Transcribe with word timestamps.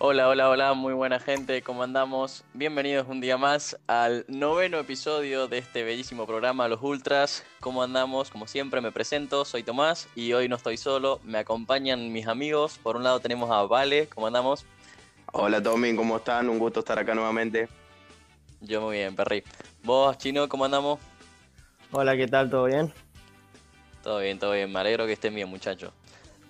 Hola, 0.00 0.28
hola, 0.28 0.48
hola, 0.48 0.74
muy 0.74 0.94
buena 0.94 1.18
gente, 1.18 1.60
¿cómo 1.60 1.82
andamos? 1.82 2.44
Bienvenidos 2.54 3.08
un 3.08 3.20
día 3.20 3.36
más 3.36 3.76
al 3.88 4.24
noveno 4.28 4.78
episodio 4.78 5.48
de 5.48 5.58
este 5.58 5.82
bellísimo 5.82 6.24
programa 6.24 6.68
Los 6.68 6.80
Ultras. 6.80 7.44
¿Cómo 7.58 7.82
andamos? 7.82 8.30
Como 8.30 8.46
siempre 8.46 8.80
me 8.80 8.92
presento, 8.92 9.44
soy 9.44 9.64
Tomás 9.64 10.06
y 10.14 10.34
hoy 10.34 10.48
no 10.48 10.54
estoy 10.54 10.76
solo, 10.76 11.18
me 11.24 11.38
acompañan 11.38 12.12
mis 12.12 12.28
amigos. 12.28 12.78
Por 12.80 12.94
un 12.94 13.02
lado 13.02 13.18
tenemos 13.18 13.50
a 13.50 13.64
Vale, 13.64 14.06
¿cómo 14.06 14.28
andamos? 14.28 14.64
Hola 15.32 15.60
Tommy, 15.60 15.96
¿cómo 15.96 16.18
están? 16.18 16.48
Un 16.48 16.60
gusto 16.60 16.78
estar 16.78 16.96
acá 16.96 17.12
nuevamente. 17.16 17.68
Yo 18.60 18.80
muy 18.80 18.98
bien, 18.98 19.16
Perry. 19.16 19.42
¿Vos, 19.82 20.16
Chino, 20.16 20.48
cómo 20.48 20.64
andamos? 20.64 21.00
Hola, 21.90 22.16
¿qué 22.16 22.28
tal? 22.28 22.48
¿Todo 22.48 22.66
bien? 22.66 22.92
Todo 24.04 24.20
bien, 24.20 24.38
todo 24.38 24.52
bien, 24.52 24.70
me 24.70 24.78
alegro 24.78 25.06
que 25.06 25.14
estén 25.14 25.34
bien 25.34 25.48
muchachos. 25.48 25.92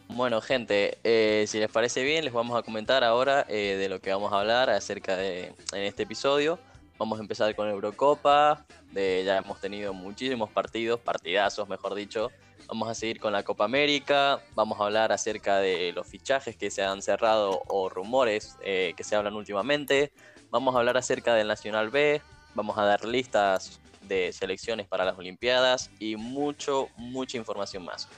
Bueno, 0.09 0.41
gente, 0.41 0.99
eh, 1.05 1.45
si 1.47 1.59
les 1.59 1.71
parece 1.71 2.03
bien, 2.03 2.25
les 2.25 2.33
vamos 2.33 2.59
a 2.59 2.63
comentar 2.63 3.05
ahora 3.05 3.45
eh, 3.49 3.77
de 3.79 3.89
lo 3.91 4.01
que 4.01 4.11
vamos 4.11 4.33
a 4.33 4.41
hablar 4.41 4.71
acerca 4.71 5.17
de 5.17 5.53
en 5.73 5.83
este 5.83 6.05
episodio. 6.05 6.59
Vamos 6.99 7.19
a 7.19 7.23
empezar 7.23 7.55
con 7.55 7.69
Eurocopa, 7.69 8.65
de, 8.91 9.23
ya 9.25 9.37
hemos 9.37 9.61
tenido 9.61 9.93
muchísimos 9.93 10.51
partidos, 10.51 10.99
partidazos 10.99 11.69
mejor 11.69 11.95
dicho. 11.95 12.33
Vamos 12.67 12.89
a 12.89 12.95
seguir 12.95 13.21
con 13.21 13.33
la 13.33 13.43
Copa 13.45 13.67
América, 13.67 14.43
vamos 14.55 14.81
a 14.81 14.85
hablar 14.87 15.13
acerca 15.13 15.59
de 15.59 15.93
los 15.93 16.07
fichajes 16.07 16.57
que 16.57 16.71
se 16.71 16.83
han 16.83 17.03
cerrado 17.03 17.63
o 17.69 17.89
rumores 17.89 18.57
eh, 18.63 18.95
que 18.97 19.05
se 19.05 19.15
hablan 19.15 19.35
últimamente. 19.35 20.11
Vamos 20.51 20.75
a 20.75 20.79
hablar 20.79 20.97
acerca 20.97 21.35
del 21.35 21.49
Nacional 21.49 21.91
B, 21.91 22.23
vamos 22.55 22.79
a 22.79 22.85
dar 22.85 23.05
listas 23.05 23.79
de 24.03 24.33
selecciones 24.33 24.87
para 24.87 25.05
las 25.05 25.19
Olimpiadas 25.19 25.91
y 25.99 26.17
mucho, 26.17 26.89
mucha 26.97 27.37
información 27.37 27.85
más. 27.85 28.09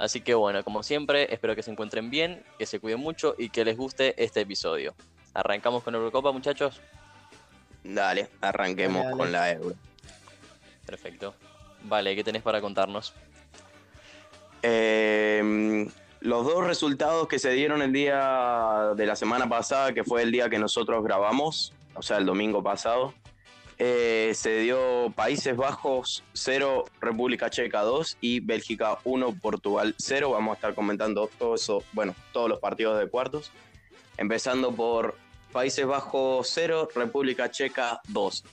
Así 0.00 0.22
que 0.22 0.32
bueno, 0.32 0.64
como 0.64 0.82
siempre, 0.82 1.32
espero 1.32 1.54
que 1.54 1.62
se 1.62 1.70
encuentren 1.70 2.08
bien, 2.08 2.42
que 2.58 2.64
se 2.64 2.80
cuiden 2.80 3.00
mucho 3.00 3.34
y 3.36 3.50
que 3.50 3.66
les 3.66 3.76
guste 3.76 4.14
este 4.16 4.40
episodio. 4.40 4.94
¿Arrancamos 5.34 5.82
con 5.82 5.94
Eurocopa, 5.94 6.32
muchachos? 6.32 6.80
Dale, 7.84 8.30
arranquemos 8.40 9.14
con 9.14 9.30
la 9.30 9.52
Euro. 9.52 9.74
Perfecto. 10.86 11.34
Vale, 11.82 12.16
¿qué 12.16 12.24
tenés 12.24 12.40
para 12.40 12.62
contarnos? 12.62 13.12
Eh, 14.62 15.86
los 16.20 16.46
dos 16.46 16.66
resultados 16.66 17.28
que 17.28 17.38
se 17.38 17.50
dieron 17.50 17.82
el 17.82 17.92
día 17.92 18.92
de 18.96 19.04
la 19.04 19.16
semana 19.16 19.50
pasada, 19.50 19.92
que 19.92 20.02
fue 20.02 20.22
el 20.22 20.32
día 20.32 20.48
que 20.48 20.58
nosotros 20.58 21.04
grabamos, 21.04 21.74
o 21.94 22.00
sea, 22.00 22.16
el 22.16 22.24
domingo 22.24 22.62
pasado, 22.62 23.12
eh, 23.82 24.32
se 24.34 24.58
dio 24.58 25.10
Países 25.16 25.56
Bajos 25.56 26.22
0, 26.34 26.84
República 27.00 27.48
Checa 27.48 27.80
2 27.80 28.18
y 28.20 28.40
Bélgica 28.40 28.98
1, 29.04 29.36
Portugal 29.40 29.94
0. 29.96 30.32
Vamos 30.32 30.52
a 30.52 30.54
estar 30.56 30.74
comentando 30.74 31.30
todo 31.38 31.54
eso, 31.54 31.82
bueno, 31.92 32.14
todos 32.34 32.50
los 32.50 32.58
partidos 32.58 33.00
de 33.00 33.08
cuartos. 33.08 33.50
Empezando 34.18 34.70
por 34.72 35.16
Países 35.50 35.86
Bajos 35.86 36.46
0, 36.52 36.90
República 36.94 37.50
Checa 37.50 38.02
2. 38.08 38.44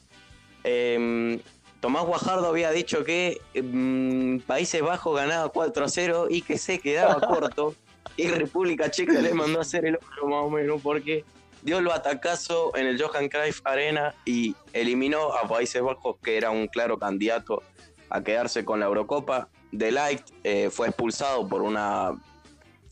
Em, 0.64 1.42
Tomás 1.82 2.06
Guajardo 2.06 2.48
había 2.48 2.72
dicho 2.72 3.04
que 3.04 3.42
em, 3.54 4.40
Países 4.40 4.82
Bajos 4.82 5.14
ganaba 5.14 5.50
4 5.50 5.84
a 5.84 5.90
0 5.90 6.28
y 6.30 6.42
que 6.42 6.58
se 6.58 6.80
quedaba 6.80 7.20
corto. 7.28 7.76
Y 8.16 8.30
República 8.30 8.90
Checa 8.90 9.20
le 9.20 9.34
mandó 9.34 9.60
a 9.60 9.64
hacer 9.64 9.86
el 9.86 9.98
otro 9.98 10.30
más 10.30 10.46
o 10.46 10.50
menos 10.50 10.82
porque 10.82 11.26
dio 11.68 11.80
el 11.80 11.86
batacazo 11.86 12.74
en 12.78 12.88
el 12.88 13.02
Johan 13.02 13.28
Cruyff 13.28 13.60
Arena 13.66 14.16
y 14.24 14.56
eliminó 14.72 15.34
a 15.34 15.50
Países 15.50 15.82
Bajos, 15.82 16.16
que 16.24 16.38
era 16.38 16.50
un 16.50 16.68
claro 16.68 16.98
candidato 16.98 17.62
a 18.10 18.24
quedarse 18.24 18.64
con 18.64 18.80
la 18.80 18.86
Eurocopa. 18.86 19.50
De 19.74 19.92
Light 19.92 20.22
eh, 20.46 20.70
fue 20.70 20.88
expulsado 20.88 21.46
por 21.46 21.64
una 21.64 22.14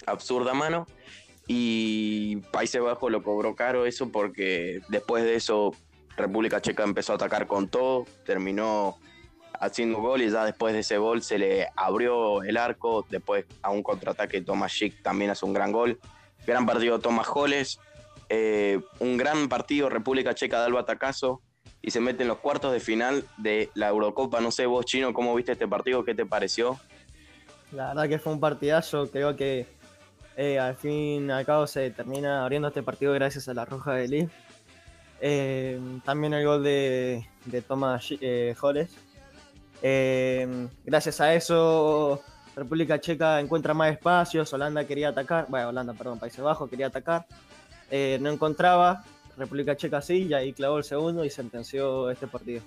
absurda 0.06 0.54
mano 0.54 0.88
y 1.48 2.36
Países 2.52 2.82
Bajos 2.82 3.10
lo 3.10 3.24
cobró 3.24 3.56
caro 3.56 3.86
eso 3.86 4.12
porque 4.12 4.82
después 4.90 5.24
de 5.24 5.36
eso 5.36 5.72
República 6.18 6.60
Checa 6.60 6.84
empezó 6.84 7.14
a 7.14 7.16
atacar 7.16 7.48
con 7.48 7.70
todo, 7.70 8.04
terminó 8.26 8.98
haciendo 9.58 10.02
gol 10.02 10.22
y 10.22 10.30
ya 10.30 10.44
después 10.44 10.74
de 10.74 10.82
ese 10.82 10.98
gol 10.98 11.22
se 11.22 11.38
le 11.38 11.70
abrió 11.78 12.44
el 12.44 12.58
arco, 12.58 13.06
después 13.10 13.46
a 13.62 13.70
un 13.70 13.84
contraataque 13.84 14.42
Thomas 14.42 14.74
Schick 14.74 15.02
también 15.02 15.32
hace 15.32 15.46
un 15.46 15.54
gran 15.54 15.72
gol. 15.72 15.98
Gran 16.46 16.66
partido 16.66 17.00
Thomas 17.00 17.28
Holles, 17.34 17.80
eh, 18.30 18.82
un 19.00 19.18
gran 19.18 19.50
partido, 19.50 19.90
República 19.90 20.34
Checa 20.34 20.60
da 20.60 20.68
el 20.68 20.74
batacazo 20.74 21.42
y 21.82 21.92
se 21.92 22.00
mete 22.00 22.24
en 22.24 22.30
los 22.30 22.40
cuartos 22.40 22.72
de 22.74 22.80
final 22.80 23.26
de 23.38 23.70
la 23.76 23.90
Eurocopa. 23.90 24.42
No 24.42 24.52
sé 24.52 24.66
vos, 24.66 24.86
Chino, 24.86 25.14
¿cómo 25.14 25.36
viste 25.36 25.52
este 25.52 25.68
partido? 25.68 26.04
¿Qué 26.04 26.16
te 26.16 26.26
pareció? 26.26 26.80
La 27.72 27.90
verdad 27.90 28.10
que 28.10 28.20
fue 28.20 28.34
un 28.34 28.40
partidazo, 28.40 29.10
creo 29.12 29.36
que 29.36 29.68
eh, 30.38 30.60
al 30.60 30.76
fin 30.76 31.28
y 31.30 31.32
al 31.32 31.46
cabo 31.46 31.68
se 31.68 31.92
termina 31.92 32.44
abriendo 32.44 32.68
este 32.68 32.84
partido 32.84 33.14
gracias 33.14 33.48
a 33.48 33.54
la 33.54 33.66
Roja 33.66 33.94
de 33.94 34.08
Lee. 34.08 34.30
Eh, 35.22 35.80
también 36.04 36.34
el 36.34 36.46
gol 36.46 36.64
de, 36.64 37.26
de 37.46 37.62
Thomas 37.62 38.10
eh, 38.22 38.56
gracias 40.84 41.22
a 41.22 41.34
eso, 41.34 42.22
República 42.56 43.00
Checa 43.00 43.40
encuentra 43.40 43.74
más 43.74 43.92
espacios, 43.92 44.52
Holanda 44.54 44.86
quería 44.86 45.10
atacar, 45.10 45.46
bueno, 45.50 45.70
Holanda, 45.70 45.94
perdón, 45.94 46.20
Países 46.20 46.42
Bajos 46.42 46.70
quería 46.70 46.88
atacar, 46.88 47.28
eh, 47.92 48.18
no 48.22 48.30
encontraba, 48.30 49.04
República 49.38 49.76
Checa 49.76 50.02
sí, 50.02 50.28
y 50.30 50.34
ahí 50.34 50.54
clavó 50.54 50.78
el 50.78 50.84
segundo 50.84 51.26
y 51.26 51.30
sentenció 51.30 52.10
este 52.10 52.28
partido. 52.28 52.62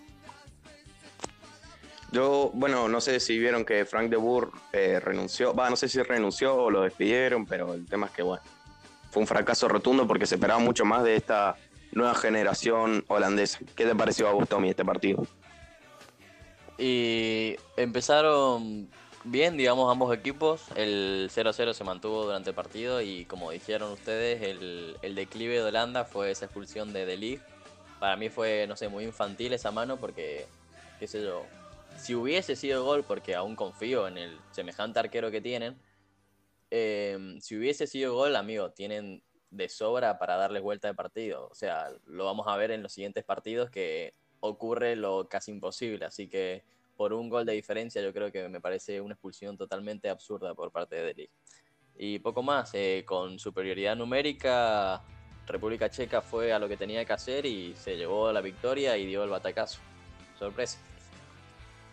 Yo, 2.11 2.51
bueno, 2.55 2.89
no 2.89 3.01
sé 3.01 3.21
si 3.21 3.39
vieron 3.39 3.65
que 3.65 3.85
Frank 3.85 4.09
de 4.09 4.17
Boer 4.17 4.49
eh, 4.73 4.99
renunció, 4.99 5.55
va, 5.55 5.69
no 5.69 5.77
sé 5.77 5.89
si 5.89 6.03
renunció 6.03 6.55
o 6.55 6.71
lo 6.71 6.83
despidieron, 6.83 7.45
pero 7.45 7.75
el 7.75 7.85
tema 7.87 8.07
es 8.07 8.13
que, 8.13 8.23
bueno, 8.23 8.43
fue 9.11 9.21
un 9.21 9.27
fracaso 9.27 9.69
rotundo 9.69 10.07
porque 10.07 10.27
se 10.27 10.37
esperaba 10.37 10.59
mucho 10.59 10.85
más 10.85 11.05
de 11.05 11.17
esta 11.17 11.57
nueva 11.93 12.15
generación 12.15 13.05
holandesa. 13.09 13.59
¿Qué 13.77 13.85
te 13.85 13.95
pareció 13.95 14.29
a 14.29 14.33
vos, 14.33 14.49
Tommy, 14.49 14.71
este 14.71 14.85
partido? 14.85 15.27
Y 16.79 17.57
empezaron 17.77 18.89
bien, 19.31 19.57
digamos, 19.57 19.91
ambos 19.91 20.15
equipos. 20.15 20.65
El 20.77 21.31
0-0 21.33 21.73
se 21.73 21.85
mantuvo 21.85 22.25
durante 22.25 22.51
el 22.51 22.57
partido 22.57 23.01
y 23.01 23.25
como 23.25 23.51
dijeron 23.51 23.93
ustedes, 23.93 24.43
el, 24.43 25.15
declive 25.15 25.55
de 25.55 25.63
Holanda 25.63 26.05
fue 26.05 26.31
esa 26.31 26.47
expulsión 26.47 26.93
de 26.93 27.07
De 27.07 27.41
Para 28.01 28.17
mí 28.17 28.29
fue, 28.29 28.67
no 28.67 28.77
sé, 28.77 28.89
muy 28.89 29.05
infantil 29.05 29.53
esa 29.53 29.71
mano 29.71 29.97
porque, 29.99 30.47
qué 30.99 31.07
sé 31.07 31.23
yo, 31.23 31.45
si 31.97 32.15
hubiese 32.15 32.57
sido 32.57 32.85
gol, 32.85 33.05
porque 33.05 33.35
aún 33.35 33.57
confío 33.57 34.09
en 34.09 34.19
el 34.19 34.39
semejante 34.53 35.01
arquero 35.01 35.31
que 35.31 35.41
tienen, 35.41 35.77
em, 36.71 37.41
si 37.41 37.57
hubiese 37.57 37.87
sido 37.87 38.15
gol, 38.15 38.37
amigo, 38.37 38.71
tienen 38.71 39.23
de 39.51 39.69
sobra 39.69 40.19
para 40.19 40.37
darles 40.37 40.63
vuelta 40.63 40.89
de 40.89 40.95
partido. 40.95 41.49
O 41.51 41.55
sea, 41.55 41.89
lo 42.07 42.25
vamos 42.25 42.47
a 42.49 42.57
ver 42.57 42.71
en 42.71 42.83
los 42.83 42.93
siguientes 42.93 43.25
partidos 43.25 43.71
que 43.71 44.15
ocurre 44.41 44.97
lo 44.97 45.29
casi 45.29 45.51
imposible. 45.51 46.05
Así 46.05 46.29
que 46.29 46.63
por 46.99 47.13
un 47.13 47.29
gol 47.29 47.47
de 47.47 47.53
diferencia, 47.53 48.03
yo 48.03 48.13
creo 48.13 48.33
que 48.33 48.49
me 48.49 48.61
parece 48.61 49.01
una 49.01 49.15
expulsión 49.15 49.57
totalmente 49.57 50.11
absurda 50.11 50.53
por 50.53 50.73
parte 50.73 50.97
de 50.97 51.05
Delic. 51.05 51.31
Y 51.97 52.19
poco 52.19 52.43
más, 52.43 52.73
eh, 52.75 53.05
con 53.07 53.39
superioridad 53.39 53.95
numérica, 53.95 55.01
República 55.47 55.89
Checa 55.89 56.21
fue 56.21 56.53
a 56.53 56.59
lo 56.59 56.69
que 56.69 56.77
tenía 56.77 57.05
que 57.05 57.13
hacer 57.13 57.47
y 57.47 57.73
se 57.77 57.97
llevó 57.97 58.33
la 58.33 58.41
victoria 58.41 58.97
y 58.97 59.07
dio 59.07 59.23
el 59.23 59.31
batacazo. 59.31 59.79
Sorpresa. 60.41 60.81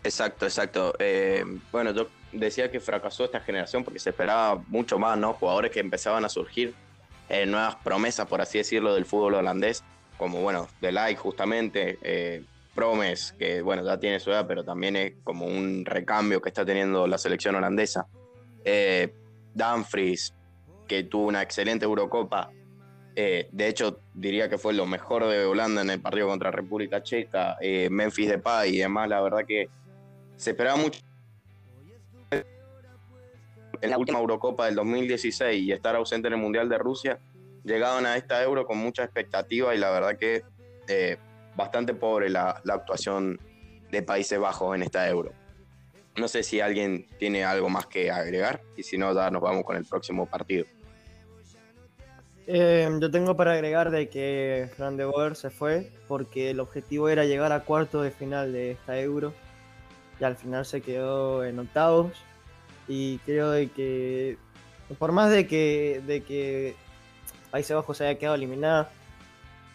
Exacto, 0.02 0.44
exacto. 0.44 0.92
Eh, 0.98 1.44
bueno, 1.70 1.92
yo 1.92 2.08
decía 2.32 2.68
que 2.68 2.80
fracasó 2.80 3.26
esta 3.26 3.38
generación 3.38 3.84
porque 3.84 4.00
se 4.00 4.10
esperaba 4.10 4.60
mucho 4.66 4.98
más, 4.98 5.16
¿no? 5.16 5.34
Jugadores 5.34 5.70
que 5.70 5.78
empezaban 5.78 6.24
a 6.24 6.28
surgir, 6.28 6.74
eh, 7.28 7.46
nuevas 7.46 7.76
promesas, 7.76 8.26
por 8.26 8.40
así 8.40 8.58
decirlo, 8.58 8.92
del 8.92 9.04
fútbol 9.04 9.34
holandés, 9.34 9.84
como, 10.18 10.40
bueno, 10.40 10.66
De 10.80 11.14
justamente, 11.14 12.44
Promes, 12.76 13.34
que 13.38 13.62
bueno, 13.62 13.84
ya 13.84 13.98
tiene 13.98 14.20
su 14.20 14.30
edad, 14.30 14.46
pero 14.46 14.64
también 14.64 14.94
es 14.94 15.14
como 15.24 15.46
un 15.46 15.84
recambio 15.84 16.40
que 16.40 16.50
está 16.50 16.64
teniendo 16.64 17.06
la 17.06 17.18
selección 17.18 17.56
holandesa. 17.56 18.06
Eh, 18.64 19.12
Dumfries, 19.54 20.34
que 20.86 21.02
tuvo 21.04 21.26
una 21.26 21.42
excelente 21.42 21.86
Eurocopa. 21.86 22.50
Eh, 23.16 23.48
de 23.50 23.68
hecho, 23.68 23.98
diría 24.12 24.48
que 24.48 24.58
fue 24.58 24.74
lo 24.74 24.86
mejor 24.86 25.26
de 25.26 25.46
Holanda 25.46 25.80
en 25.80 25.90
el 25.90 26.00
partido 26.00 26.28
contra 26.28 26.50
República 26.50 27.02
Checa. 27.02 27.56
Eh, 27.60 27.88
Memphis 27.90 28.28
Depay 28.28 28.76
y 28.76 28.78
demás, 28.78 29.08
la 29.08 29.22
verdad 29.22 29.46
que 29.46 29.68
se 30.36 30.50
esperaba 30.50 30.76
mucho 30.76 31.00
en 33.80 33.90
la 33.90 33.98
última 33.98 34.18
Eurocopa 34.18 34.66
del 34.66 34.74
2016 34.74 35.62
y 35.62 35.72
estar 35.72 35.96
ausente 35.96 36.28
en 36.28 36.34
el 36.34 36.40
Mundial 36.40 36.68
de 36.68 36.78
Rusia, 36.78 37.18
llegaban 37.64 38.06
a 38.06 38.16
esta 38.16 38.42
Euro 38.42 38.66
con 38.66 38.78
mucha 38.78 39.04
expectativa 39.04 39.74
y 39.74 39.78
la 39.78 39.90
verdad 39.90 40.18
que 40.18 40.42
eh, 40.88 41.16
bastante 41.56 41.94
pobre 41.94 42.28
la, 42.28 42.62
actuación 42.68 43.40
de 43.90 44.02
Países 44.02 44.38
Bajos 44.38 44.76
en 44.76 44.82
esta 44.82 45.08
Euro. 45.08 45.32
No 46.16 46.28
sé 46.28 46.42
si 46.42 46.60
alguien 46.60 47.06
tiene 47.18 47.44
algo 47.44 47.68
más 47.68 47.86
que 47.86 48.10
agregar 48.10 48.62
y 48.76 48.82
si 48.82 48.96
no, 48.96 49.14
ya 49.14 49.30
nos 49.30 49.42
vamos 49.42 49.64
con 49.64 49.76
el 49.76 49.84
próximo 49.84 50.26
partido. 50.26 50.66
Eh, 52.46 52.88
yo 53.00 53.10
tengo 53.10 53.36
para 53.36 53.54
agregar 53.54 53.90
de 53.90 54.08
que 54.08 54.70
Fran 54.76 54.96
de 54.96 55.34
se 55.34 55.50
fue 55.50 55.90
porque 56.06 56.50
el 56.50 56.60
objetivo 56.60 57.08
era 57.08 57.24
llegar 57.24 57.50
a 57.50 57.64
cuarto 57.64 58.02
de 58.02 58.12
final 58.12 58.52
de 58.52 58.72
esta 58.72 59.00
Euro 59.00 59.32
y 60.20 60.24
al 60.24 60.36
final 60.36 60.64
se 60.64 60.80
quedó 60.80 61.44
en 61.44 61.58
octavos 61.58 62.12
y 62.86 63.18
creo 63.18 63.50
de 63.50 63.68
que 63.68 64.38
por 64.98 65.10
más 65.10 65.30
de 65.30 65.46
que, 65.48 66.00
de 66.06 66.22
que 66.22 66.76
Países 67.50 67.74
Bajos 67.74 67.98
se 67.98 68.06
haya 68.06 68.18
quedado 68.18 68.36
eliminada. 68.36 68.90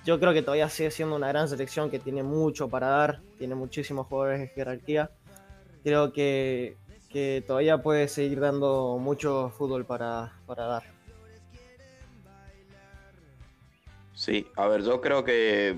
Yo 0.04 0.20
creo 0.20 0.34
que 0.34 0.42
todavía 0.42 0.68
sigue 0.68 0.90
siendo 0.90 1.16
una 1.16 1.28
gran 1.28 1.48
selección 1.48 1.92
que 1.92 2.00
tiene 2.00 2.24
mucho 2.24 2.68
para 2.68 2.88
dar, 2.88 3.22
tiene 3.38 3.54
muchísimos 3.54 4.08
jugadores 4.08 4.40
de 4.40 4.48
jerarquía. 4.48 5.12
Creo 5.84 6.12
que, 6.12 6.76
que 7.10 7.44
todavía 7.46 7.84
puede 7.84 8.08
seguir 8.08 8.40
dando 8.40 8.98
mucho 9.00 9.54
fútbol 9.56 9.86
para, 9.86 10.34
para 10.48 10.66
dar. 10.66 10.84
Sí, 14.14 14.48
a 14.56 14.68
ver, 14.68 14.84
yo 14.84 15.02
creo 15.02 15.24
que. 15.24 15.78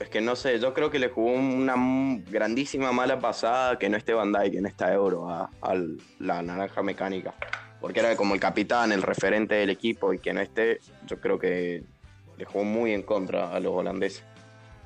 Es 0.00 0.08
que 0.08 0.20
no 0.20 0.34
sé, 0.34 0.58
yo 0.58 0.72
creo 0.72 0.90
que 0.90 0.98
le 0.98 1.10
jugó 1.10 1.32
una 1.32 1.74
grandísima 2.30 2.90
mala 2.90 3.20
pasada 3.20 3.78
que 3.78 3.90
no 3.90 3.98
esté 3.98 4.14
Van 4.14 4.32
Dijk 4.32 4.54
en 4.54 4.66
esta 4.66 4.92
euro 4.94 5.28
a, 5.28 5.50
a 5.60 5.74
la 6.18 6.42
naranja 6.42 6.82
mecánica. 6.82 7.34
Porque 7.80 8.00
era 8.00 8.16
como 8.16 8.34
el 8.34 8.40
capitán, 8.40 8.92
el 8.92 9.02
referente 9.02 9.56
del 9.56 9.70
equipo 9.70 10.14
y 10.14 10.18
que 10.18 10.32
no 10.32 10.40
esté, 10.40 10.80
yo 11.06 11.20
creo 11.20 11.38
que 11.38 11.84
le 12.40 12.46
jugó 12.46 12.64
muy 12.64 12.92
en 12.94 13.02
contra 13.02 13.54
a 13.54 13.60
los 13.60 13.72
holandeses. 13.74 14.24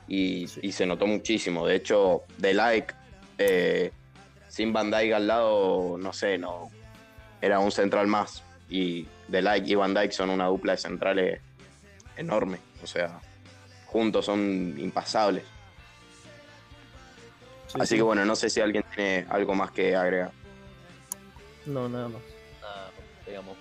Y, 0.09 0.47
y 0.61 0.73
se 0.73 0.85
notó 0.85 1.07
muchísimo. 1.07 1.67
De 1.67 1.77
hecho, 1.77 2.25
De 2.37 2.53
Like, 2.53 2.93
eh, 3.39 3.93
sin 4.49 4.73
Van 4.73 4.91
Dijk 4.91 5.13
al 5.15 5.27
lado, 5.29 5.97
no 5.99 6.13
sé, 6.13 6.37
no 6.37 6.71
era 7.41 7.61
un 7.61 7.71
central 7.71 8.09
más. 8.09 8.43
Y 8.69 9.07
De 9.29 9.41
Like 9.41 9.71
y 9.71 9.75
Van 9.77 9.95
Dijk 9.95 10.11
son 10.11 10.31
una 10.31 10.47
dupla 10.47 10.73
de 10.73 10.79
centrales 10.79 11.41
enorme. 12.17 12.59
O 12.83 12.87
sea, 12.87 13.21
juntos 13.87 14.27
son 14.27 14.75
impasables. 14.79 15.45
Sí, 17.69 17.79
Así 17.81 17.87
sí. 17.91 17.97
que 17.97 18.03
bueno, 18.03 18.25
no 18.25 18.35
sé 18.35 18.51
si 18.51 18.61
alguien 18.61 18.85
tiene 18.95 19.27
algo 19.31 19.55
más 19.55 19.71
que 19.71 19.95
agregar. 19.95 20.33
No, 21.67 21.89
nada 21.89 22.09
más. 22.09 22.23
Nada, 22.61 22.91
digamos. 23.27 23.57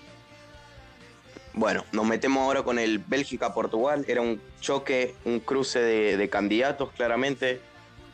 Bueno, 1.56 1.86
nos 1.92 2.08
metemos 2.08 2.42
ahora 2.42 2.64
con 2.64 2.80
el 2.80 2.98
Bélgica-Portugal. 2.98 4.06
Era 4.08 4.22
un 4.22 4.42
choque, 4.60 5.16
un 5.24 5.40
cruce 5.40 5.80
de, 5.80 6.30
candidatos, 6.30 6.92
claramente. 6.92 7.62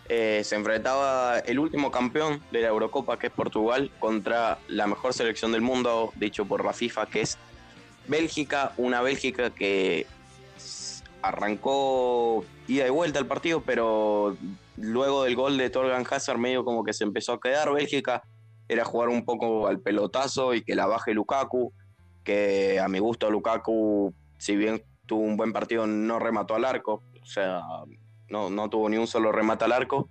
Eh, 0.10 0.42
se 0.44 0.56
enfrentaba 0.56 1.40
el 1.40 1.58
último 1.60 1.90
campeón 1.90 2.42
de 2.52 2.62
la 2.62 2.68
Eurocopa, 2.68 3.18
que 3.18 3.28
es 3.28 3.34
Portugal, 3.34 3.92
contra 4.00 4.60
la 4.68 4.88
mejor 4.88 5.14
selección 5.14 5.54
del 5.54 5.62
mundo, 5.62 6.12
dicho 6.16 6.46
por 6.46 6.66
la 6.66 6.74
FIFA, 6.74 7.06
que 7.06 7.22
es 7.22 7.38
Bélgica. 8.08 8.74
Una 8.76 9.02
Bélgica 9.02 9.52
que 9.52 10.06
arrancó 11.22 12.44
ida 12.68 12.88
y 12.88 12.90
vuelta 12.90 13.20
al 13.20 13.26
partido, 13.26 13.62
pero 13.62 14.36
luego 14.76 15.24
del 15.24 15.38
gol 15.38 15.58
de 15.58 15.70
Torgan 15.70 16.06
Hazard, 16.10 16.40
medio 16.40 16.66
como 16.66 16.84
que 16.84 16.92
se 16.92 17.06
empezó 17.06 17.34
a 17.34 17.40
quedar. 17.40 17.72
Bélgica 17.72 18.22
era 18.68 18.84
jugar 18.84 19.08
un 19.08 19.24
poco 19.24 19.68
al 19.68 19.80
pelotazo 19.80 20.54
y 20.54 20.62
que 20.62 20.76
la 20.76 20.88
baje 20.88 21.14
Lukaku 21.14 21.72
que 22.24 22.80
a 22.80 22.88
mi 22.88 23.00
gusto 23.00 23.30
Lukaku, 23.30 24.14
si 24.38 24.56
bien 24.56 24.84
tuvo 25.06 25.22
un 25.22 25.38
buen 25.38 25.54
partido, 25.54 25.88
no 25.88 26.20
remató 26.20 26.56
al 26.56 26.66
arco, 26.66 27.04
o 27.22 27.26
sea, 27.26 27.62
no, 28.30 28.50
no 28.50 28.70
tuvo 28.70 28.90
ni 28.90 28.98
un 28.98 29.08
solo 29.08 29.32
remate 29.32 29.66
al 29.66 29.72
arco. 29.72 30.10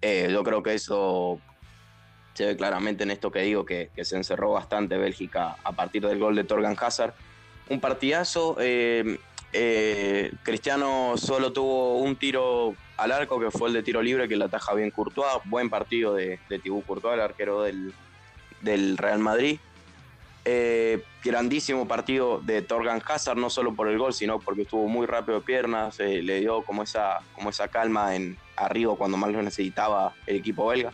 Eh, 0.00 0.28
yo 0.30 0.44
creo 0.44 0.62
que 0.62 0.74
eso 0.74 1.40
se 2.34 2.46
ve 2.46 2.56
claramente 2.56 3.02
en 3.02 3.10
esto 3.10 3.30
que 3.30 3.40
digo, 3.42 3.64
que, 3.64 3.90
que 3.94 4.04
se 4.04 4.16
encerró 4.16 4.52
bastante 4.52 4.96
Bélgica 4.96 5.56
a 5.64 5.72
partir 5.72 6.06
del 6.06 6.18
gol 6.18 6.36
de 6.36 6.44
Torgan 6.44 6.76
Hazard. 6.78 7.14
Un 7.68 7.80
partidazo, 7.80 8.56
eh, 8.60 9.18
eh, 9.52 10.32
Cristiano 10.42 11.14
solo 11.16 11.52
tuvo 11.52 11.98
un 11.98 12.16
tiro 12.16 12.74
al 12.96 13.12
arco, 13.12 13.40
que 13.40 13.50
fue 13.50 13.68
el 13.68 13.74
de 13.74 13.82
tiro 13.82 14.02
libre, 14.02 14.28
que 14.28 14.36
la 14.36 14.46
ataja 14.46 14.74
bien 14.74 14.90
Courtois, 14.90 15.42
buen 15.44 15.68
partido 15.68 16.14
de, 16.14 16.38
de 16.48 16.58
Thibaut 16.58 16.86
Courtois, 16.86 17.14
el 17.14 17.20
arquero 17.20 17.62
del, 17.62 17.92
del 18.62 18.96
Real 18.96 19.18
Madrid. 19.18 19.58
Eh, 20.50 21.02
grandísimo 21.22 21.86
partido 21.86 22.40
de 22.40 22.62
Torgan 22.62 23.02
Hazard, 23.06 23.36
no 23.36 23.50
solo 23.50 23.74
por 23.74 23.86
el 23.86 23.98
gol, 23.98 24.14
sino 24.14 24.38
porque 24.38 24.62
estuvo 24.62 24.88
muy 24.88 25.06
rápido 25.06 25.40
de 25.40 25.44
piernas, 25.44 26.00
eh, 26.00 26.22
le 26.22 26.40
dio 26.40 26.62
como 26.62 26.84
esa, 26.84 27.18
como 27.34 27.50
esa 27.50 27.68
calma 27.68 28.16
en 28.16 28.38
arriba 28.56 28.96
cuando 28.96 29.18
más 29.18 29.30
lo 29.30 29.42
necesitaba 29.42 30.14
el 30.26 30.36
equipo 30.36 30.66
belga. 30.66 30.90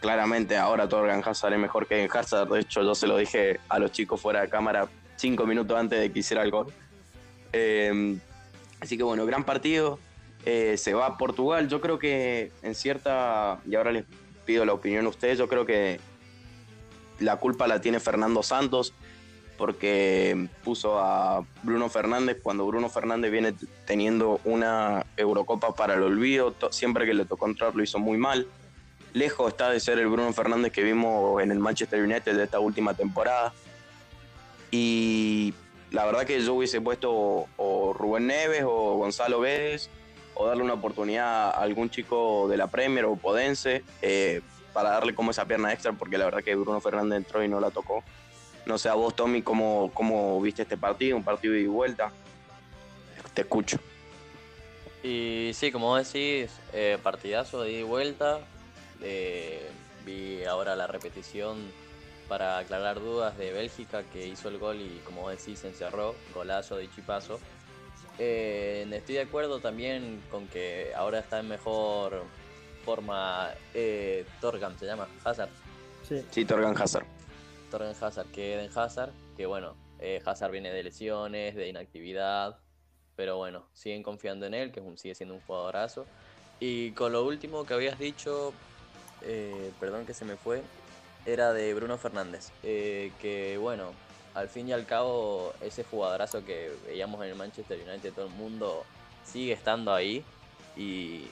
Claramente 0.00 0.56
ahora 0.56 0.88
Torgan 0.88 1.22
Hazard 1.22 1.52
es 1.52 1.58
mejor 1.58 1.86
que 1.86 2.02
en 2.02 2.08
Hazard, 2.10 2.48
de 2.48 2.60
hecho 2.60 2.82
yo 2.82 2.94
se 2.94 3.06
lo 3.06 3.18
dije 3.18 3.60
a 3.68 3.78
los 3.78 3.92
chicos 3.92 4.18
fuera 4.18 4.40
de 4.40 4.48
cámara 4.48 4.88
cinco 5.16 5.44
minutos 5.44 5.76
antes 5.78 6.00
de 6.00 6.10
que 6.10 6.20
hiciera 6.20 6.42
el 6.42 6.50
gol. 6.50 6.72
Eh, 7.52 8.16
así 8.80 8.96
que 8.96 9.02
bueno, 9.02 9.26
gran 9.26 9.44
partido. 9.44 9.98
Eh, 10.46 10.78
se 10.78 10.94
va 10.94 11.04
a 11.04 11.18
Portugal, 11.18 11.68
yo 11.68 11.82
creo 11.82 11.98
que 11.98 12.50
en 12.62 12.74
cierta, 12.74 13.60
y 13.68 13.74
ahora 13.74 13.92
les 13.92 14.06
pido 14.46 14.64
la 14.64 14.72
opinión 14.72 15.04
a 15.04 15.10
ustedes, 15.10 15.36
yo 15.36 15.48
creo 15.48 15.66
que 15.66 16.00
la 17.20 17.36
culpa 17.36 17.68
la 17.68 17.80
tiene 17.80 18.00
Fernando 18.00 18.42
Santos 18.42 18.92
porque 19.56 20.48
puso 20.64 20.98
a 20.98 21.44
Bruno 21.62 21.90
Fernández 21.90 22.38
cuando 22.42 22.66
Bruno 22.66 22.88
Fernández 22.88 23.30
viene 23.30 23.54
teniendo 23.84 24.40
una 24.44 25.04
Eurocopa 25.18 25.74
para 25.74 25.94
el 25.94 26.02
olvido, 26.02 26.54
siempre 26.70 27.04
que 27.04 27.12
le 27.12 27.26
tocó 27.26 27.46
entrar 27.46 27.76
lo 27.76 27.82
hizo 27.82 27.98
muy 27.98 28.16
mal. 28.16 28.46
Lejos 29.12 29.52
está 29.52 29.68
de 29.68 29.78
ser 29.78 29.98
el 29.98 30.08
Bruno 30.08 30.32
Fernández 30.32 30.72
que 30.72 30.82
vimos 30.82 31.42
en 31.42 31.50
el 31.50 31.58
Manchester 31.58 32.02
United 32.02 32.36
de 32.36 32.44
esta 32.44 32.58
última 32.58 32.94
temporada. 32.94 33.52
Y 34.70 35.52
la 35.90 36.06
verdad 36.06 36.24
que 36.24 36.40
yo 36.40 36.54
hubiese 36.54 36.80
puesto 36.80 37.12
o, 37.12 37.48
o 37.58 37.92
Rubén 37.92 38.28
Neves 38.28 38.62
o 38.64 38.96
Gonzalo 38.96 39.40
Vélez 39.40 39.90
o 40.34 40.46
darle 40.46 40.62
una 40.62 40.74
oportunidad 40.74 41.50
a 41.50 41.60
algún 41.60 41.90
chico 41.90 42.48
de 42.48 42.56
la 42.56 42.68
Premier 42.68 43.04
o 43.04 43.16
Podense 43.16 43.84
eh, 44.00 44.40
para 44.72 44.90
darle 44.90 45.14
como 45.14 45.30
esa 45.30 45.44
pierna 45.44 45.72
extra, 45.72 45.92
porque 45.92 46.18
la 46.18 46.26
verdad 46.26 46.42
que 46.42 46.54
Bruno 46.54 46.80
Fernández 46.80 47.18
entró 47.18 47.42
y 47.42 47.48
no 47.48 47.60
la 47.60 47.70
tocó. 47.70 48.02
No 48.66 48.78
sé 48.78 48.88
a 48.88 48.94
vos, 48.94 49.16
Tommy, 49.16 49.42
cómo, 49.42 49.90
cómo 49.94 50.40
viste 50.40 50.62
este 50.62 50.76
partido, 50.76 51.16
un 51.16 51.24
partido 51.24 51.54
de 51.54 51.66
vuelta. 51.66 52.12
Te 53.34 53.42
escucho. 53.42 53.78
Y 55.02 55.52
sí, 55.54 55.72
como 55.72 55.96
decís, 55.96 56.50
eh, 56.72 56.98
partidazo 57.02 57.62
de 57.62 57.82
vuelta. 57.84 58.40
Eh, 59.02 59.70
vi 60.04 60.44
ahora 60.44 60.76
la 60.76 60.86
repetición 60.86 61.56
para 62.28 62.58
aclarar 62.58 63.00
dudas 63.00 63.36
de 63.38 63.50
Bélgica 63.50 64.04
que 64.12 64.26
hizo 64.26 64.48
el 64.48 64.58
gol 64.58 64.80
y 64.80 65.00
como 65.04 65.28
decís 65.30 65.60
se 65.60 65.68
encerró, 65.68 66.14
golazo 66.34 66.76
de 66.76 66.90
chipazo. 66.90 67.40
Eh, 68.18 68.86
estoy 68.92 69.16
de 69.16 69.22
acuerdo 69.22 69.60
también 69.60 70.22
con 70.30 70.46
que 70.46 70.92
ahora 70.94 71.18
está 71.20 71.40
en 71.40 71.48
mejor 71.48 72.22
forma 72.84 73.50
eh, 73.74 74.24
Torgan, 74.40 74.78
se 74.78 74.86
llama 74.86 75.08
Hazard. 75.24 75.50
Sí. 76.08 76.24
Sí, 76.30 76.44
Torgan 76.44 76.76
Hazard. 76.80 77.06
Torgan 77.70 77.94
Hazard 78.00 78.26
que 78.32 78.54
Eden 78.54 78.70
Hazard, 78.76 79.12
que 79.36 79.46
bueno, 79.46 79.74
eh, 79.98 80.20
Hazard 80.24 80.50
viene 80.50 80.70
de 80.72 80.82
lesiones, 80.82 81.54
de 81.54 81.68
inactividad, 81.68 82.58
pero 83.16 83.36
bueno, 83.36 83.66
siguen 83.72 84.02
confiando 84.02 84.46
en 84.46 84.54
él, 84.54 84.72
que 84.72 84.80
es 84.80 84.86
un- 84.86 84.98
sigue 84.98 85.14
siendo 85.14 85.34
un 85.34 85.40
jugadorazo. 85.42 86.06
Y 86.58 86.92
con 86.92 87.12
lo 87.12 87.24
último 87.24 87.64
que 87.64 87.74
habías 87.74 87.98
dicho, 87.98 88.52
eh, 89.22 89.70
perdón 89.78 90.06
que 90.06 90.14
se 90.14 90.24
me 90.24 90.36
fue, 90.36 90.62
era 91.26 91.52
de 91.52 91.72
Bruno 91.74 91.96
Fernández, 91.98 92.50
eh, 92.62 93.12
que 93.20 93.56
bueno, 93.58 93.92
al 94.34 94.48
fin 94.48 94.68
y 94.68 94.72
al 94.72 94.86
cabo 94.86 95.52
ese 95.60 95.84
jugadorazo 95.84 96.44
que 96.44 96.72
veíamos 96.86 97.22
en 97.22 97.30
el 97.30 97.36
Manchester 97.36 97.78
United, 97.86 98.12
todo 98.14 98.26
el 98.26 98.32
mundo 98.32 98.84
sigue 99.24 99.52
estando 99.52 99.92
ahí 99.92 100.24
y 100.76 101.26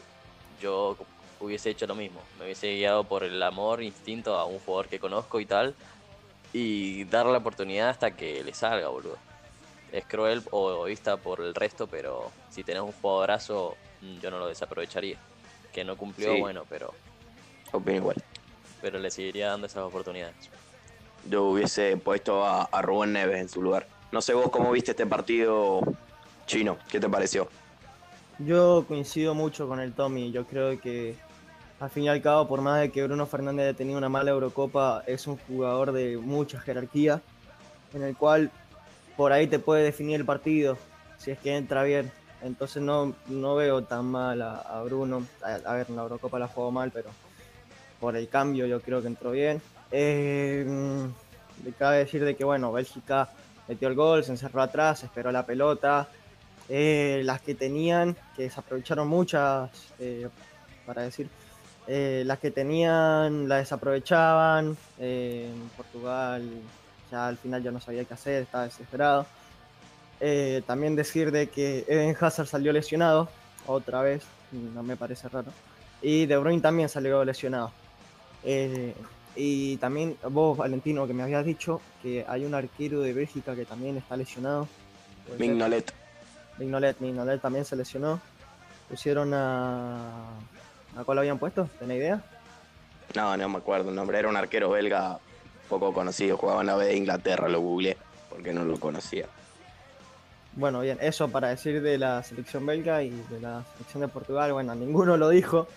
yo 0.61 0.97
hubiese 1.41 1.71
hecho 1.71 1.87
lo 1.87 1.95
mismo, 1.95 2.21
me 2.39 2.45
hubiese 2.45 2.75
guiado 2.77 3.05
por 3.05 3.25
el 3.25 3.43
amor, 3.43 3.83
instinto 3.83 4.37
a 4.37 4.45
un 4.45 4.59
jugador 4.61 4.89
que 4.89 4.99
conozco 4.99 5.41
y 5.41 5.47
tal, 5.47 5.75
y 6.53 7.05
darle 7.05 7.33
la 7.33 7.39
oportunidad 7.39 7.91
hasta 7.91 8.13
que 8.17 8.43
le 8.43 8.55
salga, 8.55 8.89
boludo. 8.89 9.17
Es 9.93 10.05
cruel 10.05 10.43
o 10.51 10.71
egoísta 10.73 11.17
por 11.17 11.41
el 11.41 11.55
resto, 11.55 11.87
pero 11.87 12.31
si 12.51 12.63
tenés 12.65 12.83
un 12.83 12.93
jugadorazo, 12.93 13.77
mm, 14.03 14.19
yo 14.21 14.31
no 14.31 14.39
lo 14.39 14.49
desaprovecharía. 14.49 15.17
Que 15.73 15.85
no 15.85 15.97
cumplió, 15.97 16.35
Sí. 16.35 16.41
bueno, 16.41 16.65
pero, 16.69 16.93
Opino 17.73 17.97
igual. 17.99 18.17
pero 18.83 18.99
le 18.99 19.11
seguiría 19.11 19.49
dando 19.49 19.67
esas 19.67 19.85
oportunidades. 19.85 20.35
Yo 21.29 21.45
hubiese 21.45 21.97
puesto 21.97 22.45
a, 22.45 22.65
a 22.65 22.83
Rubén 22.83 23.13
Neves 23.13 23.41
en 23.41 23.49
su 23.49 23.63
lugar. 23.63 23.87
No 24.13 24.23
sé 24.23 24.33
vos 24.35 24.51
cómo 24.51 24.71
viste 24.73 24.93
este 24.93 25.07
partido 25.07 25.81
chino. 26.47 26.79
¿Qué 26.91 26.99
te 26.99 27.09
pareció? 27.09 27.49
Yo 28.39 28.85
coincido 28.89 29.35
mucho 29.35 29.69
con 29.69 29.81
el 29.81 29.93
Tommy. 29.93 30.33
Yo 30.33 30.47
creo 30.47 30.81
que 30.81 31.17
al 31.81 31.91
fin 31.91 32.05
y 32.05 32.09
al 32.09 32.21
cabo, 32.21 32.49
por 32.49 32.61
más 32.61 32.81
de 32.81 32.91
que 32.91 33.05
Bruno 33.05 33.27
Fernández 33.27 33.69
haya 33.69 33.77
tenido 33.77 33.99
una 33.99 34.09
mala 34.09 34.31
Eurocopa, 34.31 35.03
es 35.07 35.27
un 35.27 35.37
jugador 35.37 35.93
de 35.93 36.17
mucha 36.17 36.59
jerarquía, 36.61 37.23
en 37.95 38.03
el 38.03 38.17
cual 38.17 38.51
por 39.17 39.33
ahí 39.33 39.47
te 39.47 39.59
puede 39.59 39.85
definir 39.85 40.17
el 40.17 40.25
partido, 40.25 40.77
si 41.19 41.31
es 41.31 41.39
que 41.39 41.57
entra 41.57 41.83
bien. 41.83 42.11
Entonces 42.43 42.83
no, 42.83 43.15
no 43.27 43.57
veo 43.57 43.83
tan 43.83 44.07
mal 44.07 44.43
a, 44.43 44.83
Bruno. 44.85 45.27
A, 45.43 45.71
a 45.71 45.75
ver, 45.75 45.91
la 45.91 46.03
Eurocopa 46.03 46.39
la 46.39 46.47
jugó 46.47 46.71
mal, 46.71 46.91
pero 46.93 47.11
por 48.01 48.17
el 48.17 48.29
cambio 48.29 48.67
yo 48.67 48.81
creo 48.81 49.01
que 49.01 49.09
entró 49.09 49.33
bien. 49.33 49.61
Eh, 49.91 50.67
le 51.65 51.73
cabe 51.73 51.99
decir 51.99 52.25
de 52.25 52.37
que, 52.37 52.45
bueno, 52.45 52.73
Bélgica 52.73 53.29
metió 53.67 53.89
el 53.89 53.95
gol, 53.95 54.25
se 54.25 54.33
encerró 54.33 54.63
atrás, 54.63 55.03
esperó 55.03 55.33
la 55.33 55.45
pelota. 55.45 56.09
Eh, 56.69 57.23
las 57.25 57.41
que 57.41 57.55
tenían, 57.55 58.15
que 58.37 58.43
desaprovecharon 58.45 59.09
muchas, 59.09 59.71
eh, 59.99 60.29
para 60.85 61.03
decir, 61.03 61.29
eh, 61.89 62.23
las 62.27 62.39
que 62.39 62.51
tenían 62.51 63.49
la 63.49 63.57
desaprovechaban. 63.57 64.77
eh, 64.99 65.51
en 65.51 65.69
Portugal 65.71 66.49
ya 67.11 67.27
al 67.27 67.39
final 67.39 67.63
ya 67.63 67.71
no 67.71 67.81
sabía 67.81 68.05
qué 68.05 68.13
hacer, 68.13 68.43
estaba 68.43 68.65
desesperado. 68.65 69.27
Eh, 70.21 70.63
también 70.67 70.95
decir 70.95 71.33
de 71.33 71.49
que 71.49 71.87
Eden 71.89 72.15
Hazard 72.21 72.47
salió 72.47 72.71
lesionado, 72.73 73.31
otra 73.67 74.03
vez, 74.03 74.23
no 74.53 74.83
me 74.83 74.97
parece 74.97 75.29
raro. 75.29 75.51
Y 76.03 76.27
De 76.27 76.37
Bruyne 76.37 76.61
también 76.61 76.91
salió 76.91 77.25
lesionado. 77.25 77.73
Y 79.37 79.77
también 79.77 80.17
vos, 80.29 80.59
Valentino, 80.59 81.07
que 81.07 81.15
me 81.15 81.23
habías 81.23 81.45
dicho 81.45 81.81
que 82.03 82.27
hay 82.29 82.45
un 82.45 82.55
arquero 82.55 83.01
de 83.01 83.13
Bélgica 83.13 83.55
que 83.55 83.65
también 83.65 83.97
está 83.97 84.17
lesionado. 84.17 84.69
Mignolet. 85.39 85.95
Mignolet, 86.59 87.01
Mignolet 87.01 87.41
también 87.41 87.65
se 87.65 87.77
lesionó. 87.77 88.21
Pusieron 88.89 89.33
a... 89.33 90.27
¿A 90.99 91.05
cuál 91.05 91.19
habían 91.19 91.39
puesto? 91.39 91.69
¿Tenés 91.79 91.99
idea? 91.99 92.21
No, 93.15 93.37
no 93.37 93.49
me 93.49 93.59
acuerdo 93.59 93.91
el 93.91 93.95
nombre. 93.95 94.19
Era 94.19 94.29
un 94.29 94.37
arquero 94.37 94.71
belga 94.71 95.21
poco 95.69 95.93
conocido. 95.95 96.37
Jugaba 96.37 96.63
en 96.63 96.67
la 96.67 96.75
B 96.75 96.87
de 96.87 96.97
Inglaterra, 96.97 97.49
lo 97.49 97.61
googleé 97.61 97.97
porque 98.29 98.53
no 98.53 98.65
lo 98.65 98.81
conocía. 98.81 99.27
Bueno, 100.55 100.81
bien, 100.81 100.99
eso 101.01 101.29
para 101.29 101.49
decir 101.49 101.81
de 101.83 101.99
la 101.99 102.21
selección 102.25 102.67
belga 102.67 103.05
y 103.05 103.11
de 103.31 103.41
la 103.41 103.63
selección 103.75 104.01
de 104.01 104.09
Portugal. 104.09 104.53
Bueno, 104.53 104.75
ninguno 104.75 105.17
lo 105.17 105.29
dijo, 105.29 105.69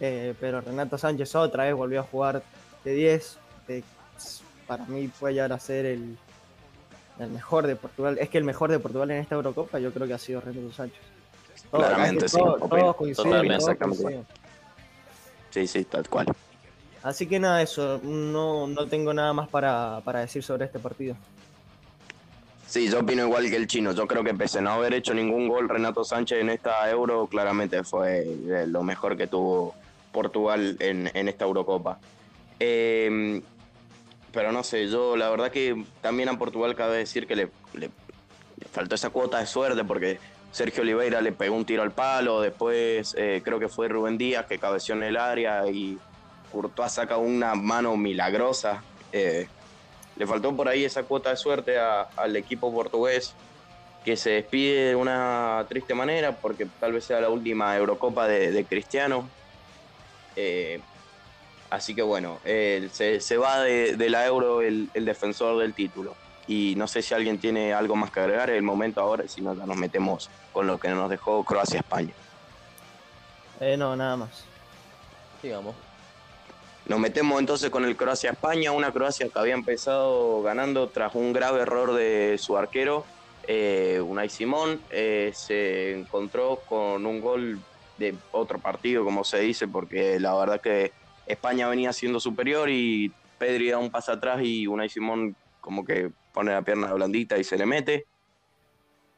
eh, 0.00 0.34
pero 0.40 0.62
Renato 0.62 0.96
Sánchez 0.96 1.34
otra 1.34 1.64
vez 1.64 1.74
volvió 1.74 2.00
a 2.00 2.04
jugar 2.04 2.42
de 2.82 2.94
10. 2.94 3.38
para 4.66 4.86
mí 4.86 5.06
fue 5.08 5.34
llegar 5.34 5.52
a 5.52 5.58
ser 5.58 5.84
el, 5.84 6.16
el 7.18 7.28
mejor 7.28 7.66
de 7.66 7.76
Portugal. 7.76 8.16
Es 8.18 8.30
que 8.30 8.38
el 8.38 8.44
mejor 8.44 8.70
de 8.70 8.78
Portugal 8.78 9.10
en 9.10 9.18
esta 9.18 9.34
Eurocopa 9.34 9.78
yo 9.78 9.92
creo 9.92 10.06
que 10.06 10.14
ha 10.14 10.18
sido 10.18 10.40
Renato 10.40 10.72
Sánchez. 10.72 11.02
Claramente, 11.70 12.26
sí. 12.26 12.38
Todos 12.38 12.96
coinciden, 12.96 13.52
Sí, 15.52 15.66
sí, 15.66 15.84
tal 15.84 16.08
cual. 16.08 16.26
Así 17.02 17.26
que 17.26 17.38
nada, 17.38 17.62
eso. 17.62 18.00
No, 18.02 18.66
no 18.66 18.86
tengo 18.86 19.12
nada 19.14 19.32
más 19.32 19.48
para, 19.48 20.00
para 20.04 20.20
decir 20.20 20.42
sobre 20.42 20.64
este 20.64 20.78
partido. 20.78 21.16
Sí, 22.72 22.88
yo 22.88 23.00
opino 23.00 23.26
igual 23.26 23.50
que 23.50 23.56
el 23.56 23.66
chino. 23.66 23.92
Yo 23.92 24.06
creo 24.06 24.24
que 24.24 24.32
pese 24.32 24.60
a 24.60 24.62
no 24.62 24.70
haber 24.70 24.94
hecho 24.94 25.12
ningún 25.12 25.46
gol 25.46 25.68
Renato 25.68 26.04
Sánchez 26.04 26.40
en 26.40 26.48
esta 26.48 26.88
Euro, 26.90 27.26
claramente 27.26 27.84
fue 27.84 28.20
eh, 28.20 28.66
lo 28.66 28.82
mejor 28.82 29.14
que 29.14 29.26
tuvo 29.26 29.74
Portugal 30.10 30.76
en, 30.80 31.06
esta 31.28 31.44
Eurocopa. 31.44 31.98
Em, 32.58 33.42
pero 34.32 34.52
no 34.52 34.62
sé, 34.62 34.88
yo 34.88 35.18
la 35.18 35.28
verdad 35.28 35.50
que 35.50 35.84
también 36.00 36.30
a 36.30 36.38
Portugal 36.38 36.74
cabe 36.74 36.96
decir 36.96 37.26
que 37.26 37.36
le, 37.36 37.50
faltó 38.70 38.94
esa 38.94 39.10
cuota 39.10 39.38
de 39.38 39.46
suerte 39.46 39.84
porque 39.84 40.18
Sergio 40.52 40.82
Oliveira 40.82 41.22
le 41.22 41.32
pegó 41.32 41.56
un 41.56 41.64
tiro 41.64 41.82
al 41.82 41.92
palo, 41.92 42.42
después 42.42 43.14
eh, 43.18 43.40
creo 43.42 43.58
que 43.58 43.68
fue 43.68 43.88
Rubén 43.88 44.18
Díaz 44.18 44.44
que 44.44 44.58
cabeció 44.58 44.94
en 44.94 45.02
el 45.02 45.16
área 45.16 45.66
y 45.66 45.98
Courtois 46.52 46.92
saca 46.92 47.16
una 47.16 47.54
mano 47.54 47.96
milagrosa. 47.96 48.82
Eh, 49.12 49.48
le 50.16 50.26
faltó 50.26 50.54
por 50.54 50.68
ahí 50.68 50.84
esa 50.84 51.04
cuota 51.04 51.30
de 51.30 51.38
suerte 51.38 51.78
al 51.78 52.36
equipo 52.36 52.72
portugués 52.72 53.34
que 54.04 54.14
se 54.14 54.30
despide 54.30 54.88
de 54.88 54.96
una 54.96 55.64
triste 55.70 55.94
manera 55.94 56.36
porque 56.36 56.66
tal 56.78 56.92
vez 56.92 57.04
sea 57.04 57.20
la 57.20 57.30
última 57.30 57.74
Eurocopa 57.74 58.28
de, 58.28 58.64
Cristiano. 58.68 59.26
Eh, 60.36 60.80
así 61.70 61.94
que 61.94 62.02
bueno, 62.02 62.40
se, 62.44 63.36
va 63.38 63.60
de, 63.62 64.10
la 64.10 64.26
Euro 64.26 64.60
el, 64.60 64.90
defensor 64.92 65.58
del 65.60 65.72
título. 65.72 66.14
Y 66.46 66.74
no 66.76 66.88
sé 66.88 67.02
si 67.02 67.14
alguien 67.14 67.38
tiene 67.38 67.72
algo 67.72 67.94
más 67.96 68.10
que 68.10 68.20
agregar 68.20 68.50
en 68.50 68.56
el 68.56 68.62
momento 68.62 69.00
ahora, 69.00 69.28
si 69.28 69.40
no, 69.40 69.54
nos 69.54 69.76
metemos 69.76 70.28
con 70.52 70.66
lo 70.66 70.78
que 70.78 70.88
nos 70.88 71.08
dejó 71.08 71.44
Croacia-España. 71.44 72.12
Eh, 73.60 73.76
no, 73.76 73.94
nada 73.94 74.16
más. 74.16 74.44
Sigamos. 75.40 75.74
Nos 76.86 76.98
metemos 76.98 77.38
entonces 77.38 77.70
con 77.70 77.84
el 77.84 77.96
Croacia-España, 77.96 78.72
una 78.72 78.90
Croacia 78.90 79.28
que 79.28 79.38
había 79.38 79.54
empezado 79.54 80.42
ganando 80.42 80.88
tras 80.88 81.14
un 81.14 81.32
grave 81.32 81.60
error 81.62 81.94
de 81.94 82.36
su 82.38 82.56
arquero, 82.56 83.04
eh, 83.46 84.00
Unai 84.04 84.28
Simón, 84.28 84.80
eh, 84.90 85.32
se 85.34 85.92
encontró 85.96 86.60
con 86.68 87.06
un 87.06 87.20
gol 87.20 87.60
de 87.98 88.14
otro 88.32 88.58
partido, 88.58 89.04
como 89.04 89.22
se 89.22 89.40
dice, 89.40 89.68
porque 89.68 90.18
la 90.18 90.34
verdad 90.34 90.60
que 90.60 90.92
España 91.26 91.68
venía 91.68 91.92
siendo 91.92 92.18
superior 92.18 92.68
y 92.68 93.12
Pedri 93.38 93.70
da 93.70 93.78
un 93.78 93.90
paso 93.90 94.12
atrás 94.12 94.40
y 94.42 94.66
Unai 94.66 94.88
Simón 94.88 95.36
como 95.62 95.86
que 95.86 96.10
pone 96.34 96.52
la 96.52 96.60
pierna 96.60 96.92
blandita 96.92 97.38
y 97.38 97.44
se 97.44 97.56
le 97.56 97.64
mete. 97.64 98.04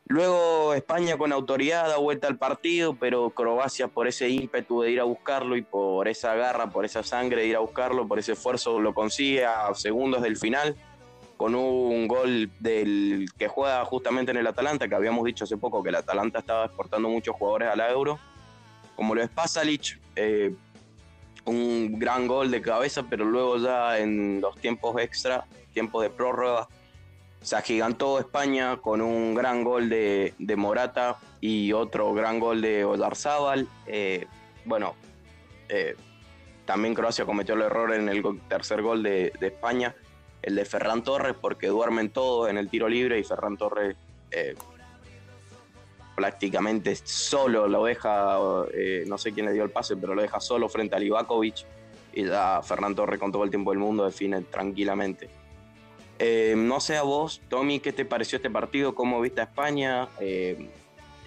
Luego 0.06 0.74
España 0.74 1.16
con 1.16 1.32
autoridad 1.32 1.88
da 1.88 1.96
vuelta 1.96 2.28
al 2.28 2.36
partido, 2.36 2.94
pero 2.94 3.30
Croacia 3.30 3.88
por 3.88 4.06
ese 4.06 4.28
ímpetu 4.28 4.82
de 4.82 4.90
ir 4.90 5.00
a 5.00 5.04
buscarlo 5.04 5.56
y 5.56 5.62
por 5.62 6.06
esa 6.06 6.34
garra, 6.34 6.70
por 6.70 6.84
esa 6.84 7.02
sangre 7.02 7.40
de 7.42 7.48
ir 7.48 7.56
a 7.56 7.60
buscarlo, 7.60 8.06
por 8.06 8.18
ese 8.18 8.32
esfuerzo 8.32 8.78
lo 8.78 8.92
consigue 8.92 9.46
a 9.46 9.74
segundos 9.74 10.22
del 10.22 10.36
final 10.36 10.76
con 11.38 11.54
un 11.54 12.06
gol 12.06 12.50
del 12.60 13.26
que 13.36 13.48
juega 13.48 13.84
justamente 13.86 14.30
en 14.30 14.36
el 14.36 14.46
Atalanta, 14.46 14.88
que 14.88 14.94
habíamos 14.94 15.24
dicho 15.24 15.44
hace 15.44 15.56
poco 15.56 15.82
que 15.82 15.88
el 15.88 15.96
Atalanta 15.96 16.38
estaba 16.38 16.66
exportando 16.66 17.08
muchos 17.08 17.34
jugadores 17.34 17.68
a 17.68 17.76
la 17.76 17.90
Euro, 17.90 18.18
como 18.94 19.14
lo 19.14 19.22
es 19.22 19.30
Pasalic, 19.30 19.98
eh, 20.16 20.54
un 21.44 21.98
gran 21.98 22.26
gol 22.26 22.50
de 22.50 22.60
cabeza, 22.60 23.04
pero 23.08 23.24
luego 23.24 23.58
ya 23.58 23.98
en 23.98 24.40
los 24.40 24.56
tiempos 24.56 25.00
extra, 25.00 25.46
tiempos 25.74 26.02
de 26.02 26.08
prórroga, 26.08 26.68
se 27.44 27.56
agigantó 27.56 28.18
España 28.18 28.78
con 28.78 29.02
un 29.02 29.34
gran 29.34 29.64
gol 29.64 29.90
de, 29.90 30.32
Morata 30.56 31.18
y 31.42 31.72
otro 31.74 32.14
gran 32.14 32.40
gol 32.40 32.62
de 32.62 32.86
Olarzábal. 32.86 33.68
Eh, 33.86 34.26
bueno, 34.64 34.94
eh, 35.68 35.94
también 36.64 36.94
Croacia 36.94 37.26
cometió 37.26 37.54
el 37.54 37.60
error 37.60 37.92
en 37.92 38.08
el 38.08 38.22
tercer 38.48 38.80
gol 38.80 39.02
de, 39.02 39.30
España, 39.42 39.94
el 40.40 40.54
de 40.54 40.64
Ferran 40.64 41.02
Torres, 41.02 41.34
porque 41.38 41.66
duermen 41.66 42.08
todos 42.08 42.48
en 42.48 42.56
el 42.56 42.70
tiro 42.70 42.88
libre 42.88 43.18
y 43.18 43.24
Ferran 43.24 43.58
Torres 43.58 43.94
eh, 44.30 44.54
prácticamente 46.16 46.96
solo 46.96 47.68
lo 47.68 47.84
deja, 47.84 48.38
no 49.06 49.18
sé 49.18 49.32
quién 49.32 49.44
le 49.44 49.52
dio 49.52 49.64
el 49.64 49.70
pase, 49.70 49.96
pero 49.96 50.14
lo 50.14 50.22
deja 50.22 50.40
solo 50.40 50.68
frente 50.70 50.96
a 50.96 50.98
Livakovic 50.98 51.66
y 52.14 52.24
ya 52.24 52.62
Ferran 52.62 52.94
Torres 52.94 53.20
con 53.20 53.30
todo 53.30 53.44
el 53.44 53.50
tiempo 53.50 53.70
del 53.70 53.80
mundo 53.80 54.06
define 54.06 54.40
tranquilamente. 54.42 55.43
Eh, 56.18 56.54
no 56.56 56.80
sé 56.80 56.96
a 56.96 57.02
vos, 57.02 57.40
Tommy, 57.48 57.80
¿qué 57.80 57.92
te 57.92 58.04
pareció 58.04 58.36
este 58.36 58.50
partido? 58.50 58.94
¿Cómo 58.94 59.20
viste 59.20 59.40
a 59.40 59.44
España? 59.44 60.08
Eh, 60.20 60.68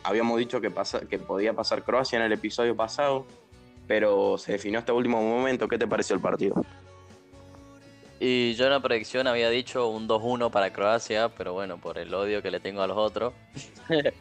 habíamos 0.04 0.40
dicho 0.40 0.62
que, 0.62 0.72
que 1.10 1.20
podía 1.20 1.54
pasar 1.54 1.84
Croacia 1.84 2.18
en 2.18 2.24
el 2.24 2.32
episodio 2.32 2.76
pasado, 2.76 3.26
pero 3.88 4.38
se 4.38 4.54
definió 4.54 4.80
este 4.80 4.92
último 4.92 5.22
momento. 5.22 5.68
¿Qué 5.68 5.78
te 5.78 5.88
pareció 5.88 6.16
el 6.16 6.22
partido? 6.22 6.56
Y 8.20 8.56
yo 8.56 8.66
en 8.66 8.72
la 8.72 8.80
predicción 8.80 9.28
había 9.28 9.50
dicho 9.50 9.90
un 9.90 10.08
2-1 10.08 10.50
para 10.50 10.74
Croacia, 10.74 11.30
pero 11.30 11.54
bueno, 11.54 11.78
por 11.78 12.00
el 12.00 12.14
odio 12.14 12.42
que 12.42 12.50
le 12.50 12.60
tengo 12.60 12.82
a 12.82 12.88
los 12.88 12.98
otros. 12.98 13.34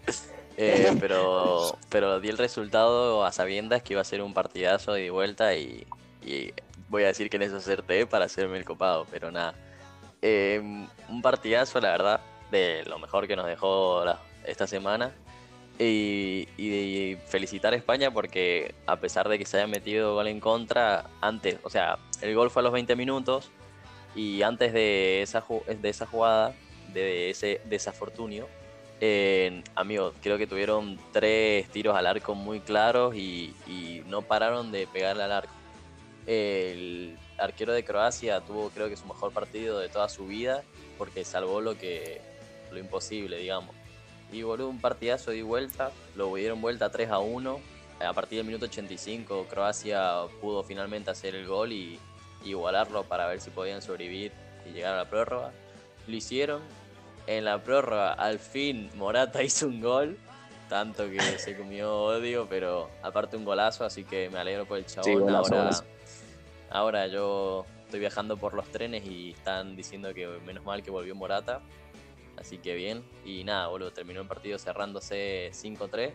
Eh, 0.58 0.96
pero, 1.00 1.76
pero 1.90 2.18
di 2.18 2.30
el 2.30 2.38
resultado 2.38 3.26
a 3.26 3.30
sabiendas 3.30 3.82
que 3.82 3.92
iba 3.92 4.00
a 4.00 4.04
ser 4.06 4.23
un 4.23 4.32
partidazo 4.32 4.94
de 4.94 5.11
vuelta 5.11 5.54
y, 5.54 5.87
y 6.25 6.50
voy 6.88 7.02
a 7.02 7.08
decir 7.08 7.28
que 7.28 7.37
en 7.37 7.42
eso 7.42 7.56
acerté 7.58 8.06
para 8.06 8.25
hacerme 8.25 8.56
el 8.56 8.64
copado, 8.64 9.06
pero 9.11 9.30
nada. 9.30 9.54
Em, 10.23 10.87
un 11.08 11.23
partidazo, 11.23 11.80
la 11.80 11.90
verdad, 11.90 12.20
de 12.50 12.85
lo 12.85 12.99
mejor 12.99 13.26
que 13.26 13.37
nos 13.37 13.46
dejó 13.46 14.04
esta 14.44 14.66
semana. 14.66 15.14
Y, 15.78 17.18
felicitar 17.28 17.75
a 17.75 17.76
España 17.76 18.11
porque 18.11 18.75
a 18.87 18.96
pesar 18.96 19.28
de 19.28 19.38
que 19.38 19.44
se 19.44 19.58
haya 19.58 19.66
metido 19.66 20.14
gol 20.14 20.28
en 20.28 20.40
contra, 20.40 21.04
antes, 21.20 21.58
o 21.62 21.70
sea, 21.70 21.99
el 22.23 22.35
gol 22.35 22.50
fue 22.50 22.61
a 22.61 22.64
los 22.64 22.73
20 22.73 22.96
minutos 22.96 23.50
y 24.14 24.42
antes 24.42 24.73
de 24.73 25.23
esa, 25.23 25.44
de 25.68 25.88
esa 25.88 26.06
jugada, 26.06 26.54
de 26.94 27.30
ese 27.30 27.61
desafortunio, 27.66 28.49
eh, 29.00 29.62
amigos, 29.75 30.14
creo 30.23 30.38
que 30.38 30.46
tuvieron 30.46 30.99
tres 31.12 31.68
tiros 31.68 31.94
al 31.94 32.06
arco 32.06 32.35
muy 32.35 32.61
claros 32.61 33.14
y, 33.14 33.54
y 33.66 34.02
no 34.06 34.23
pararon 34.23 34.73
de 34.73 34.87
pegarle 34.87 35.25
al 35.25 35.32
arco. 35.32 35.52
El, 36.26 37.18
arquero 37.38 37.73
de 37.73 37.85
Croacia 37.85 38.40
tuvo 38.40 38.71
creo 38.71 38.88
que 38.88 38.97
su 38.97 39.07
mejor 39.07 39.33
partido 39.33 39.78
de 39.78 39.88
toda 39.88 40.09
su 40.09 40.26
vida 40.26 40.62
porque 40.99 41.25
salvó 41.25 41.61
lo 41.61 41.76
que 41.76 42.21
lo 42.71 42.78
imposible, 42.78 43.38
digamos. 43.38 43.75
Y 44.33 44.43
volvió 44.43 44.69
un 44.69 44.81
partidazo 44.81 45.31
de 45.31 45.43
vuelta, 45.43 45.93
lo 46.16 46.35
dieron 46.35 46.61
vuelta 46.61 46.90
3 46.90 47.11
a 47.11 47.19
1. 47.19 47.61
A 48.00 48.12
partir 48.12 48.38
del 48.38 48.47
minuto 48.47 48.66
85 48.66 49.47
Croacia 49.49 50.23
pudo 50.40 50.62
finalmente 50.62 51.11
hacer 51.11 51.35
el 51.35 51.47
gol 51.47 51.73
y, 51.73 51.99
igualarlo 52.45 53.02
para 53.05 53.26
ver 53.26 53.40
si 53.40 53.50
podían 53.50 53.83
sobrevivir 53.83 54.33
y 54.66 54.73
llegar 54.73 54.95
a 54.95 54.99
la 54.99 55.05
prórroga. 55.11 55.52
Lo 56.07 56.16
hicieron. 56.16 56.62
En 57.26 57.45
la 57.45 57.62
prórroga 57.62 58.12
al 58.12 58.38
fin 58.38 58.90
Morata 58.95 59.43
hizo 59.43 59.66
un 59.66 59.81
gol, 59.81 60.19
tanto 60.69 61.09
que 61.11 61.21
se 61.38 61.57
comió 61.57 61.93
odio, 61.93 62.47
pero 62.49 62.90
aparte 63.02 63.37
un 63.37 63.45
golazo, 63.45 63.85
así 63.85 64.05
que 64.05 64.31
me 64.31 64.38
alegro 64.38 64.66
por 64.66 64.78
el 64.78 64.87
chabón. 64.87 65.28
Ahora 65.28 65.71
Ahora 66.76 67.06
yo 67.06 67.64
estoy 67.87 68.00
viajando 68.00 68.37
por 68.37 68.52
los 68.52 68.66
trenes 68.66 69.02
y 69.06 69.30
están 69.30 69.76
diciendo 69.76 70.12
que 70.12 70.26
menos 70.45 70.62
mal 70.62 70.83
que 70.83 70.90
volvió 70.90 71.14
Morata. 71.14 71.62
Así 72.37 72.59
que 72.59 72.75
bien. 72.75 73.02
Y 73.25 73.45
nada, 73.45 73.68
boludo, 73.68 73.92
terminó 73.92 74.21
el 74.21 74.28
partido 74.28 74.59
cerrándose 74.59 75.52
5-3. 75.54 76.12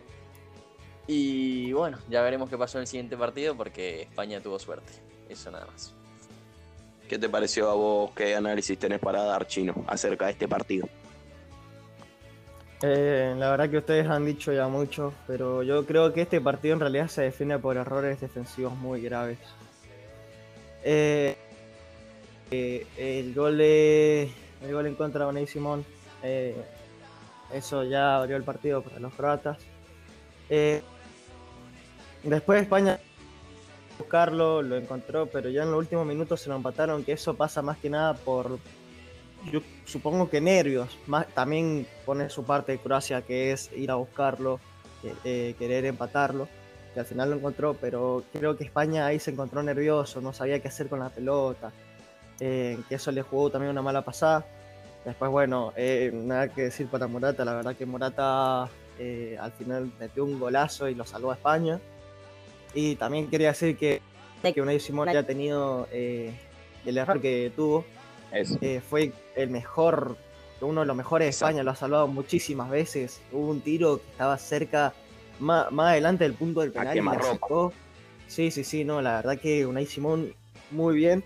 Y 1.08 1.72
bueno, 1.72 1.98
ya 2.08 2.22
veremos 2.22 2.48
qué 2.48 2.56
pasó 2.56 2.78
en 2.78 2.82
el 2.82 2.86
siguiente 2.86 3.16
partido 3.16 3.56
porque 3.56 4.02
España 4.02 4.40
tuvo 4.40 4.60
suerte. 4.60 4.92
Eso 5.28 5.50
nada 5.50 5.66
más. 5.66 5.92
¿Qué 7.08 7.18
te 7.18 7.28
pareció 7.28 7.68
a 7.68 7.74
vos? 7.74 8.12
¿Qué 8.14 8.36
análisis 8.36 8.78
tenés 8.78 9.00
para 9.00 9.24
dar, 9.24 9.48
Chino, 9.48 9.84
acerca 9.88 10.26
de 10.26 10.30
este 10.30 10.46
partido? 10.46 10.88
Eh, 12.82 13.34
la 13.36 13.50
verdad 13.50 13.68
que 13.68 13.78
ustedes 13.78 14.06
han 14.06 14.24
dicho 14.24 14.52
ya 14.52 14.68
mucho, 14.68 15.12
pero 15.26 15.64
yo 15.64 15.84
creo 15.86 16.12
que 16.12 16.22
este 16.22 16.40
partido 16.40 16.74
en 16.74 16.80
realidad 16.80 17.08
se 17.08 17.22
define 17.22 17.58
por 17.58 17.76
errores 17.76 18.20
defensivos 18.20 18.76
muy 18.76 19.00
graves. 19.00 19.38
Eh, 20.84 21.36
eh, 22.50 22.86
el 22.96 23.34
gol 23.34 23.58
de, 23.58 24.30
el 24.62 24.72
gol 24.72 24.86
en 24.86 24.94
contra 24.94 25.20
de 25.20 25.26
Bonay 25.26 25.46
Simón, 25.46 25.84
eso 27.52 27.84
ya 27.84 28.16
abrió 28.16 28.36
el 28.36 28.44
partido 28.44 28.82
para 28.82 28.98
los 28.98 29.14
croatas. 29.14 29.58
después 32.22 32.62
España 32.62 32.98
buscarlo, 33.98 34.62
lo 34.62 34.76
encontró, 34.76 35.26
pero 35.26 35.48
ya 35.48 35.62
en 35.62 35.70
los 35.70 35.78
últimos 35.78 36.06
minutos 36.06 36.40
se 36.40 36.48
lo 36.48 36.56
empataron, 36.56 37.04
que 37.04 37.12
eso 37.12 37.34
pasa 37.34 37.62
más 37.62 37.78
que 37.78 37.88
nada 37.90 38.14
por 38.14 38.58
yo 39.50 39.60
supongo 39.84 40.30
que 40.30 40.40
nervios. 40.40 40.96
Más, 41.06 41.26
también 41.28 41.86
pone 42.04 42.28
su 42.30 42.44
parte 42.44 42.72
de 42.72 42.78
Croacia, 42.78 43.22
que 43.22 43.52
es 43.52 43.70
ir 43.72 43.90
a 43.90 43.96
buscarlo, 43.96 44.60
eh, 45.24 45.54
querer 45.58 45.84
empatarlo, 45.84 46.48
que 46.94 47.00
al 47.00 47.06
final 47.06 47.30
lo 47.30 47.36
encontró, 47.36 47.74
pero 47.74 48.22
creo 48.32 48.56
que 48.56 48.64
España 48.64 49.06
ahí 49.06 49.18
se 49.18 49.30
encontró 49.30 49.62
nervioso, 49.62 50.20
no 50.20 50.32
sabía 50.32 50.60
qué 50.60 50.68
hacer 50.68 50.88
con 50.88 50.98
la 50.98 51.08
pelota, 51.08 51.72
eh, 52.40 52.78
que 52.88 52.96
eso 52.96 53.10
le 53.12 53.22
jugó 53.22 53.50
también 53.50 53.70
una 53.70 53.82
mala 53.82 54.02
pasada. 54.02 54.44
Después, 55.04 55.30
bueno, 55.30 55.72
eh, 55.76 56.10
nada 56.12 56.48
que 56.48 56.62
decir 56.62 56.86
para 56.86 57.06
Morata, 57.06 57.44
la 57.44 57.54
verdad 57.54 57.74
que 57.76 57.86
Morata 57.86 58.62
al 58.62 59.52
final 59.58 59.90
metió 59.98 60.24
un 60.24 60.38
golazo 60.38 60.88
y 60.88 60.94
lo 60.94 61.04
salvó 61.04 61.32
a 61.32 61.34
España. 61.34 61.80
Y 62.72 62.94
también 62.94 63.28
quería 63.28 63.48
decir 63.48 63.76
que, 63.76 64.00
que 64.54 64.62
Unai 64.62 64.78
Simón 64.78 65.08
haya 65.08 65.26
tenido 65.26 65.88
el 65.90 66.98
error 66.98 67.20
que 67.20 67.52
tuvo, 67.56 67.84
eh, 68.32 68.80
fue 68.88 69.12
el 69.36 69.50
mejor, 69.50 70.16
uno 70.60 70.80
de 70.80 70.86
los 70.86 70.96
mejores 70.96 71.26
de 71.26 71.30
España, 71.30 71.62
lo 71.62 71.72
ha 71.72 71.76
salvado 71.76 72.06
muchísimas 72.08 72.70
veces. 72.70 73.20
Hubo 73.30 73.50
un 73.50 73.60
tiro 73.60 73.98
que 73.98 74.10
estaba 74.10 74.38
cerca, 74.38 74.94
más, 75.42 75.66
adelante 75.90 76.24
del 76.24 76.34
punto 76.34 76.60
del 76.60 76.72
penal 76.72 76.96
y 76.96 77.00
la 77.00 77.70
Sí, 78.26 78.50
sí, 78.50 78.64
sí, 78.64 78.84
no, 78.84 79.02
la 79.02 79.16
verdad 79.16 79.38
que 79.38 79.66
Unai 79.66 79.84
Simón 79.86 80.34
muy 80.70 80.94
bien. 80.94 81.22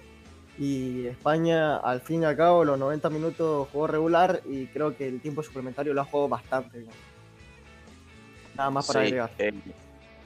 Y 0.59 1.07
España, 1.07 1.77
al 1.77 2.01
fin 2.01 2.23
y 2.23 2.25
al 2.25 2.37
cabo, 2.37 2.65
los 2.65 2.79
90 2.79 3.11
minutos 3.11 3.69
jugó 3.71 3.87
regular 3.87 4.41
y 4.47 4.67
creo 4.67 4.97
que 4.97 5.07
el 5.07 5.21
tiempo 5.21 5.43
suplementario 5.43 5.93
lo 5.93 6.01
ha 6.01 6.05
jugado 6.05 6.29
bastante 6.29 6.79
bien. 6.79 6.91
Nada 8.57 8.71
más 8.71 8.87
para 8.87 9.01
agregar. 9.01 9.31
Eh, 9.39 9.53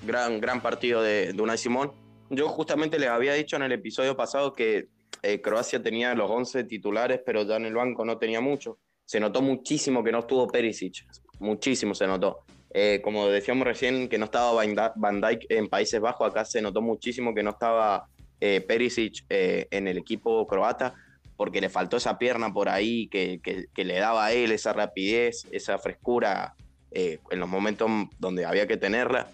gran, 0.07 0.41
gran 0.41 0.63
partido 0.63 1.03
de, 1.03 1.33
de 1.33 1.43
Unai 1.43 1.59
Simón. 1.59 1.93
Yo 2.31 2.49
justamente 2.49 2.99
les 2.99 3.09
había 3.09 3.35
dicho 3.35 3.57
en 3.57 3.63
el 3.63 3.73
episodio 3.73 4.17
pasado 4.17 4.53
que 4.53 4.89
eh, 5.23 5.41
Croacia 5.41 5.83
tenía 5.83 6.15
los 6.15 6.31
11 6.31 6.65
titulares, 6.65 7.21
pero 7.25 7.43
ya 7.43 7.57
en 7.57 7.67
el 7.67 7.75
banco 7.75 8.05
no 8.05 8.19
tenía 8.19 8.41
mucho. 8.41 8.79
Se 9.05 9.21
notó 9.21 9.43
muchísimo 9.43 10.03
que 10.03 10.13
no 10.13 10.21
estuvo 10.21 10.47
Perisic, 10.47 11.05
muchísimo 11.41 11.95
se 11.95 12.07
notó. 12.07 12.45
Eh, 12.73 13.01
como 13.03 13.29
decíamos 13.29 13.67
recién, 13.67 14.09
que 14.09 14.19
no 14.19 14.27
estaba 14.27 14.63
Van 14.97 15.21
Dijk 15.21 15.47
en 15.49 15.69
Países 15.69 16.01
Bajos, 16.01 16.31
acá 16.31 16.45
se 16.45 16.63
notó 16.63 16.81
muchísimo 16.81 17.35
que 17.35 17.43
no 17.43 17.51
estaba 17.51 18.07
eh, 18.41 18.61
Perisic 18.61 19.25
en 19.29 19.89
el 19.89 19.99
equipo 19.99 20.47
croata, 20.47 20.95
porque 21.37 21.61
le 21.61 21.69
faltó 21.69 21.97
esa 21.97 22.19
pierna 22.19 22.53
por 22.53 22.69
ahí 22.69 23.09
que, 23.09 23.41
que, 23.43 23.85
le 23.85 23.99
daba 23.99 24.27
a 24.27 24.33
él 24.33 24.53
esa 24.53 24.73
rapidez, 24.73 25.47
esa 25.51 25.79
frescura 25.79 26.55
en 26.93 27.41
los 27.41 27.49
momentos 27.49 27.91
donde 28.19 28.45
había 28.45 28.67
que 28.67 28.77
tenerla. 28.77 29.29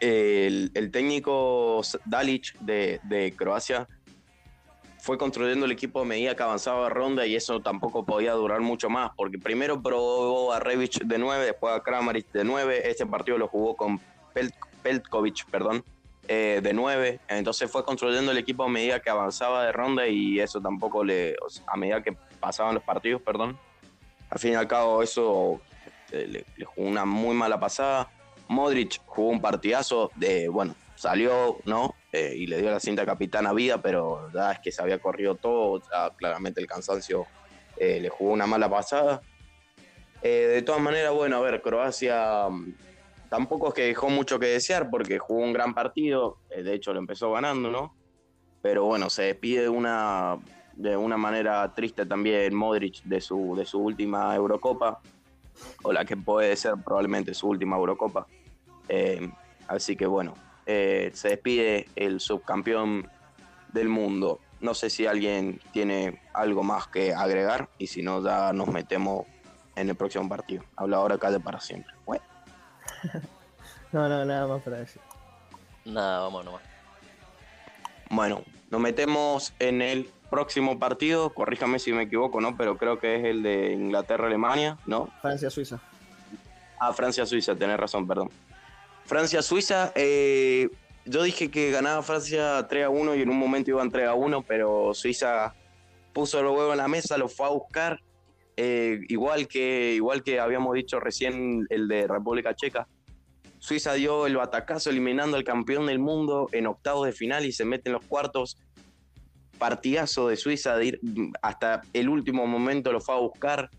El, 0.00 0.90
técnico 0.90 1.82
Dalic 2.06 2.58
de, 2.60 3.34
Croacia 3.36 3.86
fue 5.00 5.18
construyendo 5.18 5.66
el 5.66 5.72
equipo 5.72 6.00
a 6.00 6.04
medida 6.04 6.34
que 6.34 6.42
avanzaba 6.42 6.88
ronda 6.88 7.26
y 7.26 7.34
eso 7.34 7.60
tampoco 7.60 8.04
podía 8.04 8.32
durar 8.32 8.60
mucho 8.60 8.90
más, 8.90 9.10
porque 9.16 9.38
primero 9.38 9.82
probó 9.82 10.52
a 10.52 10.60
Revic 10.60 11.02
de 11.04 11.18
9, 11.18 11.44
después 11.44 11.74
a 11.74 11.80
Kramaric 11.80 12.30
de 12.32 12.44
9, 12.44 12.82
este 12.84 13.06
partido 13.06 13.38
lo 13.38 13.48
jugó 13.48 13.76
con 13.76 14.00
Peltkovic, 14.82 15.46
perdón, 15.50 15.84
eh, 16.28 16.60
de 16.62 16.72
9, 16.72 17.20
entonces 17.28 17.70
fue 17.70 17.84
construyendo 17.84 18.30
el 18.32 18.38
equipo 18.38 18.64
a 18.64 18.68
medida 18.68 19.00
que 19.00 19.10
avanzaba 19.10 19.64
de 19.64 19.72
ronda 19.72 20.06
y 20.06 20.38
eso 20.38 20.60
tampoco 20.60 21.02
le, 21.02 21.34
a 21.66 21.76
medida 21.76 22.02
que 22.02 22.12
pasaban 22.38 22.74
los 22.74 22.84
partidos, 22.84 23.22
perdón, 23.22 23.58
al 24.28 24.38
fin 24.38 24.52
y 24.52 24.54
al 24.54 24.68
cabo 24.68 25.02
eso 25.02 25.60
eh, 26.12 26.44
le 26.56 26.64
jugó 26.64 26.86
una 26.86 27.04
muy 27.04 27.34
mala 27.34 27.58
pasada. 27.58 28.08
Modric 28.48 29.00
jugó 29.06 29.28
un 29.28 29.40
partidazo, 29.40 30.10
de, 30.16 30.48
bueno, 30.48 30.74
salió, 31.00 31.56
¿no? 31.64 31.94
Eh, 32.12 32.34
y 32.36 32.46
le 32.46 32.60
dio 32.60 32.70
la 32.70 32.78
cinta 32.78 33.06
capitana 33.06 33.50
a 33.50 33.54
vida, 33.54 33.80
pero 33.80 34.30
ya 34.34 34.52
es 34.52 34.58
que 34.58 34.70
se 34.70 34.82
había 34.82 34.98
corrido 34.98 35.34
todo, 35.34 35.80
claramente 36.18 36.60
el 36.60 36.66
cansancio 36.66 37.26
eh, 37.78 38.00
le 38.00 38.10
jugó 38.10 38.32
una 38.32 38.46
mala 38.46 38.68
pasada. 38.68 39.22
Eh, 40.20 40.48
de 40.52 40.60
todas 40.60 40.82
maneras, 40.82 41.14
bueno, 41.14 41.38
a 41.38 41.40
ver, 41.40 41.62
Croacia 41.62 42.50
mm, 42.50 42.74
tampoco 43.30 43.68
es 43.68 43.74
que 43.74 43.84
dejó 43.84 44.10
mucho 44.10 44.38
que 44.38 44.48
desear 44.48 44.90
porque 44.90 45.18
jugó 45.18 45.40
un 45.40 45.54
gran 45.54 45.72
partido, 45.72 46.36
de 46.50 46.74
hecho 46.74 46.92
lo 46.92 46.98
empezó 46.98 47.32
ganando, 47.32 47.70
¿no? 47.70 47.96
Pero 48.60 48.84
bueno, 48.84 49.08
se 49.08 49.22
despide 49.22 49.62
de 49.62 49.68
una, 49.70 50.36
de 50.74 50.98
una 50.98 51.16
manera 51.16 51.72
triste 51.74 52.04
también 52.04 52.54
Modric 52.54 53.02
de 53.04 53.22
su, 53.22 53.56
de 53.56 53.64
su 53.64 53.78
última 53.78 54.36
Eurocopa, 54.36 55.00
o 55.82 55.94
la 55.94 56.04
que 56.04 56.18
puede 56.18 56.54
ser 56.56 56.74
probablemente 56.84 57.32
su 57.32 57.48
última 57.48 57.76
Eurocopa. 57.76 58.26
Así 59.66 59.96
que 59.96 60.04
bueno, 60.04 60.34
eh, 60.72 61.10
se 61.14 61.30
despide 61.30 61.88
el 61.96 62.20
subcampeón 62.20 63.10
del 63.72 63.88
mundo. 63.88 64.38
No 64.60 64.72
sé 64.72 64.88
si 64.88 65.04
alguien 65.04 65.60
tiene 65.72 66.22
algo 66.32 66.62
más 66.62 66.86
que 66.86 67.12
agregar 67.12 67.68
y 67.76 67.88
si 67.88 68.02
no, 68.02 68.22
ya 68.22 68.52
nos 68.52 68.68
metemos 68.68 69.26
en 69.74 69.88
el 69.88 69.96
próximo 69.96 70.28
partido. 70.28 70.62
Habla 70.76 70.98
ahora 70.98 71.18
calle 71.18 71.40
para 71.40 71.58
siempre. 71.58 71.92
no, 73.92 74.08
no, 74.08 74.24
nada 74.24 74.46
más 74.46 74.62
para 74.62 74.78
decir. 74.78 75.02
Nada, 75.84 76.20
vamos 76.20 76.44
nomás. 76.44 76.62
Bueno, 78.08 78.42
nos 78.70 78.80
metemos 78.80 79.52
en 79.58 79.82
el 79.82 80.08
próximo 80.30 80.78
partido. 80.78 81.34
Corríjame 81.34 81.80
si 81.80 81.92
me 81.92 82.04
equivoco, 82.04 82.40
¿no? 82.40 82.56
Pero 82.56 82.78
creo 82.78 83.00
que 83.00 83.16
es 83.16 83.24
el 83.24 83.42
de 83.42 83.72
Inglaterra-Alemania, 83.72 84.78
¿no? 84.86 85.08
Francia-Suiza. 85.20 85.80
Ah, 86.78 86.92
Francia-Suiza, 86.92 87.56
tenés 87.56 87.78
razón, 87.78 88.06
perdón. 88.06 88.30
Francia-Suiza, 89.10 89.90
eh, 89.96 90.68
yo 91.04 91.24
dije 91.24 91.50
que 91.50 91.72
ganaba 91.72 92.00
Francia 92.04 92.64
3 92.68 92.84
a 92.84 92.90
1 92.90 93.16
y 93.16 93.22
en 93.22 93.30
un 93.30 93.38
momento 93.38 93.70
iban 93.70 93.90
3 93.90 94.06
a 94.06 94.14
1, 94.14 94.42
pero 94.42 94.94
Suiza 94.94 95.52
puso 96.12 96.40
los 96.44 96.56
huevos 96.56 96.74
en 96.74 96.78
la 96.78 96.86
mesa, 96.86 97.18
lo 97.18 97.28
fue 97.28 97.46
a 97.46 97.48
buscar, 97.48 98.00
eh, 98.56 99.00
igual, 99.08 99.48
que, 99.48 99.94
igual 99.96 100.22
que 100.22 100.38
habíamos 100.38 100.74
dicho 100.74 101.00
recién 101.00 101.66
el 101.70 101.88
de 101.88 102.06
República 102.06 102.54
Checa. 102.54 102.86
Suiza 103.58 103.94
dio 103.94 104.28
el 104.28 104.36
batacazo 104.36 104.90
eliminando 104.90 105.36
al 105.36 105.42
campeón 105.42 105.86
del 105.86 105.98
mundo 105.98 106.48
en 106.52 106.68
octavos 106.68 107.04
de 107.04 107.12
final 107.12 107.44
y 107.44 107.50
se 107.50 107.64
mete 107.64 107.88
en 107.88 107.94
los 107.94 108.04
cuartos. 108.04 108.58
Partidazo 109.58 110.28
de 110.28 110.36
Suiza 110.36 110.80
ir 110.84 111.00
hasta 111.42 111.82
el 111.94 112.08
último 112.08 112.46
momento 112.46 112.92
lo 112.92 113.00
fue 113.00 113.16
a 113.16 113.18
buscar. 113.18 113.70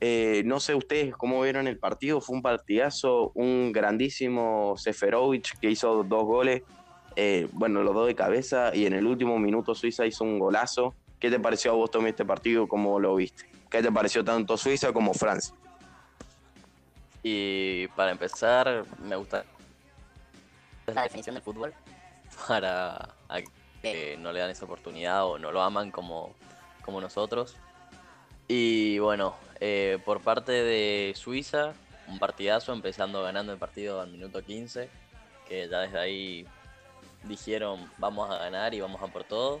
Eh, 0.00 0.42
no 0.44 0.60
sé 0.60 0.74
ustedes 0.74 1.16
cómo 1.16 1.42
vieron 1.42 1.66
el 1.66 1.78
partido, 1.78 2.20
fue 2.20 2.36
un 2.36 2.42
partidazo, 2.42 3.32
un 3.34 3.72
grandísimo 3.72 4.74
Seferovic 4.76 5.58
que 5.58 5.70
hizo 5.70 6.04
dos 6.04 6.24
goles, 6.24 6.62
eh, 7.16 7.48
bueno, 7.52 7.82
los 7.82 7.94
dos 7.94 8.06
de 8.06 8.14
cabeza, 8.14 8.70
y 8.74 8.86
en 8.86 8.92
el 8.92 9.06
último 9.06 9.38
minuto 9.40 9.74
Suiza 9.74 10.06
hizo 10.06 10.22
un 10.22 10.38
golazo. 10.38 10.94
¿Qué 11.18 11.30
te 11.30 11.40
pareció 11.40 11.72
a 11.72 11.74
vos, 11.74 11.90
Tommy, 11.90 12.10
este 12.10 12.24
partido? 12.24 12.68
¿Cómo 12.68 13.00
lo 13.00 13.16
viste? 13.16 13.50
¿Qué 13.68 13.82
te 13.82 13.90
pareció 13.90 14.24
tanto 14.24 14.56
Suiza 14.56 14.92
como 14.92 15.12
Francia? 15.14 15.52
Y 17.24 17.88
para 17.88 18.12
empezar, 18.12 18.84
me 19.02 19.16
gusta 19.16 19.44
la 20.86 21.02
definición 21.02 21.34
del 21.34 21.42
fútbol 21.42 21.74
para 22.48 23.16
que 23.82 24.16
no 24.18 24.32
le 24.32 24.38
dan 24.40 24.50
esa 24.50 24.64
oportunidad 24.64 25.26
o 25.26 25.38
no 25.38 25.50
lo 25.50 25.60
aman 25.60 25.90
como, 25.90 26.34
como 26.82 27.00
nosotros. 27.00 27.56
Y 28.48 28.98
bueno, 28.98 29.36
eh, 29.60 29.98
por 30.06 30.22
parte 30.22 30.52
de 30.52 31.12
Suiza, 31.14 31.74
un 32.08 32.18
partidazo, 32.18 32.72
empezando 32.72 33.22
ganando 33.22 33.52
el 33.52 33.58
partido 33.58 34.00
al 34.00 34.10
minuto 34.10 34.42
15, 34.42 34.88
que 35.46 35.68
ya 35.68 35.80
desde 35.80 35.98
ahí 35.98 36.46
dijeron 37.24 37.90
vamos 37.98 38.30
a 38.30 38.38
ganar 38.38 38.72
y 38.72 38.80
vamos 38.80 39.02
a 39.02 39.08
por 39.08 39.24
todo. 39.24 39.60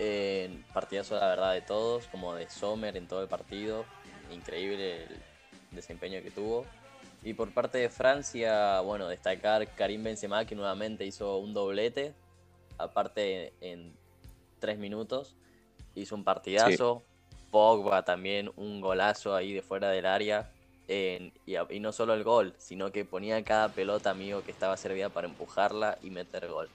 Eh, 0.00 0.62
partidazo 0.74 1.14
la 1.14 1.28
verdad 1.28 1.52
de 1.52 1.60
todos, 1.60 2.08
como 2.08 2.34
de 2.34 2.50
Sommer 2.50 2.96
en 2.96 3.06
todo 3.06 3.22
el 3.22 3.28
partido, 3.28 3.84
increíble 4.32 5.04
el 5.04 5.20
desempeño 5.70 6.20
que 6.22 6.32
tuvo. 6.32 6.66
Y 7.22 7.34
por 7.34 7.52
parte 7.54 7.78
de 7.78 7.88
Francia, 7.88 8.80
bueno, 8.80 9.06
destacar 9.06 9.68
Karim 9.76 10.02
Benzema 10.02 10.44
que 10.44 10.56
nuevamente 10.56 11.04
hizo 11.04 11.38
un 11.38 11.54
doblete, 11.54 12.14
aparte 12.78 13.52
en 13.60 13.94
tres 14.58 14.76
minutos, 14.76 15.36
hizo 15.94 16.16
un 16.16 16.24
partidazo. 16.24 17.04
Pogba 17.52 18.02
también 18.02 18.50
un 18.56 18.80
golazo 18.80 19.36
ahí 19.36 19.52
de 19.52 19.60
fuera 19.60 19.90
del 19.90 20.06
área. 20.06 20.50
y, 20.88 21.80
no 21.80 21.92
solo 21.92 22.14
el 22.14 22.24
gol, 22.24 22.54
sino 22.58 22.90
que 22.90 23.04
ponía 23.04 23.44
cada 23.44 23.68
pelota 23.68 24.10
amigo 24.10 24.42
que 24.42 24.50
estaba 24.50 24.76
servida 24.76 25.10
para 25.10 25.28
empujarla 25.28 25.98
y 26.02 26.10
meter 26.10 26.48
gol. 26.48 26.68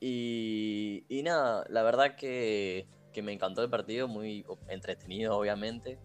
Y, 0.00 1.04
nada, 1.24 1.66
la 1.68 1.82
verdad 1.82 2.14
que, 2.16 2.86
me 3.22 3.32
encantó 3.32 3.62
el 3.62 3.68
partido, 3.68 4.08
muy 4.08 4.46
entretenido 4.68 5.36
obviamente. 5.36 5.98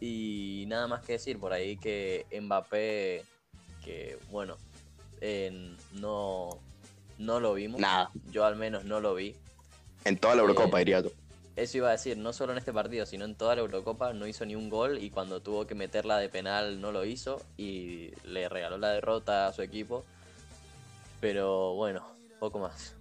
Y 0.00 0.64
nada 0.68 0.86
más 0.86 1.04
que 1.04 1.14
decir 1.14 1.38
por 1.38 1.52
ahí 1.52 1.78
que 1.78 2.26
Mbappé, 2.30 3.24
que 3.82 4.18
bueno, 4.30 4.58
no, 5.92 6.50
no 7.18 7.40
lo 7.40 7.54
vimos. 7.54 7.80
Nada. 7.80 8.10
Yo 8.30 8.44
al 8.44 8.56
menos 8.56 8.84
no 8.84 9.00
lo 9.00 9.14
vi. 9.14 9.34
En 10.04 10.18
toda 10.18 10.34
la 10.34 10.42
Eurocopa, 10.42 10.78
Eh, 10.78 10.84
diría 10.84 11.02
tú. 11.02 11.10
Eso 11.56 11.78
iba 11.78 11.88
a 11.88 11.92
decir, 11.92 12.16
no 12.18 12.32
solo 12.32 12.52
en 12.52 12.58
este 12.58 12.72
partido, 12.72 13.06
sino 13.06 13.24
en 13.24 13.36
toda 13.36 13.54
la 13.54 13.62
Eurocopa 13.62 14.12
no 14.12 14.26
hizo 14.26 14.44
ni 14.44 14.56
un 14.56 14.68
gol 14.68 14.98
y 14.98 15.10
cuando 15.10 15.40
tuvo 15.40 15.66
que 15.66 15.76
meterla 15.76 16.18
de 16.18 16.28
penal 16.28 16.80
no 16.80 16.90
lo 16.90 17.04
hizo 17.04 17.40
y 17.56 18.10
le 18.24 18.48
regaló 18.48 18.76
la 18.76 18.90
derrota 18.90 19.46
a 19.46 19.52
su 19.52 19.62
equipo. 19.62 20.04
Pero 21.20 21.74
bueno, 21.74 22.04
poco 22.40 22.58
más. 22.58 22.96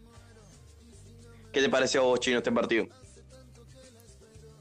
¿Qué 1.51 1.61
te 1.61 1.69
pareció 1.69 2.01
a 2.01 2.03
vos, 2.05 2.19
Chino, 2.19 2.37
este 2.37 2.51
partido? 2.51 2.87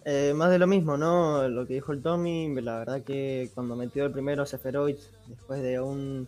Eh, 0.05 0.33
más 0.35 0.51
de 0.51 0.59
lo 0.59 0.67
mismo, 0.67 0.97
¿no? 0.97 1.47
Lo 1.49 1.67
que 1.67 1.75
dijo 1.75 1.93
el 1.93 2.03
Tommy, 2.03 2.61
la 2.61 2.79
verdad 2.79 3.03
que 3.03 3.51
cuando 3.55 3.77
metió 3.77 4.07
el 4.07 4.13
primero 4.13 4.45
Seferovic, 4.47 4.99
después 5.29 5.63
de 5.63 5.81
un, 5.81 6.27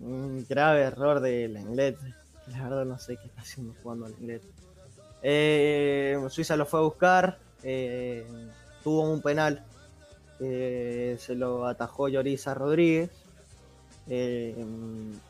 un 0.00 0.46
grave 0.48 0.82
error 0.82 1.20
del 1.20 1.56
Englet, 1.56 1.96
la 2.48 2.64
verdad 2.64 2.84
no 2.84 2.98
sé 2.98 3.16
qué 3.16 3.28
está 3.28 3.40
haciendo 3.40 3.74
jugando 3.82 4.06
al 4.06 4.12
Englet. 4.14 4.42
Eh, 5.28 6.24
Suiza 6.28 6.54
lo 6.56 6.66
fue 6.66 6.78
a 6.78 6.82
buscar, 6.84 7.38
eh, 7.64 8.24
tuvo 8.84 9.10
un 9.10 9.20
penal, 9.20 9.64
eh, 10.38 11.16
se 11.18 11.34
lo 11.34 11.66
atajó 11.66 12.06
Lloris 12.06 12.46
a 12.46 12.54
Rodríguez. 12.54 13.10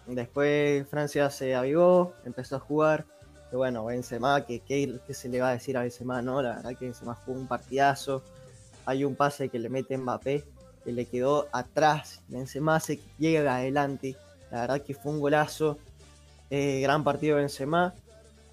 Después 0.06 0.87
Francia 0.88 1.30
se 1.30 1.54
avivó, 1.54 2.12
empezó 2.26 2.56
a 2.56 2.61
jugar. 2.61 3.06
Bueno, 3.50 3.87
Benzema, 3.87 4.44
que 4.44 4.61
se 5.09 5.30
le 5.30 5.40
va 5.40 5.48
a 5.48 5.52
decir 5.52 5.78
a 5.78 5.80
Benzema, 5.80 6.20
¿no? 6.20 6.42
La 6.42 6.56
verdad 6.56 6.76
que 6.76 6.85
Benzema 6.85 7.14
jugó 7.14 7.40
un 7.40 7.46
partidazo. 7.46 8.22
Hay 8.85 9.02
un 9.02 9.16
pase 9.16 9.48
que 9.48 9.59
le 9.59 9.70
mete 9.70 9.96
Mbappé, 9.96 10.44
que 10.85 10.92
le 10.92 11.06
quedó 11.06 11.48
atrás. 11.52 12.20
Benzema 12.28 12.80
se 12.80 13.00
llega 13.18 13.56
adelante. 13.56 14.14
La 14.50 14.61
verdad 14.61 14.82
que 14.82 14.92
fue 14.92 15.12
un 15.12 15.20
golazo. 15.20 15.78
Gran 16.50 17.02
partido 17.02 17.38
Benzema. 17.38 17.94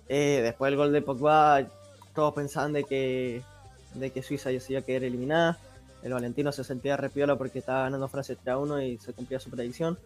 Eh, 0.10 0.42
después 0.44 0.70
del 0.70 0.78
gol 0.78 0.92
de 0.92 1.02
Pogba, 1.02 1.66
todos 2.13 2.34
pensaban 2.34 2.74
de 2.74 2.84
que, 2.84 3.42
de 3.94 4.12
que 4.12 4.24
Suiza 4.24 4.52
ya 4.52 4.60
se 4.60 4.74
iba 4.74 4.82
a 4.82 4.86
quedar 4.86 5.04
eliminada. 5.04 5.58
El 6.04 6.13
Valentino 6.13 6.52
se 6.52 6.63
sentía 6.63 6.98
repiola 6.98 7.38
porque 7.38 7.60
estaba 7.60 7.84
ganando 7.84 8.08
Francia 8.08 8.36
3 8.36 8.54
a 8.54 8.58
1 8.58 8.82
y 8.82 8.98
se 8.98 9.13
cumplía 9.13 9.39
su 9.39 9.50
predicción. 9.50 9.98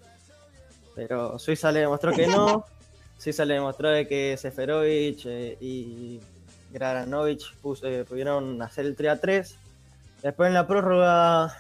Pero 0.96 1.40
Suiza 1.40 1.72
le 1.72 1.82
demostró 1.82 2.12
que 2.14 2.28
no. 2.28 2.66
Suiza 3.18 3.46
le 3.46 3.56
demostró 3.56 3.90
de 3.90 4.08
que 4.08 4.38
Seferovic 4.38 5.26
eh, 5.26 5.58
y 5.60 6.20
Granovic 6.72 7.42
eh, 7.84 8.06
pudieron 8.08 8.62
hacer 8.62 8.86
el 8.86 8.96
3 8.96 9.12
a 9.12 9.20
3. 9.20 9.58
Después 10.22 10.48
en 10.48 10.54
la 10.54 10.68
prórroga 10.68 11.56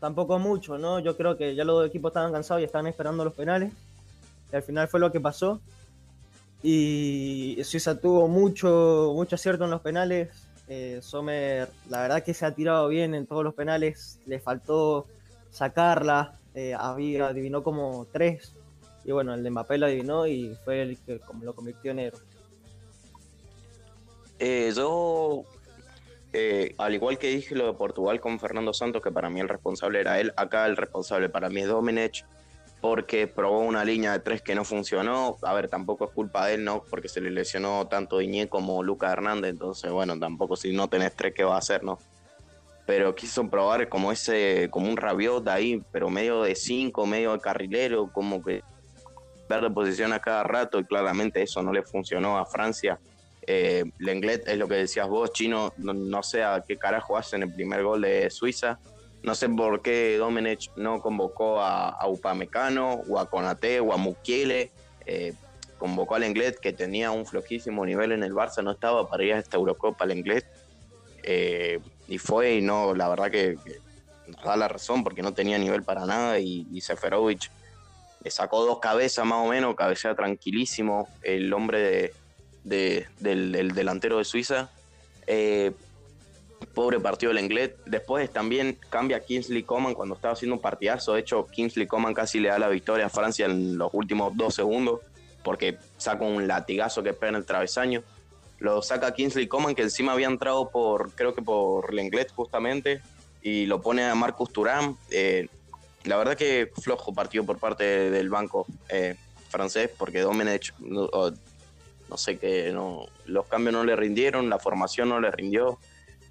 tampoco 0.00 0.38
mucho, 0.38 0.78
¿no? 0.78 0.98
Yo 0.98 1.16
creo 1.16 1.36
que 1.36 1.54
ya 1.54 1.64
los 1.64 1.76
dos 1.76 1.88
equipos 1.88 2.10
estaban 2.10 2.32
cansados 2.32 2.60
y 2.60 2.64
estaban 2.64 2.86
esperando 2.86 3.24
los 3.24 3.34
penales. 3.34 3.72
Y 4.52 4.56
al 4.56 4.62
final 4.62 4.88
fue 4.88 5.00
lo 5.00 5.12
que 5.12 5.20
pasó. 5.20 5.60
Y 6.62 7.58
Suiza 7.64 8.00
tuvo 8.00 8.28
mucho, 8.28 9.12
mucho 9.14 9.34
acierto 9.34 9.64
en 9.64 9.70
los 9.70 9.80
penales. 9.80 10.28
Eh, 10.68 11.00
Sommer, 11.02 11.68
la 11.88 12.02
verdad 12.02 12.22
que 12.22 12.34
se 12.34 12.46
ha 12.46 12.54
tirado 12.54 12.88
bien 12.88 13.14
en 13.14 13.26
todos 13.26 13.42
los 13.42 13.54
penales. 13.54 14.20
Le 14.26 14.38
faltó 14.38 15.06
sacarla. 15.50 16.38
Eh, 16.54 16.74
había, 16.78 17.26
adivinó 17.26 17.62
como 17.62 18.06
tres. 18.12 18.54
Y 19.04 19.12
bueno, 19.12 19.34
el 19.34 19.42
de 19.42 19.50
Mbappé 19.50 19.78
lo 19.78 19.86
adivinó 19.86 20.26
y 20.26 20.56
fue 20.64 20.82
el 20.82 20.98
que 20.98 21.20
lo 21.40 21.54
convirtió 21.54 21.90
en 21.90 21.98
héroe. 21.98 22.20
Eh, 24.38 24.72
yo, 24.74 25.44
eh, 26.32 26.74
al 26.78 26.94
igual 26.94 27.18
que 27.18 27.28
dije 27.28 27.54
lo 27.54 27.66
de 27.66 27.74
Portugal 27.74 28.20
con 28.20 28.40
Fernando 28.40 28.72
Santos, 28.72 29.02
que 29.02 29.12
para 29.12 29.30
mí 29.30 29.40
el 29.40 29.48
responsable 29.48 30.00
era 30.00 30.18
él, 30.18 30.32
acá 30.36 30.66
el 30.66 30.76
responsable 30.76 31.28
para 31.28 31.48
mí 31.48 31.60
es 31.60 31.68
Domenech, 31.68 32.24
porque 32.82 33.28
probó 33.28 33.60
una 33.60 33.84
línea 33.84 34.12
de 34.12 34.18
tres 34.18 34.42
que 34.42 34.56
no 34.56 34.64
funcionó. 34.64 35.38
A 35.42 35.54
ver, 35.54 35.68
tampoco 35.68 36.04
es 36.04 36.10
culpa 36.10 36.46
de 36.46 36.54
él, 36.54 36.64
¿no? 36.64 36.82
Porque 36.90 37.08
se 37.08 37.20
le 37.20 37.30
lesionó 37.30 37.86
tanto 37.86 38.20
Iñé 38.20 38.48
como 38.48 38.82
Lucas 38.82 39.12
Hernández, 39.12 39.52
entonces, 39.52 39.90
bueno, 39.90 40.18
tampoco 40.18 40.56
si 40.56 40.72
no 40.72 40.88
tenés 40.88 41.14
tres, 41.14 41.32
¿qué 41.32 41.44
va 41.44 41.54
a 41.54 41.58
hacer, 41.58 41.84
no? 41.84 41.98
Pero 42.84 43.14
quiso 43.14 43.48
probar 43.48 43.88
como 43.88 44.10
ese, 44.10 44.68
como 44.70 44.90
un 44.90 44.96
rabiot 44.96 45.46
ahí, 45.46 45.80
pero 45.92 46.10
medio 46.10 46.42
de 46.42 46.56
cinco, 46.56 47.06
medio 47.06 47.32
de 47.32 47.38
carrilero, 47.38 48.10
como 48.12 48.42
que 48.42 48.62
de 49.48 49.70
posición 49.70 50.12
a 50.12 50.18
cada 50.18 50.42
rato, 50.42 50.78
y 50.78 50.84
claramente 50.84 51.42
eso 51.42 51.62
no 51.62 51.72
le 51.72 51.82
funcionó 51.82 52.38
a 52.38 52.46
Francia. 52.46 52.98
Eh, 53.46 53.84
Lenglet 53.98 54.48
es 54.48 54.56
lo 54.56 54.66
que 54.66 54.76
decías 54.76 55.08
vos, 55.08 55.32
Chino, 55.32 55.72
no, 55.76 55.92
no 55.92 56.22
sé 56.22 56.42
a 56.42 56.64
qué 56.66 56.76
carajo 56.76 57.16
hacen 57.16 57.42
el 57.42 57.52
primer 57.52 57.82
gol 57.82 58.00
de 58.00 58.30
Suiza. 58.30 58.78
No 59.22 59.34
sé 59.34 59.48
por 59.48 59.82
qué 59.82 60.16
Domenech 60.18 60.70
no 60.76 61.00
convocó 61.00 61.60
a, 61.60 61.90
a 61.90 62.08
Upamecano 62.08 63.02
o 63.08 63.18
a 63.18 63.30
Konate 63.30 63.80
o 63.80 63.92
a 63.92 63.96
Mukiele. 63.96 64.70
Eh, 65.06 65.34
convocó 65.78 66.14
al 66.14 66.22
Lenglet 66.22 66.58
que 66.58 66.72
tenía 66.72 67.10
un 67.10 67.26
flojísimo 67.26 67.84
nivel 67.84 68.12
en 68.12 68.22
el 68.22 68.32
Barça, 68.32 68.62
no 68.62 68.70
estaba 68.70 69.08
para 69.08 69.24
ir 69.24 69.32
a 69.34 69.38
esta 69.38 69.56
Eurocopa 69.56 70.04
al 70.04 70.10
Lenglet. 70.10 70.46
Eh, 71.22 71.80
y 72.08 72.18
fue 72.18 72.54
y 72.54 72.62
no, 72.62 72.94
la 72.94 73.08
verdad 73.08 73.30
que, 73.30 73.56
nos 74.26 74.42
da 74.42 74.56
la 74.56 74.68
razón 74.68 75.04
porque 75.04 75.22
no 75.22 75.34
tenía 75.34 75.58
nivel 75.58 75.82
para 75.82 76.06
nada 76.06 76.38
y, 76.38 76.66
y 76.72 76.80
Seferovic 76.80 77.50
le 78.22 78.30
sacó 78.30 78.64
dos 78.64 78.78
cabezas 78.78 79.24
más 79.24 79.38
o 79.44 79.48
menos, 79.48 79.74
cabecea 79.74 80.14
tranquilísimo 80.14 81.08
el 81.22 81.52
hombre 81.52 81.80
de, 81.80 82.14
de, 82.64 83.06
del, 83.18 83.52
del, 83.52 83.72
delantero 83.72 84.18
de 84.18 84.24
Suiza. 84.24 84.70
Eh, 85.26 85.72
pobre 86.66 87.00
partido 87.00 87.32
del 87.32 87.44
inglés. 87.44 87.72
Después 87.86 88.30
también 88.32 88.78
cambia 88.90 89.20
Kingsley 89.20 89.62
Coman 89.62 89.94
cuando 89.94 90.14
estaba 90.14 90.34
haciendo 90.34 90.56
un 90.56 90.62
partidazo. 90.62 91.14
De 91.14 91.20
hecho, 91.20 91.46
Kingsley 91.46 91.86
Coman 91.86 92.14
casi 92.14 92.40
le 92.40 92.48
da 92.48 92.58
la 92.58 92.68
victoria 92.68 93.06
a 93.06 93.10
Francia 93.10 93.46
en 93.46 93.78
los 93.78 93.90
últimos 93.92 94.36
dos 94.36 94.54
segundos 94.54 95.00
porque 95.42 95.78
saca 95.96 96.24
un 96.24 96.46
latigazo 96.46 97.02
que 97.02 97.12
pega 97.12 97.30
en 97.30 97.36
el 97.36 97.44
travesaño. 97.44 98.02
Lo 98.58 98.80
saca 98.82 99.12
Kingsley 99.12 99.48
Coman, 99.48 99.74
que 99.74 99.82
encima 99.82 100.12
había 100.12 100.28
entrado 100.28 100.70
por, 100.70 101.10
creo 101.12 101.34
que 101.34 101.42
por 101.42 101.92
Lenglet 101.92 102.30
justamente, 102.32 103.02
y 103.42 103.66
lo 103.66 103.82
pone 103.82 104.04
a 104.04 104.14
Marcus 104.14 104.52
Turán. 104.52 104.96
Eh, 105.10 105.48
la 106.04 106.16
verdad 106.16 106.36
que 106.36 106.70
flojo 106.80 107.12
partido 107.12 107.44
por 107.44 107.58
parte 107.58 107.84
del 108.10 108.30
banco 108.30 108.66
eh, 108.88 109.16
francés, 109.48 109.90
porque 109.96 110.20
Domenech, 110.20 110.72
no, 110.78 111.08
no 112.08 112.16
sé 112.16 112.38
qué, 112.38 112.70
no, 112.72 113.06
los 113.26 113.46
cambios 113.46 113.72
no 113.72 113.84
le 113.84 113.96
rindieron, 113.96 114.48
la 114.48 114.58
formación 114.58 115.08
no 115.08 115.20
le 115.20 115.30
rindió. 115.30 115.78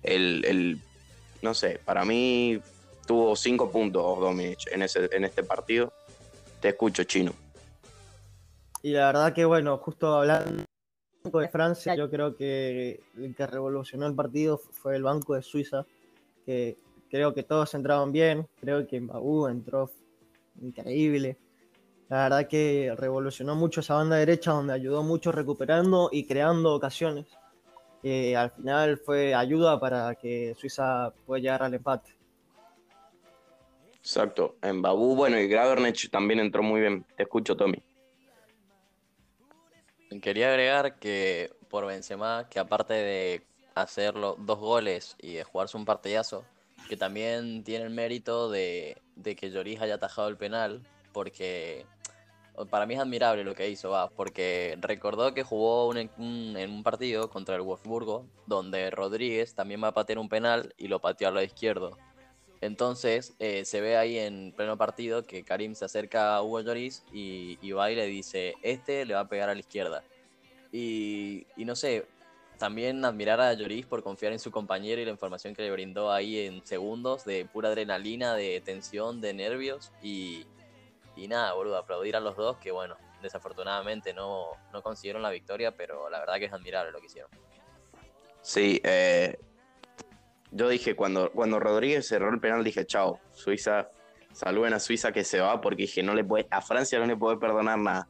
El, 0.04 0.46
el, 0.46 0.80
no 1.42 1.54
sé, 1.54 1.80
para 1.84 2.06
mí 2.06 2.60
tuvo 3.06 3.36
cinco 3.36 3.72
puntos 3.72 4.20
Domenech 4.20 4.68
en, 4.72 4.82
ese, 4.84 5.10
en 5.12 5.26
este 5.26 5.44
partido. 5.44 5.94
Te 6.60 6.70
escucho, 6.70 7.04
Chino. 7.04 7.34
Y 8.84 8.92
la 8.92 9.08
verdad 9.08 9.34
que, 9.34 9.46
bueno, 9.46 9.78
justo 9.78 10.16
hablando 10.16 10.66
de 11.24 11.48
Francia, 11.50 11.96
yo 11.96 12.10
creo 12.10 12.36
que 12.36 13.00
el 13.18 13.36
que 13.36 13.48
revolucionó 13.48 14.08
el 14.08 14.16
partido 14.16 14.58
fue 14.58 14.96
el 14.96 15.04
banco 15.04 15.36
de 15.36 15.44
Suiza, 15.44 15.86
que 16.46 16.78
creo 17.10 17.34
que 17.34 17.44
todos 17.44 17.74
entraban 17.76 18.12
bien, 18.12 18.48
creo 18.60 18.88
que 18.88 19.00
Mbaú 19.00 19.48
entró 19.48 19.92
increíble. 20.62 21.38
La 22.10 22.24
verdad 22.24 22.48
que 22.48 22.94
revolucionó 22.98 23.56
mucho 23.56 23.82
esa 23.82 23.96
banda 23.96 24.16
derecha 24.16 24.52
donde 24.52 24.74
ayudó 24.74 25.04
mucho 25.04 25.32
recuperando 25.32 26.10
y 26.12 26.26
creando 26.26 26.74
ocasiones. 26.74 27.28
Eh, 28.04 28.36
al 28.36 28.52
final 28.52 28.98
fue 28.98 29.36
ayuda 29.36 29.80
para 29.80 30.16
que 30.16 30.56
Suiza 30.56 31.14
pueda 31.26 31.40
llegar 31.42 31.64
al 31.64 31.74
empate. 31.74 32.16
Exacto, 33.98 34.56
en 34.64 34.82
Babú, 34.82 35.16
bueno, 35.16 35.40
y 35.40 35.48
Gravernech 35.48 36.10
también 36.10 36.40
entró 36.40 36.64
muy 36.64 36.82
bien. 36.82 37.06
Te 37.16 37.24
escucho, 37.24 37.56
Tommy. 37.56 37.82
Quería 40.22 40.50
agregar 40.50 40.98
que 40.98 41.52
por 41.70 41.86
Benzema, 41.86 42.48
que 42.50 42.60
aparte 42.60 42.94
de 42.94 43.46
hacer 43.76 44.16
los 44.16 44.36
dos 44.46 44.60
goles 44.60 45.16
y 45.20 45.36
de 45.36 45.44
jugarse 45.44 45.78
un 45.78 45.86
partidazo, 45.86 46.44
que 46.90 46.98
también 46.98 47.64
tiene 47.64 47.86
el 47.86 47.92
mérito 47.92 48.50
de, 48.50 48.98
de 49.16 49.36
que 49.36 49.52
Lloris 49.52 49.80
haya 49.80 49.96
atajado 49.96 50.28
el 50.28 50.36
penal, 50.36 50.82
porque 51.14 51.86
para 52.70 52.86
mí 52.86 52.94
es 52.94 53.00
admirable 53.00 53.44
lo 53.44 53.56
que 53.56 53.70
hizo, 53.70 53.92
va, 53.92 54.10
porque 54.10 54.78
recordó 54.82 55.34
que 55.34 55.44
jugó 55.44 55.88
un, 55.88 55.98
en 55.98 56.72
un 56.72 56.84
partido 56.84 57.30
contra 57.30 57.56
el 57.56 57.62
Wolfsburgo, 57.62 58.26
donde 58.46 58.90
Rodríguez 58.92 59.56
también 59.56 59.84
va 59.84 59.90
a 59.90 59.94
patear 59.94 60.20
un 60.20 60.30
penal 60.30 60.74
y 60.78 60.88
lo 60.88 61.00
pateó 61.00 61.30
al 61.30 61.36
lado 61.36 61.46
izquierdo. 61.46 61.98
Entonces 62.60 63.34
eh, 63.40 63.66
se 63.66 63.82
ve 63.82 63.98
ahí 63.98 64.20
en 64.20 64.54
pleno 64.56 64.78
partido 64.78 65.26
que 65.26 65.44
Karim 65.44 65.74
se 65.74 65.86
acerca 65.86 66.36
a 66.36 66.44
Hugo 66.44 66.62
Lloris 66.62 67.04
y, 67.12 67.58
y 67.62 67.72
va 67.72 67.90
y 67.90 67.96
le 67.96 68.06
dice, 68.06 68.54
este 68.62 69.06
le 69.06 69.16
va 69.16 69.22
a 69.22 69.30
pegar 69.30 69.50
a 69.50 69.54
la 69.54 69.60
izquierda. 69.60 70.04
Y, 70.72 71.48
y 71.58 71.66
no 71.66 71.76
sé, 71.76 72.06
también 72.60 73.04
admirar 73.04 73.42
a 73.42 73.54
Lloris 73.54 73.88
por 73.88 74.04
confiar 74.04 74.34
en 74.34 74.40
su 74.40 74.52
compañero 74.52 75.02
y 75.02 75.06
la 75.06 75.12
información 75.12 75.56
que 75.56 75.64
le 75.64 75.72
brindó 75.72 76.12
ahí 76.12 76.38
en 76.46 76.64
segundos 76.64 77.26
de 77.26 77.46
pura 77.46 77.70
adrenalina, 77.70 78.36
de 78.36 78.62
tensión, 78.62 79.20
de 79.22 79.34
nervios 79.34 79.92
y, 80.04 80.46
y 81.22 81.28
nada, 81.28 81.54
boludo, 81.54 81.78
aplaudir 81.78 82.16
a 82.16 82.20
los 82.20 82.36
dos 82.36 82.58
que 82.58 82.72
bueno, 82.72 82.98
desafortunadamente 83.22 84.12
no, 84.12 84.48
no 84.74 84.82
consiguieron 84.82 85.22
la 85.22 85.30
victoria, 85.30 85.72
pero 85.72 86.10
la 86.10 86.20
verdad 86.20 86.40
que 86.40 86.46
es 86.46 86.54
admirable 86.54 86.92
lo 86.92 87.00
que 87.00 87.06
hicieron. 87.06 87.30
Sí, 88.42 88.82
eh, 88.84 89.38
yo 90.50 90.68
dije, 90.68 90.96
cuando, 90.96 91.32
cuando 91.32 91.60
Rodríguez 91.60 92.08
cerró 92.08 92.30
el 92.30 92.40
penal, 92.40 92.64
dije, 92.64 92.88
chao, 92.88 93.20
Suiza, 93.34 93.90
saluden 94.34 94.74
a 94.74 94.80
Suiza 94.80 95.12
que 95.12 95.24
se 95.24 95.40
va, 95.40 95.62
porque 95.62 95.84
dije, 95.84 96.02
no 96.02 96.16
le 96.16 96.24
puede, 96.24 96.48
a 96.50 96.60
Francia 96.62 96.98
no 96.98 97.06
le 97.06 97.16
puede 97.16 97.38
perdonar 97.38 97.78
nada. 97.78 98.08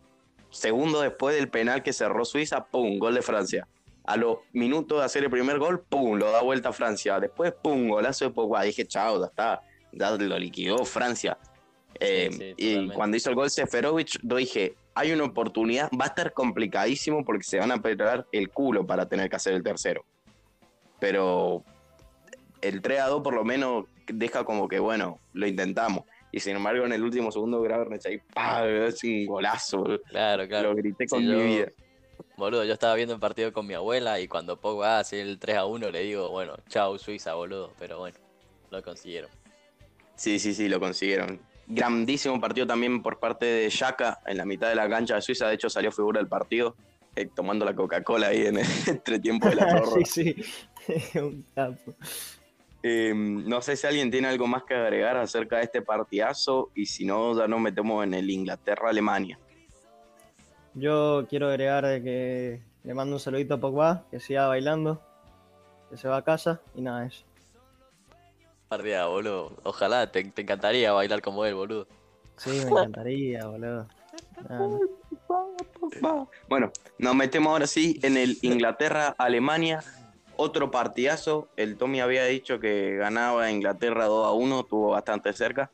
Segundo 0.49 1.01
después 1.01 1.35
del 1.35 1.49
penal 1.49 1.83
que 1.83 1.91
cerró 1.91 2.23
Suiza, 2.23 2.65
¡pum! 2.65 2.97
Gol 2.97 3.15
de 3.15 3.21
Francia. 3.21 3.67
A 4.05 4.15
los 4.15 4.37
minutos 4.53 4.99
de 4.99 5.05
hacer 5.05 5.23
el 5.25 5.29
primer 5.29 5.59
gol, 5.59 5.81
¡pum! 5.81 6.17
Lo 6.17 6.31
da 6.31 6.41
vuelta 6.41 6.69
a 6.69 6.73
Francia. 6.73 7.19
Después, 7.19 7.53
¡pum! 7.61 7.89
Golazo 7.89 8.25
de 8.25 8.31
Pogba. 8.31 8.63
Dije, 8.63 8.85
chao, 8.85 9.19
ya 9.19 9.27
está. 9.27 9.61
Ya 9.93 10.11
lo 10.11 10.39
liquidó 10.39 10.83
Francia. 10.85 11.37
Eh, 11.99 12.53
y 12.57 12.89
cuando 12.89 13.17
hizo 13.17 13.29
el 13.29 13.35
gol 13.35 13.49
Seferovic, 13.49 14.19
yo 14.23 14.35
dije, 14.35 14.75
hay 14.93 15.11
una 15.11 15.25
oportunidad, 15.25 15.89
va 15.91 16.05
a 16.05 16.07
estar 16.09 16.33
complicadísimo 16.33 17.23
porque 17.23 17.43
se 17.43 17.59
van 17.59 17.71
a 17.71 17.81
pegar 17.81 18.25
el 18.31 18.49
culo 18.49 18.85
para 18.85 19.07
tener 19.07 19.29
que 19.29 19.35
hacer 19.35 19.53
el 19.53 19.63
tercero. 19.63 20.03
Pero 20.99 21.63
el 22.61 22.81
3 22.81 22.99
a 23.01 23.07
2 23.07 23.21
por 23.21 23.33
lo 23.33 23.43
menos 23.43 23.85
deja 24.07 24.43
como 24.43 24.67
que, 24.67 24.79
bueno, 24.79 25.19
lo 25.33 25.47
intentamos. 25.47 26.05
Y 26.31 26.39
sin 26.39 26.55
embargo, 26.55 26.85
en 26.85 26.93
el 26.93 27.03
último 27.03 27.31
segundo, 27.31 27.61
Gravenich 27.61 28.05
ahí, 28.05 28.19
¡pah! 28.33 28.65
Es 28.67 29.03
un 29.03 29.25
golazo. 29.25 29.83
Claro, 30.07 30.47
claro. 30.47 30.69
Lo 30.69 30.75
grité 30.75 31.05
con 31.05 31.25
mi 31.25 31.43
vida. 31.43 31.67
Boludo, 32.37 32.63
yo 32.63 32.73
estaba 32.73 32.95
viendo 32.95 33.13
el 33.13 33.19
partido 33.19 33.51
con 33.51 33.67
mi 33.67 33.73
abuela 33.73 34.19
y 34.19 34.27
cuando 34.27 34.57
Pogba 34.57 34.99
hace 34.99 35.21
el 35.21 35.39
3 35.39 35.57
a 35.57 35.65
1 35.65 35.91
le 35.91 35.99
digo, 36.01 36.29
bueno, 36.29 36.55
chao 36.69 36.97
Suiza, 36.97 37.33
boludo. 37.33 37.73
Pero 37.77 37.99
bueno, 37.99 38.17
lo 38.69 38.81
consiguieron. 38.81 39.29
Sí, 40.15 40.39
sí, 40.39 40.53
sí, 40.53 40.69
lo 40.69 40.79
consiguieron. 40.79 41.41
Grandísimo 41.73 42.39
partido 42.41 42.67
también 42.67 43.01
por 43.01 43.19
parte 43.19 43.45
de 43.45 43.69
Yaka 43.69 44.19
en 44.25 44.37
la 44.37 44.45
mitad 44.45 44.67
de 44.67 44.75
la 44.75 44.89
cancha 44.89 45.15
de 45.15 45.21
Suiza. 45.21 45.47
De 45.47 45.55
hecho, 45.55 45.69
salió 45.69 45.89
figura 45.91 46.19
del 46.19 46.27
partido, 46.27 46.75
eh, 47.15 47.29
tomando 47.33 47.63
la 47.63 47.73
Coca-Cola 47.73 48.27
ahí 48.27 48.45
en 48.45 48.57
el 48.57 48.65
entretiempo 48.87 49.47
de 49.47 49.55
la 49.55 49.67
prórroga. 49.69 50.05
sí, 50.05 50.35
sí. 50.85 51.17
un 51.19 51.45
capo. 51.55 51.95
Em, 52.83 53.47
no 53.47 53.61
sé 53.61 53.77
si 53.77 53.87
alguien 53.87 54.11
tiene 54.11 54.27
algo 54.27 54.47
más 54.47 54.63
que 54.63 54.73
agregar 54.73 55.15
acerca 55.15 55.57
de 55.57 55.63
este 55.63 55.81
partidazo 55.81 56.71
y 56.75 56.87
si 56.87 57.05
no, 57.05 57.37
ya 57.37 57.47
nos 57.47 57.61
metemos 57.61 58.03
en 58.03 58.15
el 58.15 58.29
Inglaterra-Alemania. 58.29 59.39
Yo 60.73 61.25
quiero 61.29 61.47
agregar 61.47 61.83
que 62.01 62.61
le 62.83 62.93
mando 62.93 63.15
un 63.15 63.19
saludito 63.19 63.53
a 63.53 63.59
Pogba, 63.59 64.05
que 64.11 64.19
siga 64.19 64.47
bailando, 64.47 65.01
que 65.89 65.97
se 65.97 66.07
va 66.07 66.17
a 66.17 66.23
casa 66.23 66.61
y 66.75 66.81
nada, 66.81 67.05
eso. 67.05 67.23
Partida, 68.71 69.05
boludo. 69.07 69.51
Ojalá, 69.63 70.09
te, 70.13 70.23
te 70.23 70.43
encantaría 70.43 70.93
bailar 70.93 71.21
como 71.21 71.43
él, 71.43 71.55
boludo. 71.55 71.87
Sí, 72.37 72.51
me 72.51 72.69
encantaría, 72.69 73.45
boludo. 73.45 73.85
Bueno, 76.47 76.71
nos 76.97 77.15
metemos 77.15 77.51
ahora 77.51 77.67
sí 77.67 77.99
en 78.01 78.15
el 78.15 78.37
Inglaterra-Alemania 78.41 79.83
otro 80.37 80.71
partidazo. 80.71 81.49
El 81.57 81.77
Tommy 81.77 81.99
había 81.99 82.23
dicho 82.25 82.61
que 82.61 82.95
ganaba 82.95 83.51
Inglaterra 83.51 84.05
2 84.05 84.25
a 84.25 84.31
1, 84.31 84.59
estuvo 84.61 84.89
bastante 84.91 85.33
cerca. 85.33 85.69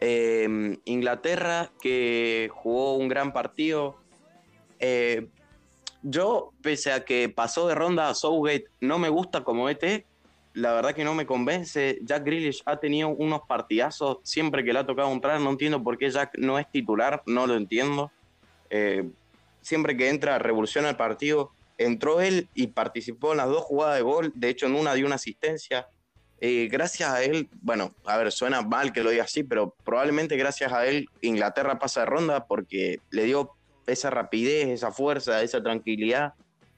Eh, 0.00 0.78
Inglaterra 0.84 1.70
que 1.80 2.50
jugó 2.52 2.96
un 2.96 3.08
gran 3.08 3.32
partido. 3.32 3.96
Eh, 4.80 5.28
yo, 6.02 6.52
pese 6.62 6.92
a 6.92 7.06
que 7.06 7.30
pasó 7.30 7.68
de 7.68 7.74
ronda 7.74 8.10
a 8.10 8.14
Southgate, 8.14 8.66
no 8.80 8.98
me 8.98 9.08
gusta 9.08 9.42
como 9.44 9.70
ET. 9.70 10.04
La 10.54 10.72
verdad 10.72 10.94
que 10.94 11.04
no 11.04 11.14
me 11.14 11.26
convence. 11.26 11.98
Jack 12.02 12.24
Grealish 12.24 12.62
ha 12.64 12.78
tenido 12.78 13.08
unos 13.08 13.42
partidazos 13.46 14.18
siempre 14.22 14.64
que 14.64 14.72
le 14.72 14.78
ha 14.78 14.86
tocado 14.86 15.12
entrar. 15.12 15.40
No 15.40 15.50
entiendo 15.50 15.82
por 15.82 15.98
qué 15.98 16.10
Jack 16.10 16.38
no 16.38 16.58
es 16.58 16.70
titular, 16.70 17.22
no 17.26 17.46
lo 17.46 17.56
entiendo. 17.56 18.10
Eh, 18.70 19.08
siempre 19.60 19.96
que 19.96 20.08
entra, 20.08 20.38
revoluciona 20.38 20.90
el 20.90 20.96
partido 20.96 21.52
entró 21.78 22.20
él 22.20 22.48
y 22.54 22.68
participó 22.68 23.32
en 23.32 23.38
las 23.38 23.48
dos 23.48 23.62
jugadas 23.62 23.96
de 23.96 24.02
gol, 24.02 24.32
de 24.34 24.48
hecho 24.48 24.66
en 24.66 24.74
una 24.74 24.94
dio 24.94 25.06
una 25.06 25.16
asistencia. 25.16 25.88
Eh, 26.40 26.68
gracias 26.70 27.10
a 27.10 27.22
él, 27.22 27.48
bueno, 27.62 27.94
a 28.04 28.16
ver, 28.16 28.30
suena 28.30 28.60
mal 28.62 28.92
que 28.92 29.02
lo 29.02 29.10
diga 29.10 29.24
así, 29.24 29.44
pero 29.44 29.74
probablemente 29.84 30.36
gracias 30.36 30.72
a 30.72 30.86
él 30.86 31.08
Inglaterra 31.20 31.78
pasa 31.78 32.00
de 32.00 32.06
ronda 32.06 32.46
porque 32.46 33.00
le 33.10 33.24
dio 33.24 33.52
esa 33.86 34.10
rapidez, 34.10 34.68
esa 34.68 34.92
fuerza, 34.92 35.42
esa 35.42 35.62
tranquilidad, 35.62 36.34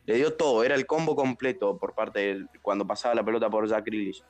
le 0.07 0.15
dio 0.15 0.35
todo, 0.35 0.65
era 0.65 0.75
el 0.75 0.87
combo 0.87 1.15
completo 1.15 1.77
por 1.79 1.95
parte 1.95 2.21
de 2.21 2.47
cuando 2.63 2.87
pasaba 2.87 3.15
la 3.15 3.25
pelota 3.25 3.51
por 3.51 3.69
Jack 3.69 3.85
Grealish. 3.85 4.23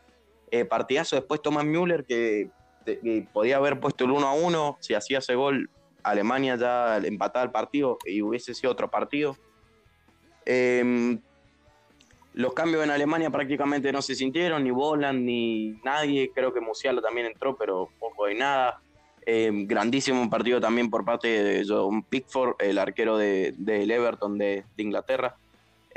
Eh, 0.51 0.65
partidazo 0.65 1.17
después 1.17 1.43
Thomas 1.43 1.65
Müller 1.65 2.05
que, 2.05 2.51
podía 3.33 3.57
haber 3.57 3.81
puesto 3.81 4.05
el 4.05 4.13
1 4.13 4.27
a 4.27 4.33
1, 4.33 4.77
si 4.81 4.95
hacía 4.95 5.19
ese 5.19 5.35
gol 5.35 5.71
Alemania 6.05 6.55
ya 6.55 6.99
empataba 6.99 7.45
el 7.45 7.51
partido 7.51 7.99
y 8.07 8.23
hubiese 8.23 8.55
sido 8.55 8.71
otro 8.71 8.89
partido 8.89 9.37
Em, 10.47 11.21
los 12.35 12.55
cambios 12.55 12.85
en 12.85 12.91
Alemania 12.91 13.31
prácticamente 13.31 13.91
no 13.93 14.01
se 14.01 14.15
sintieron, 14.15 14.63
ni 14.63 14.71
Boland, 14.71 15.25
ni 15.25 15.73
nadie. 15.85 16.31
Creo 16.33 16.55
que 16.55 16.61
Musiala 16.61 17.03
también 17.03 17.27
entró, 17.27 17.57
pero 17.57 17.91
poco 17.99 18.27
de 18.27 18.37
nada. 18.37 18.81
Em, 19.29 19.67
grandísimo 19.67 20.31
partido 20.31 20.61
también 20.61 20.89
por 20.89 21.05
parte 21.05 21.43
de 21.43 21.65
John 21.67 22.05
Pickford, 22.05 22.55
el 22.61 22.79
arquero 22.79 23.19
del 23.19 23.67
de 23.67 23.95
Everton 23.95 24.39
de, 24.39 24.65
Inglaterra. 24.77 25.37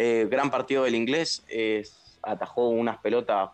Eh, 0.01 0.29
gran 0.31 0.49
partido 0.49 0.83
del 0.83 0.95
inglés, 0.95 1.43
atajó 2.21 2.69
unas 2.69 2.99
pelotas 2.99 3.49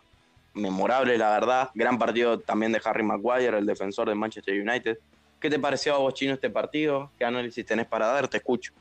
memorables, 0.54 1.18
la 1.18 1.30
verdad. 1.30 1.70
Gran 1.74 1.98
partido 1.98 2.38
también 2.38 2.70
de 2.70 2.80
Harry 2.84 3.02
Maguire, 3.02 3.58
el 3.58 3.66
defensor 3.66 4.08
de 4.08 4.14
Manchester 4.14 4.54
United. 4.54 4.96
¿Qué 5.40 5.50
te 5.50 5.58
pareció 5.58 5.94
a 5.94 5.98
vos, 5.98 6.14
Chino, 6.14 6.34
este 6.34 6.48
partido? 6.48 7.10
¿Qué 7.18 7.24
análisis 7.24 7.66
tenés 7.66 7.86
para 7.86 8.06
dar? 8.06 8.28
Te 8.28 8.36
escucho. 8.36 8.72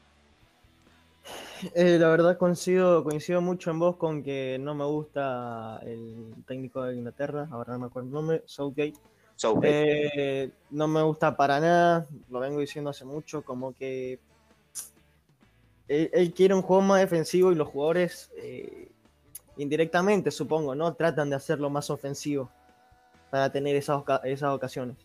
Eh, 1.73 1.97
la 1.99 2.10
verdad 2.10 2.38
coincido, 2.38 3.04
coincido 3.04 3.41
mucho 3.41 3.71
en 3.71 3.80
vos 3.80 3.95
con 3.95 4.21
que 4.21 4.58
no 4.60 4.75
me 4.75 4.86
gusta 4.86 5.80
el 5.84 6.36
técnico 6.45 6.84
de 6.84 6.95
Inglaterra, 6.95 7.47
ahora 7.49 7.73
no 7.73 7.80
me 7.80 7.86
acuerdo 7.88 8.10
el 8.10 8.13
nombre, 8.13 8.43
Southgate. 8.45 8.93
Eh, 9.63 10.51
no 10.69 10.88
me 10.88 11.01
gusta 11.01 11.36
para 11.36 11.60
nada, 11.60 12.08
lo 12.30 12.39
vengo 12.39 12.60
diciendo 12.60 12.91
hace 12.91 13.06
mucho, 13.06 13.41
como 13.41 13.73
que 13.73 14.19
él, 15.87 16.33
quiere 16.33 16.53
un 16.53 16.61
juego 16.61 16.81
más 16.81 17.01
defensivo 17.01 17.51
y 17.51 17.55
los 17.55 17.67
jugadores 17.67 18.31
eh, 18.37 18.89
indirectamente, 19.57 20.31
supongo, 20.31 20.75
¿no? 20.75 20.93
Tratan 20.93 21.29
de 21.29 21.35
hacerlo 21.35 21.69
más 21.69 21.89
ofensivo 21.89 22.49
para 23.29 23.51
tener 23.51 23.75
esas, 23.75 24.03
esas 24.23 24.53
ocasiones. 24.53 24.97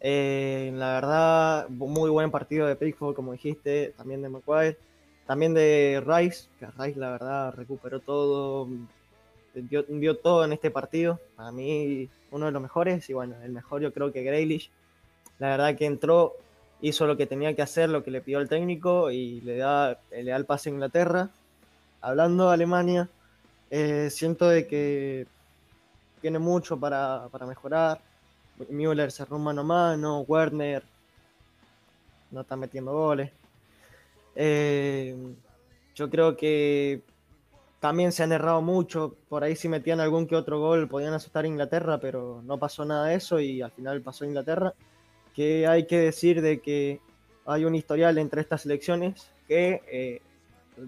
la 0.00 0.94
verdad, 0.94 1.68
muy 1.68 2.10
buen 2.10 2.30
partido 2.30 2.66
de 2.66 2.76
Pickford, 2.76 3.14
como 3.14 3.32
dijiste, 3.32 3.94
también 3.96 4.22
de 4.22 4.28
Maguire 4.28 4.78
también 5.26 5.54
de 5.54 6.02
Rice, 6.06 6.48
que 6.58 6.66
Rice 6.66 6.98
la 6.98 7.10
verdad 7.10 7.54
recuperó 7.54 8.00
todo, 8.00 8.68
dio, 9.54 10.16
todo 10.18 10.44
en 10.44 10.52
este 10.52 10.70
partido. 10.70 11.18
Para 11.36 11.50
mí 11.50 12.10
uno 12.30 12.46
de 12.46 12.52
los 12.52 12.62
mejores 12.62 13.08
y 13.08 13.14
bueno, 13.14 13.34
el 13.42 13.52
mejor 13.52 13.80
yo 13.80 13.92
creo 13.92 14.12
que 14.12 14.22
Grealish. 14.22 14.70
La 15.38 15.48
verdad 15.48 15.76
que 15.76 15.86
entró, 15.86 16.34
hizo 16.80 17.06
lo 17.06 17.16
que 17.16 17.26
tenía 17.26 17.54
que 17.54 17.62
hacer, 17.62 17.88
lo 17.88 18.02
que 18.02 18.10
le 18.10 18.20
pidió 18.20 18.40
el 18.40 18.48
técnico 18.48 19.10
y 19.10 19.40
le 19.40 19.56
da, 19.56 19.98
le 20.10 20.24
da 20.24 20.36
el 20.36 20.44
pase 20.44 20.68
a 20.68 20.72
Inglaterra. 20.72 21.30
Hablando 22.00 22.48
de 22.48 22.54
Alemania, 22.54 23.08
eh, 23.70 24.08
siento 24.10 24.48
de 24.48 24.66
que 24.66 25.26
tiene 26.20 26.38
mucho 26.38 26.78
para, 26.78 27.28
para 27.30 27.46
mejorar. 27.46 28.00
Müller 28.70 29.10
cerró 29.10 29.38
mano 29.38 29.62
a 29.62 29.64
mano, 29.64 30.20
Werner 30.20 30.82
no 32.30 32.42
está 32.42 32.56
metiendo 32.56 32.92
goles. 32.92 33.30
Eh, 34.34 35.16
yo 35.94 36.10
creo 36.10 36.36
que 36.36 37.02
también 37.80 38.12
se 38.12 38.22
han 38.22 38.32
errado 38.32 38.60
mucho. 38.60 39.16
Por 39.28 39.44
ahí 39.44 39.56
si 39.56 39.68
metían 39.68 40.00
algún 40.00 40.26
que 40.26 40.36
otro 40.36 40.58
gol 40.58 40.88
podían 40.88 41.14
asustar 41.14 41.44
a 41.44 41.48
Inglaterra, 41.48 41.98
pero 41.98 42.42
no 42.44 42.58
pasó 42.58 42.84
nada 42.84 43.06
de 43.06 43.14
eso 43.14 43.40
y 43.40 43.62
al 43.62 43.70
final 43.70 44.02
pasó 44.02 44.24
Inglaterra. 44.24 44.74
Que 45.34 45.66
hay 45.66 45.86
que 45.86 45.98
decir 45.98 46.40
de 46.42 46.60
que 46.60 47.00
hay 47.46 47.64
un 47.64 47.74
historial 47.74 48.18
entre 48.18 48.40
estas 48.40 48.62
selecciones 48.62 49.30
que 49.48 49.82
eh, 49.86 50.22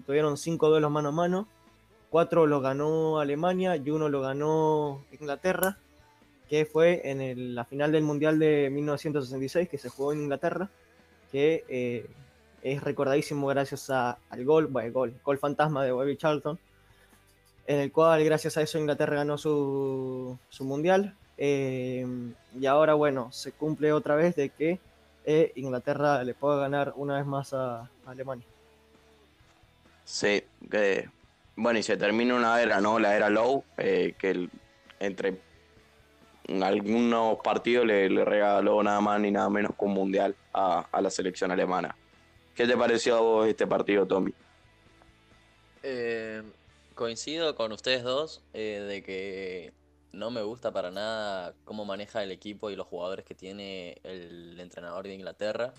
tuvieron 0.05 0.37
cinco 0.37 0.69
duelos 0.69 0.91
mano 0.91 1.09
a 1.09 1.11
mano. 1.11 1.47
Cuatro 2.09 2.47
los 2.47 2.61
ganó 2.61 3.19
Alemania 3.19 3.75
y 3.75 3.89
uno 3.89 4.07
lo 4.09 4.21
ganó 4.21 5.03
Inglaterra, 5.19 5.77
que 6.49 6.65
fue 6.65 7.01
en 7.03 7.53
la 7.53 7.65
final 7.65 7.91
del 7.91 8.03
Mundial 8.03 8.39
de 8.39 8.69
1966 8.71 9.67
que 9.67 9.77
se 9.77 9.89
jugó 9.89 10.13
en 10.13 10.21
Inglaterra, 10.21 10.69
que 11.31 11.65
eh, 11.67 12.09
es 12.61 12.83
recordadísimo 12.83 13.47
gracias 13.47 13.89
al 13.89 14.45
gol, 14.45 14.67
bueno, 14.67 14.87
el 14.87 14.93
gol, 14.93 15.13
gol 15.23 15.37
fantasma 15.37 15.83
de 15.83 15.91
Bobby 15.91 16.17
Charlton, 16.17 16.57
en 17.67 17.79
el 17.79 17.91
cual 17.91 18.23
gracias 18.23 18.57
a 18.57 18.61
eso 18.61 18.79
Inglaterra 18.79 19.17
ganó 19.17 19.37
su, 19.37 20.37
mundial. 20.61 21.15
Eh, 21.37 22.05
y 22.59 22.65
ahora, 22.65 22.93
bueno, 22.93 23.31
se 23.31 23.51
cumple 23.51 23.93
otra 23.93 24.15
vez 24.15 24.35
de 24.35 24.49
que 24.49 24.79
eh, 25.25 25.51
Inglaterra 25.55 26.23
le 26.23 26.33
pueda 26.33 26.57
ganar 26.57 26.93
una 26.95 27.17
vez 27.17 27.25
más 27.25 27.53
a, 27.53 27.89
Alemania. 28.05 28.45
Sí, 30.03 30.43
que 30.71 31.09
bueno, 31.55 31.79
y 31.79 31.83
se 31.83 31.97
termina 31.97 32.35
una 32.35 32.61
era, 32.61 32.79
¿no? 32.79 32.99
La 32.99 33.15
era 33.15 33.29
Low, 33.29 33.63
eh, 33.77 34.15
que 34.17 34.47
entre 34.99 35.39
algunos 36.61 37.39
partidos 37.43 37.85
le, 37.85 38.07
regaló 38.23 38.81
nada 38.81 39.01
más 39.01 39.19
ni 39.19 39.31
nada 39.31 39.49
menos 39.49 39.71
que 39.77 39.85
un 39.85 39.93
mundial 39.93 40.35
a 40.53 41.01
la 41.01 41.09
selección 41.09 41.51
alemana. 41.51 41.95
¿Qué 42.57 42.65
te 42.65 42.75
pareció 42.75 43.17
a 43.17 43.19
vos 43.19 43.47
este 43.47 43.67
partido, 43.67 44.07
Tommy? 44.07 44.33
Eh, 45.83 46.41
coincido 46.95 47.55
con 47.55 47.71
ustedes 47.71 48.01
dos 48.01 48.41
eh, 48.51 48.83
de 48.87 49.03
que 49.03 49.73
no 50.11 50.31
me 50.31 50.41
gusta 50.41 50.71
para 50.71 50.89
nada 50.91 51.53
cómo 51.65 51.85
maneja 51.85 52.23
el 52.23 52.31
equipo 52.31 52.69
y 52.69 52.75
los 52.75 52.87
jugadores 52.87 53.25
que 53.25 53.35
tiene 53.35 53.99
el 54.03 54.59
entrenador 54.59 55.05
de 55.05 55.13
Inglaterra. 55.13 55.73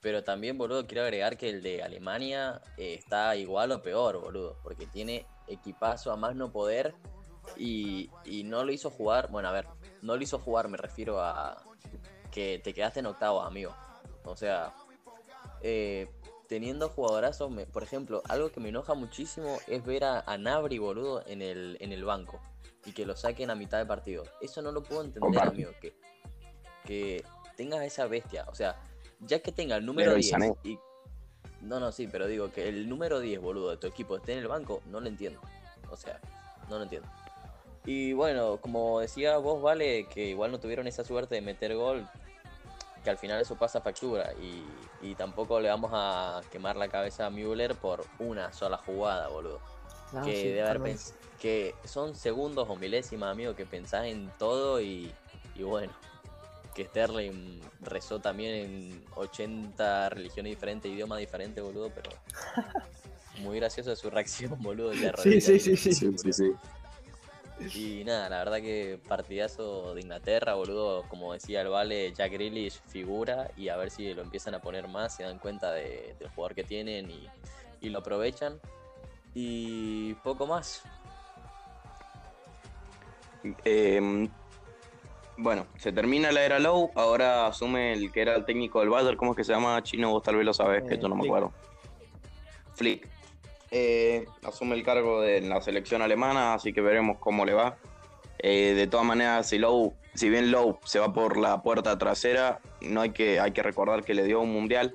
Pero 0.00 0.22
también, 0.22 0.56
boludo, 0.58 0.86
quiero 0.86 1.02
agregar 1.02 1.36
que 1.36 1.48
el 1.50 1.62
de 1.62 1.82
Alemania 1.82 2.60
eh, 2.76 2.94
está 2.94 3.34
igual 3.36 3.72
o 3.72 3.82
peor, 3.82 4.20
boludo. 4.20 4.56
Porque 4.62 4.86
tiene 4.86 5.26
equipazo 5.46 6.12
a 6.12 6.16
más 6.16 6.36
no 6.36 6.50
poder 6.52 6.94
y, 7.56 8.10
y 8.24 8.44
no 8.44 8.64
lo 8.64 8.72
hizo 8.72 8.90
jugar. 8.90 9.30
Bueno, 9.30 9.48
a 9.48 9.52
ver, 9.52 9.66
no 10.02 10.16
lo 10.16 10.22
hizo 10.22 10.38
jugar, 10.38 10.68
me 10.68 10.76
refiero 10.76 11.20
a 11.20 11.56
que 12.30 12.60
te 12.62 12.72
quedaste 12.74 13.00
en 13.00 13.06
octavo, 13.06 13.40
amigo. 13.42 13.74
O 14.24 14.36
sea, 14.36 14.72
eh, 15.62 16.08
teniendo 16.46 16.88
jugadorazos, 16.88 17.50
me- 17.50 17.66
por 17.66 17.82
ejemplo, 17.82 18.22
algo 18.28 18.50
que 18.52 18.60
me 18.60 18.68
enoja 18.68 18.94
muchísimo 18.94 19.58
es 19.66 19.84
ver 19.84 20.04
a, 20.04 20.20
a 20.20 20.38
Nabri, 20.38 20.78
boludo, 20.78 21.22
en 21.26 21.42
el, 21.42 21.76
en 21.80 21.92
el 21.92 22.04
banco 22.04 22.40
y 22.86 22.92
que 22.92 23.04
lo 23.04 23.14
saquen 23.16 23.50
a 23.50 23.54
mitad 23.54 23.78
de 23.78 23.86
partido. 23.86 24.24
Eso 24.40 24.62
no 24.62 24.72
lo 24.72 24.82
puedo 24.82 25.02
entender, 25.02 25.20
Comparto. 25.22 25.50
amigo, 25.50 25.70
que, 25.80 25.94
que 26.84 27.24
tengas 27.56 27.82
esa 27.82 28.06
bestia. 28.06 28.44
O 28.48 28.54
sea, 28.54 28.76
ya 29.20 29.40
que 29.40 29.52
tenga 29.52 29.76
el 29.76 29.84
número 29.84 30.10
Leroy 30.10 30.22
10 30.22 30.30
Sané. 30.30 30.54
y... 30.64 30.78
No, 31.62 31.80
no, 31.80 31.90
sí, 31.90 32.06
pero 32.06 32.26
digo 32.26 32.52
que 32.52 32.68
el 32.68 32.88
número 32.88 33.18
10, 33.18 33.40
boludo, 33.40 33.70
de 33.70 33.76
tu 33.78 33.86
equipo 33.86 34.16
esté 34.16 34.32
en 34.34 34.38
el 34.38 34.48
banco, 34.48 34.82
no 34.86 35.00
lo 35.00 35.08
entiendo. 35.08 35.40
O 35.90 35.96
sea, 35.96 36.20
no 36.68 36.76
lo 36.78 36.84
entiendo. 36.84 37.08
Y 37.84 38.12
bueno, 38.12 38.58
como 38.60 39.00
decía 39.00 39.36
vos, 39.38 39.60
Vale, 39.62 40.06
que 40.06 40.26
igual 40.28 40.52
no 40.52 40.60
tuvieron 40.60 40.86
esa 40.86 41.04
suerte 41.04 41.34
de 41.36 41.40
meter 41.40 41.74
gol, 41.74 42.06
que 43.02 43.10
al 43.10 43.16
final 43.18 43.40
eso 43.40 43.56
pasa 43.56 43.80
factura. 43.80 44.32
Y, 44.34 44.64
y 45.02 45.14
tampoco 45.14 45.58
le 45.60 45.68
vamos 45.70 45.90
a 45.94 46.40
quemar 46.52 46.76
la 46.76 46.88
cabeza 46.88 47.26
a 47.26 47.30
Müller 47.30 47.74
por 47.74 48.04
una 48.18 48.52
sola 48.52 48.76
jugada, 48.76 49.28
boludo. 49.28 49.60
Ah, 50.12 50.22
que 50.24 50.36
sí, 50.36 50.48
debe 50.48 50.62
haber 50.62 50.80
pens- 50.80 51.14
que 51.40 51.74
son 51.84 52.14
segundos 52.14 52.66
o 52.68 52.76
milésimas, 52.76 53.30
amigo, 53.32 53.54
que 53.54 53.66
pensás 53.66 54.06
en 54.06 54.30
todo 54.38 54.80
y, 54.80 55.12
y 55.54 55.62
bueno, 55.62 55.92
que 56.74 56.84
Sterling 56.84 57.60
rezó 57.80 58.20
también 58.20 58.54
en 58.54 59.04
80 59.14 60.08
religiones 60.10 60.50
diferentes, 60.50 60.90
idiomas 60.90 61.18
diferentes, 61.18 61.62
boludo, 61.62 61.90
pero 61.90 62.10
muy 63.38 63.56
gracioso 63.58 63.94
su 63.96 64.10
reacción, 64.10 64.60
boludo. 64.62 64.90
de 64.90 65.12
Sí, 65.16 65.40
sí, 65.40 65.58
sí, 65.58 65.76
sí. 65.76 65.94
Sí, 65.94 66.10
sí, 66.18 66.32
sí. 66.32 66.52
Y 67.74 68.04
nada, 68.04 68.28
la 68.28 68.38
verdad 68.38 68.58
que 68.58 69.00
partidazo 69.08 69.94
de 69.94 70.02
Inglaterra, 70.02 70.54
boludo. 70.54 71.04
Como 71.08 71.32
decía 71.32 71.62
el 71.62 71.68
Vale, 71.68 72.12
Jack 72.12 72.32
Grealish 72.32 72.80
figura 72.86 73.50
y 73.56 73.68
a 73.70 73.76
ver 73.76 73.90
si 73.90 74.12
lo 74.12 74.22
empiezan 74.22 74.54
a 74.54 74.60
poner 74.60 74.88
más, 74.88 75.16
se 75.16 75.22
dan 75.22 75.38
cuenta 75.38 75.72
de- 75.72 76.14
del 76.18 76.28
jugador 76.28 76.54
que 76.54 76.64
tienen 76.64 77.10
y, 77.10 77.26
y 77.80 77.88
lo 77.88 78.00
aprovechan. 78.00 78.60
Y 79.34 80.14
poco 80.16 80.46
más. 80.46 80.82
Eh, 83.64 84.28
bueno, 85.38 85.66
se 85.76 85.92
termina 85.92 86.32
la 86.32 86.44
era 86.44 86.58
Low, 86.58 86.90
ahora 86.94 87.46
asume 87.46 87.92
el 87.92 88.10
que 88.10 88.22
era 88.22 88.34
el 88.34 88.46
técnico 88.46 88.80
del 88.80 88.88
Bayern, 88.88 89.16
¿cómo 89.18 89.32
es 89.32 89.36
que 89.36 89.44
se 89.44 89.52
llama? 89.52 89.82
Chino, 89.82 90.10
vos 90.10 90.22
tal 90.22 90.36
vez 90.36 90.46
lo 90.46 90.54
sabés, 90.54 90.82
que 90.84 90.94
Eh, 90.94 90.98
yo 91.00 91.08
no 91.08 91.16
me 91.16 91.26
acuerdo. 91.26 91.52
Flick. 92.74 93.06
Eh, 93.70 94.24
asume 94.42 94.76
el 94.76 94.82
cargo 94.82 95.20
de 95.20 95.42
la 95.42 95.60
selección 95.60 96.00
alemana, 96.00 96.54
así 96.54 96.72
que 96.72 96.80
veremos 96.80 97.18
cómo 97.18 97.44
le 97.44 97.52
va. 97.52 97.76
Eh, 98.38 98.72
de 98.74 98.86
todas 98.86 99.04
maneras, 99.04 99.48
si 99.48 99.58
Low, 99.58 99.94
si 100.14 100.30
bien 100.30 100.50
Low 100.50 100.78
se 100.84 101.00
va 101.00 101.12
por 101.12 101.36
la 101.36 101.62
puerta 101.62 101.98
trasera, 101.98 102.60
no 102.80 103.02
hay 103.02 103.10
que, 103.10 103.38
hay 103.38 103.52
que 103.52 103.62
recordar 103.62 104.04
que 104.04 104.14
le 104.14 104.24
dio 104.24 104.40
un 104.40 104.52
mundial 104.52 104.94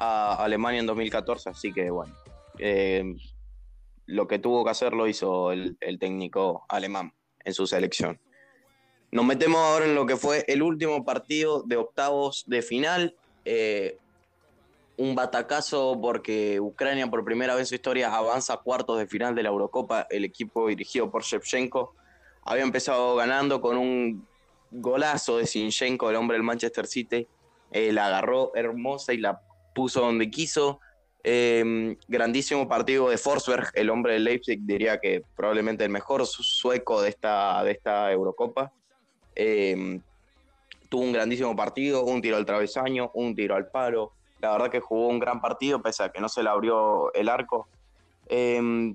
a 0.00 0.42
Alemania 0.42 0.80
en 0.80 0.86
2014, 0.86 1.50
así 1.50 1.72
que 1.72 1.90
bueno. 1.90 2.14
lo 4.06 4.26
que 4.26 4.38
tuvo 4.40 4.64
que 4.64 4.70
hacer 4.70 4.92
lo 4.92 5.06
hizo 5.06 5.52
el, 5.52 5.76
el 5.80 5.98
técnico 6.00 6.64
alemán 6.68 7.12
en 7.48 7.54
su 7.54 7.66
selección. 7.66 8.20
Nos 9.10 9.24
metemos 9.24 9.58
ahora 9.58 9.86
en 9.86 9.94
lo 9.94 10.06
que 10.06 10.16
fue 10.16 10.44
el 10.48 10.62
último 10.62 11.04
partido 11.04 11.62
de 11.62 11.76
octavos 11.76 12.44
de 12.46 12.62
final. 12.62 13.16
Eh, 13.44 13.96
un 14.98 15.14
batacazo 15.14 15.98
porque 16.00 16.60
Ucrania 16.60 17.06
por 17.06 17.24
primera 17.24 17.54
vez 17.54 17.62
en 17.62 17.66
su 17.66 17.74
historia 17.76 18.14
avanza 18.14 18.52
a 18.52 18.56
cuartos 18.58 18.98
de 18.98 19.06
final 19.06 19.34
de 19.34 19.42
la 19.42 19.48
Eurocopa. 19.48 20.06
El 20.10 20.24
equipo 20.24 20.68
dirigido 20.68 21.10
por 21.10 21.22
Shevchenko 21.22 21.94
había 22.42 22.64
empezado 22.64 23.16
ganando 23.16 23.60
con 23.60 23.78
un 23.78 24.26
golazo 24.70 25.38
de 25.38 25.46
Sinchenko, 25.46 26.10
el 26.10 26.16
hombre 26.16 26.36
del 26.36 26.44
Manchester 26.44 26.86
City. 26.86 27.26
Eh, 27.70 27.92
la 27.92 28.06
agarró 28.08 28.52
hermosa 28.54 29.14
y 29.14 29.18
la 29.18 29.40
puso 29.74 30.00
donde 30.00 30.30
quiso. 30.30 30.80
Eh, 31.24 31.96
grandísimo 32.06 32.68
partido 32.68 33.10
de 33.10 33.18
Forsberg, 33.18 33.70
el 33.74 33.90
hombre 33.90 34.14
del 34.14 34.24
Leipzig, 34.24 34.60
diría 34.62 34.98
que 34.98 35.22
probablemente 35.36 35.84
el 35.84 35.90
mejor 35.90 36.26
su- 36.26 36.42
sueco 36.42 37.02
de 37.02 37.10
esta, 37.10 37.62
de 37.64 37.72
esta 37.72 38.10
Eurocopa. 38.12 38.72
Eh, 39.34 40.00
tuvo 40.88 41.02
un 41.02 41.12
grandísimo 41.12 41.54
partido, 41.54 42.04
un 42.04 42.22
tiro 42.22 42.36
al 42.36 42.46
travesaño, 42.46 43.10
un 43.14 43.34
tiro 43.34 43.56
al 43.56 43.68
palo. 43.68 44.12
La 44.40 44.52
verdad 44.52 44.70
que 44.70 44.80
jugó 44.80 45.08
un 45.08 45.18
gran 45.18 45.40
partido, 45.40 45.82
pese 45.82 46.04
a 46.04 46.08
que 46.10 46.20
no 46.20 46.28
se 46.28 46.42
le 46.42 46.48
abrió 46.48 47.12
el 47.14 47.28
arco. 47.28 47.68
Eh, 48.28 48.94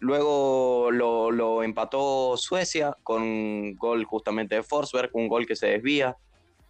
luego 0.00 0.90
lo, 0.90 1.30
lo 1.30 1.62
empató 1.62 2.36
Suecia 2.36 2.96
con 3.02 3.22
un 3.22 3.76
gol 3.76 4.04
justamente 4.04 4.56
de 4.56 4.62
Forsberg, 4.62 5.10
un 5.14 5.28
gol 5.28 5.46
que 5.46 5.56
se 5.56 5.68
desvía 5.68 6.16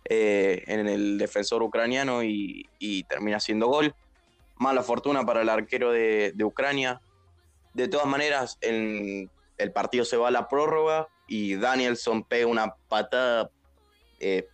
eh, 0.09 0.63
en 0.67 0.87
el 0.87 1.19
defensor 1.19 1.63
ucraniano 1.63 2.23
y, 2.23 2.69
y 2.79 3.05
termina 3.05 3.41
siendo 3.41 3.67
gol. 3.67 3.95
Mala 4.57 4.83
fortuna 4.83 5.25
para 5.25 5.43
el 5.43 5.49
arquero 5.49 5.91
de, 5.93 6.33
de 6.35 6.45
Ucrania. 6.45 7.01
De 7.73 7.89
todas 7.89 8.07
maneras, 8.07 8.57
el, 8.61 9.29
el 9.59 9.73
partido 9.73 10.05
se 10.05 10.17
va 10.17 10.29
a 10.29 10.31
la 10.31 10.49
prórroga 10.49 11.09
y 11.27 11.57
Danielson 11.57 12.23
pega 12.23 12.47
una 12.47 12.75
patada, 12.89 13.51
eh, 14.21 14.47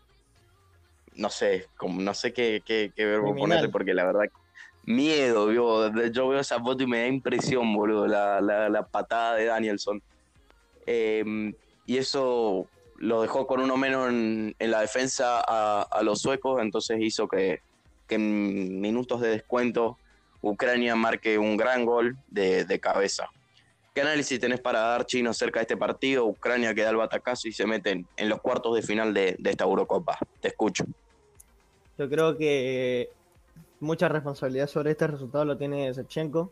no 1.14 1.28
sé, 1.28 1.68
como, 1.76 2.00
no 2.00 2.14
sé 2.14 2.32
qué, 2.32 2.62
qué, 2.64 2.92
qué 2.96 3.04
verbo 3.04 3.36
ponerle, 3.36 3.68
porque 3.68 3.92
la 3.92 4.04
verdad, 4.04 4.22
miedo, 4.84 5.52
yo, 5.52 5.92
yo 6.10 6.28
veo 6.28 6.40
esa 6.40 6.60
foto 6.60 6.82
y 6.82 6.86
me 6.86 7.00
da 7.00 7.06
impresión, 7.08 7.74
boludo, 7.74 8.06
la, 8.06 8.40
la, 8.40 8.68
la 8.70 8.86
patada 8.86 9.34
de 9.34 9.44
Danielson. 9.44 10.02
Eh, 10.86 11.52
y 11.84 11.98
eso 11.98 12.66
lo 12.96 13.20
dejó 13.22 13.46
con 13.46 13.60
uno 13.60 13.76
menos 13.76 14.08
en, 14.08 14.54
en 14.58 14.70
la 14.70 14.80
defensa 14.80 15.42
a, 15.46 15.82
a 15.82 16.02
los 16.02 16.20
suecos, 16.20 16.62
entonces 16.62 16.98
hizo 17.00 17.28
que, 17.28 17.60
que 18.10 18.16
en 18.16 18.80
minutos 18.80 19.20
de 19.20 19.28
descuento 19.28 19.96
Ucrania 20.42 20.96
marque 20.96 21.38
un 21.38 21.56
gran 21.56 21.84
gol 21.84 22.16
de, 22.28 22.80
cabeza. 22.80 23.28
¿Qué 23.94 24.00
análisis 24.00 24.40
tenés 24.40 24.60
para 24.60 24.80
dar, 24.80 25.06
Chino, 25.06 25.30
acerca 25.30 25.60
de 25.60 25.62
este 25.62 25.76
partido? 25.76 26.26
Ucrania 26.26 26.74
que 26.74 26.82
da 26.82 26.90
el 26.90 26.96
batacazo 26.96 27.46
y 27.46 27.52
se 27.52 27.66
meten 27.66 28.06
en 28.16 28.28
los 28.28 28.40
cuartos 28.40 28.74
de 28.74 28.82
final 28.82 29.14
de, 29.14 29.38
esta 29.44 29.64
Eurocopa. 29.64 30.18
Te 30.40 30.48
escucho. 30.48 30.84
Yo 31.98 32.08
creo 32.08 32.36
que 32.36 33.10
mucha 33.78 34.08
responsabilidad 34.08 34.66
sobre 34.66 34.92
este 34.92 35.06
resultado 35.06 35.44
lo 35.44 35.56
tiene 35.56 35.92
Shevchenko, 35.92 36.50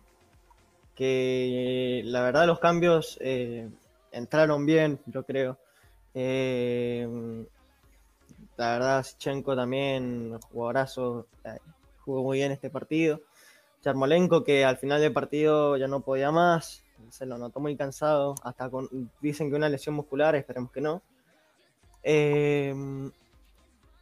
que 0.94 2.02
la 2.04 2.22
verdad 2.22 2.46
los 2.46 2.60
cambios 2.60 3.18
eh, 3.20 3.68
entraron 4.12 4.64
bien, 4.64 5.00
yo 5.06 5.24
creo. 5.24 5.58
Eh, 6.14 7.08
la 8.58 8.72
verdad, 8.72 9.04
Shevchenko 9.04 9.54
también, 9.54 10.36
jugadorazo, 10.50 11.28
eh, 11.44 11.58
jugó 12.04 12.24
muy 12.24 12.38
bien 12.38 12.50
este 12.50 12.70
partido. 12.70 13.20
Yarmolenko, 13.84 14.42
que 14.42 14.64
al 14.64 14.76
final 14.76 15.00
del 15.00 15.12
partido 15.12 15.76
ya 15.76 15.86
no 15.86 16.00
podía 16.00 16.32
más, 16.32 16.82
se 17.10 17.24
lo 17.24 17.38
notó 17.38 17.60
muy 17.60 17.76
cansado, 17.76 18.34
hasta 18.42 18.68
con, 18.68 18.88
dicen 19.22 19.48
que 19.48 19.56
una 19.56 19.68
lesión 19.68 19.94
muscular, 19.94 20.34
esperemos 20.34 20.72
que 20.72 20.80
no. 20.80 21.02
Eh, 22.02 22.74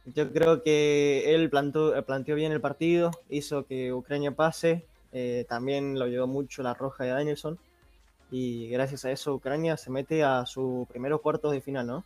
yo 0.05 0.33
creo 0.33 0.63
que 0.63 1.35
él 1.35 1.51
plantó, 1.51 1.93
planteó 2.03 2.33
bien 2.33 2.51
el 2.51 2.59
partido, 2.61 3.11
hizo 3.29 3.67
que 3.67 3.93
Ucrania 3.93 4.31
pase, 4.31 4.87
eh, 5.11 5.45
también 5.47 5.99
lo 5.99 6.05
ayudó 6.05 6.25
mucho 6.25 6.63
la 6.63 6.73
roja 6.73 7.03
de 7.03 7.11
Danielson, 7.11 7.59
y 8.31 8.69
gracias 8.69 9.05
a 9.05 9.11
eso 9.11 9.35
Ucrania 9.35 9.77
se 9.77 9.91
mete 9.91 10.23
a 10.23 10.47
su 10.47 10.87
primeros 10.89 11.21
cuartos 11.21 11.51
de 11.51 11.61
final, 11.61 11.85
¿no? 11.85 12.03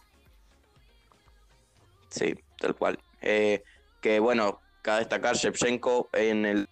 Sí, 2.12 2.36
tal 2.59 2.76
cual. 2.76 2.99
Eh, 3.22 3.64
que 4.01 4.20
bueno, 4.20 4.59
cabe 4.82 4.99
destacar 4.99 5.36
Shevchenko 5.36 6.09
en 6.14 6.45
el 6.45 6.70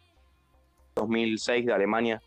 2006 0.96 1.66
de 1.66 1.74
Alemania. 1.74 2.22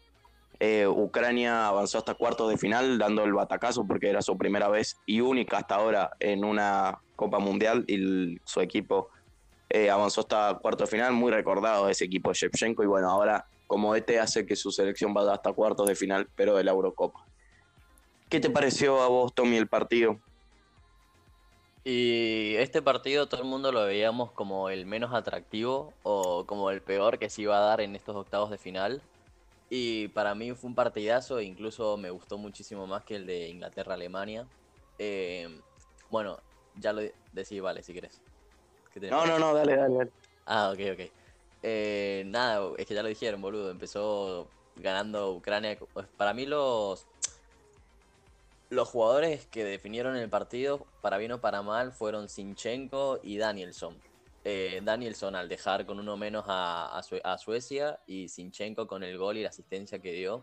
eh, 0.58 0.86
Ucrania 0.86 1.66
avanzó 1.66 1.98
hasta 1.98 2.14
cuartos 2.14 2.48
de 2.48 2.56
final 2.56 2.98
dando 2.98 3.24
el 3.24 3.32
batacazo 3.32 3.84
porque 3.86 4.08
era 4.08 4.22
su 4.22 4.38
primera 4.38 4.68
vez 4.68 4.96
y 5.06 5.20
única 5.20 5.58
hasta 5.58 5.74
ahora 5.74 6.10
en 6.20 6.44
una 6.44 6.98
Copa 7.16 7.38
Mundial 7.38 7.84
y 7.88 8.38
su 8.44 8.60
equipo 8.60 9.08
eh, 9.68 9.90
avanzó 9.90 10.20
hasta 10.20 10.58
cuartos 10.60 10.88
de 10.88 10.96
final, 10.96 11.12
muy 11.12 11.32
recordado 11.32 11.88
ese 11.88 12.04
equipo 12.04 12.30
de 12.30 12.34
Shevchenko 12.34 12.82
y 12.82 12.86
bueno, 12.86 13.10
ahora 13.10 13.44
como 13.66 13.94
este 13.94 14.20
hace 14.20 14.46
que 14.46 14.54
su 14.54 14.70
selección 14.70 15.12
vaya 15.14 15.32
hasta 15.32 15.52
cuartos 15.52 15.86
de 15.86 15.94
final, 15.94 16.28
pero 16.36 16.56
de 16.56 16.64
la 16.64 16.72
Eurocopa. 16.72 17.26
¿Qué 18.28 18.38
te 18.38 18.50
pareció 18.50 19.02
a 19.02 19.08
vos, 19.08 19.34
Tommy, 19.34 19.56
el 19.56 19.68
partido? 19.68 20.18
Y 21.84 22.54
este 22.56 22.80
partido 22.80 23.26
todo 23.26 23.42
el 23.42 23.48
mundo 23.48 23.72
lo 23.72 23.84
veíamos 23.84 24.30
como 24.32 24.70
el 24.70 24.86
menos 24.86 25.12
atractivo 25.12 25.92
o 26.04 26.46
como 26.46 26.70
el 26.70 26.80
peor 26.80 27.18
que 27.18 27.28
se 27.28 27.42
iba 27.42 27.56
a 27.56 27.60
dar 27.60 27.80
en 27.80 27.96
estos 27.96 28.14
octavos 28.14 28.50
de 28.50 28.58
final. 28.58 29.02
Y 29.68 30.08
para 30.08 30.34
mí 30.34 30.52
fue 30.52 30.68
un 30.68 30.76
partidazo 30.76 31.38
e 31.38 31.44
incluso 31.44 31.96
me 31.96 32.10
gustó 32.10 32.38
muchísimo 32.38 32.86
más 32.86 33.02
que 33.04 33.16
el 33.16 33.26
de 33.26 33.48
Inglaterra-Alemania. 33.48 34.46
Eh, 34.98 35.48
bueno, 36.10 36.38
ya 36.76 36.92
lo 36.92 37.02
decís, 37.32 37.60
vale, 37.60 37.82
si 37.82 37.92
querés. 37.92 38.20
¿Qué 38.92 39.00
tenés 39.00 39.10
No, 39.10 39.26
no, 39.26 39.38
no, 39.38 39.54
dale, 39.54 39.74
dale, 39.74 39.94
dale. 39.94 40.10
Ah, 40.46 40.70
ok, 40.72 40.80
ok. 40.92 41.10
Eh, 41.62 42.24
nada, 42.26 42.70
es 42.76 42.86
que 42.86 42.94
ya 42.94 43.02
lo 43.02 43.08
dijeron, 43.08 43.40
boludo. 43.40 43.70
Empezó 43.70 44.46
ganando 44.76 45.32
Ucrania. 45.32 45.78
Para 46.16 46.34
mí 46.34 46.46
los, 46.46 47.06
los 48.72 48.88
jugadores 48.88 49.46
que 49.48 49.64
definieron 49.64 50.16
el 50.16 50.30
partido, 50.30 50.86
para 51.02 51.18
bien 51.18 51.32
o 51.32 51.40
para 51.42 51.60
mal, 51.60 51.92
fueron 51.92 52.30
Sinchenko 52.30 53.20
y 53.22 53.36
Danielson. 53.36 54.00
Eh, 54.44 54.80
Danielson 54.82 55.36
al 55.36 55.46
dejar 55.48 55.84
con 55.84 56.00
uno 56.00 56.16
menos 56.16 56.46
a, 56.48 56.96
a 56.96 57.02
Sue- 57.02 57.20
a 57.22 57.36
Suecia 57.36 58.00
y 58.06 58.28
Sinchenko 58.28 58.86
con 58.86 59.02
el 59.02 59.18
gol 59.18 59.36
y 59.36 59.42
la 59.42 59.50
asistencia 59.50 59.98
que 59.98 60.12
dio. 60.12 60.42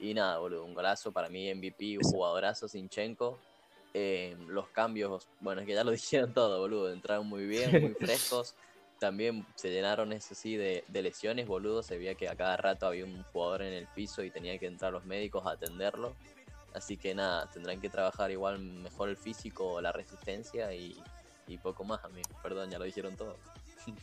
Y 0.00 0.14
nada, 0.14 0.38
boludo, 0.38 0.64
un 0.64 0.74
golazo 0.74 1.12
para 1.12 1.28
mí, 1.28 1.48
MVP, 1.48 1.96
un 1.98 2.02
jugadorazo 2.02 2.66
Sinchenko. 2.66 3.38
Eh, 3.94 4.36
los 4.48 4.66
cambios, 4.70 5.28
bueno, 5.38 5.60
es 5.60 5.66
que 5.68 5.74
ya 5.74 5.84
lo 5.84 5.90
dijeron 5.92 6.34
todo, 6.34 6.58
boludo. 6.58 6.92
Entraron 6.92 7.28
muy 7.28 7.46
bien, 7.46 7.80
muy 7.80 7.94
frescos. 8.00 8.56
También 8.98 9.46
se 9.54 9.70
llenaron, 9.70 10.12
eso 10.12 10.34
sí, 10.34 10.56
de, 10.56 10.82
de 10.88 11.02
lesiones, 11.02 11.46
boludo. 11.46 11.84
Se 11.84 11.98
veía 11.98 12.16
que 12.16 12.28
a 12.28 12.34
cada 12.34 12.56
rato 12.56 12.86
había 12.86 13.04
un 13.04 13.22
jugador 13.32 13.62
en 13.62 13.74
el 13.74 13.86
piso 13.86 14.24
y 14.24 14.30
tenía 14.32 14.58
que 14.58 14.66
entrar 14.66 14.92
los 14.92 15.04
médicos 15.04 15.46
a 15.46 15.52
atenderlo. 15.52 16.16
Así 16.74 16.96
que 16.96 17.14
nada, 17.14 17.48
tendrán 17.50 17.80
que 17.80 17.88
trabajar 17.88 18.30
igual 18.30 18.58
mejor 18.58 19.08
el 19.08 19.16
físico, 19.16 19.80
la 19.80 19.92
resistencia 19.92 20.72
y, 20.74 20.96
y 21.46 21.56
poco 21.58 21.84
más, 21.84 22.04
amigo. 22.04 22.28
Perdón, 22.42 22.70
ya 22.70 22.78
lo 22.78 22.84
dijeron 22.84 23.16
todo. 23.16 23.36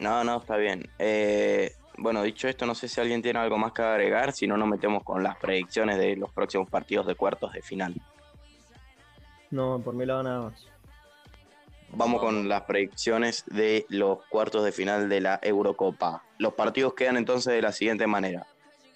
No, 0.00 0.24
no, 0.24 0.38
está 0.38 0.56
bien. 0.56 0.90
Eh, 0.98 1.76
bueno, 1.98 2.24
dicho 2.24 2.48
esto, 2.48 2.66
no 2.66 2.74
sé 2.74 2.88
si 2.88 3.00
alguien 3.00 3.22
tiene 3.22 3.38
algo 3.38 3.56
más 3.56 3.72
que 3.72 3.82
agregar, 3.82 4.32
si 4.32 4.48
no 4.48 4.56
nos 4.56 4.66
metemos 4.66 5.04
con 5.04 5.22
las 5.22 5.36
predicciones 5.36 5.96
de 5.96 6.16
los 6.16 6.32
próximos 6.32 6.68
partidos 6.68 7.06
de 7.06 7.14
cuartos 7.14 7.52
de 7.52 7.62
final. 7.62 7.94
No, 9.50 9.80
por 9.80 9.94
mi 9.94 10.04
lado 10.04 10.24
nada 10.24 10.40
más. 10.42 10.66
Vamos 11.90 12.20
con 12.20 12.48
las 12.48 12.62
predicciones 12.62 13.44
de 13.46 13.86
los 13.88 14.24
cuartos 14.26 14.64
de 14.64 14.72
final 14.72 15.08
de 15.08 15.20
la 15.20 15.38
Eurocopa. 15.40 16.24
Los 16.38 16.54
partidos 16.54 16.94
quedan 16.94 17.16
entonces 17.16 17.52
de 17.52 17.62
la 17.62 17.70
siguiente 17.70 18.08
manera. 18.08 18.44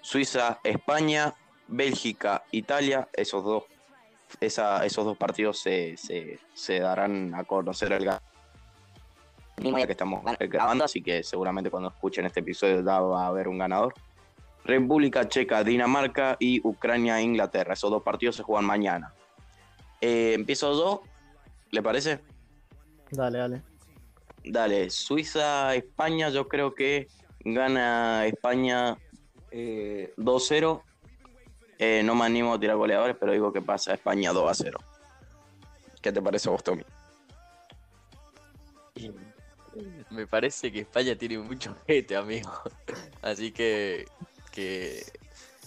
Suiza, 0.01 0.59
España, 0.65 1.35
Bélgica, 1.69 2.43
Italia, 2.51 3.09
esos 3.13 3.45
dos, 3.45 3.65
esa- 4.41 4.85
esos 4.85 5.05
dos 5.05 5.17
partidos 5.17 5.59
se, 5.61 5.97
se- 5.97 6.39
se 6.55 6.81
darán 6.81 7.35
a 7.35 7.45
conocer 7.45 7.93
al 7.93 8.05
ganador. 8.05 8.23
Que 9.87 9.93
estamos 9.93 10.23
grabando, 10.39 10.85
así 10.85 11.03
que 11.03 11.23
seguramente 11.23 11.69
cuando 11.71 11.89
escuchen 11.89 12.25
este 12.27 12.41
episodio 12.41 12.77
ya 12.85 13.01
va 13.01 13.25
a 13.25 13.27
haber 13.29 13.49
un 13.49 13.59
ganador. 13.59 13.93
República 14.65 15.29
Checa, 15.29 15.65
Dinamarca 15.65 16.37
y 16.39 16.61
Ucrania, 16.67 17.21
Inglaterra. 17.21 17.73
Esos 17.73 17.91
dos 17.91 18.03
partidos 18.03 18.37
se 18.37 18.43
juegan 18.43 18.65
mañana. 18.67 19.13
Eh, 20.01 20.33
empiezo 20.35 20.73
yo, 20.75 21.03
¿le 21.71 21.83
parece? 21.83 22.21
Dale, 23.11 23.39
dale. 23.39 23.63
Dale, 24.45 24.91
Suiza, 24.91 25.75
España, 25.75 26.29
yo 26.29 26.47
creo 26.49 26.75
que 26.75 27.09
gana 27.41 28.27
España 28.27 28.97
eh, 29.51 30.13
2-0. 30.17 30.83
Eh, 31.79 32.03
no 32.03 32.15
me 32.15 32.25
animo 32.25 32.55
a 32.55 32.61
tirar 32.61 32.77
goleadores, 32.77 33.17
pero 33.19 33.33
digo 33.33 33.53
que 33.53 33.63
pasa 33.63 33.95
España 33.95 34.33
2-0. 34.33 34.77
¿Qué 36.03 36.13
te 36.13 36.21
parece 36.21 36.49
a 36.49 36.53
vos, 36.53 36.65
Tommy? 36.65 36.85
Me 40.11 40.27
parece 40.27 40.73
que 40.73 40.81
España 40.81 41.17
tiene 41.17 41.39
mucho 41.39 41.77
gente, 41.87 42.17
amigo. 42.17 42.51
Así 43.23 43.53
que, 43.53 44.07
que 44.51 45.05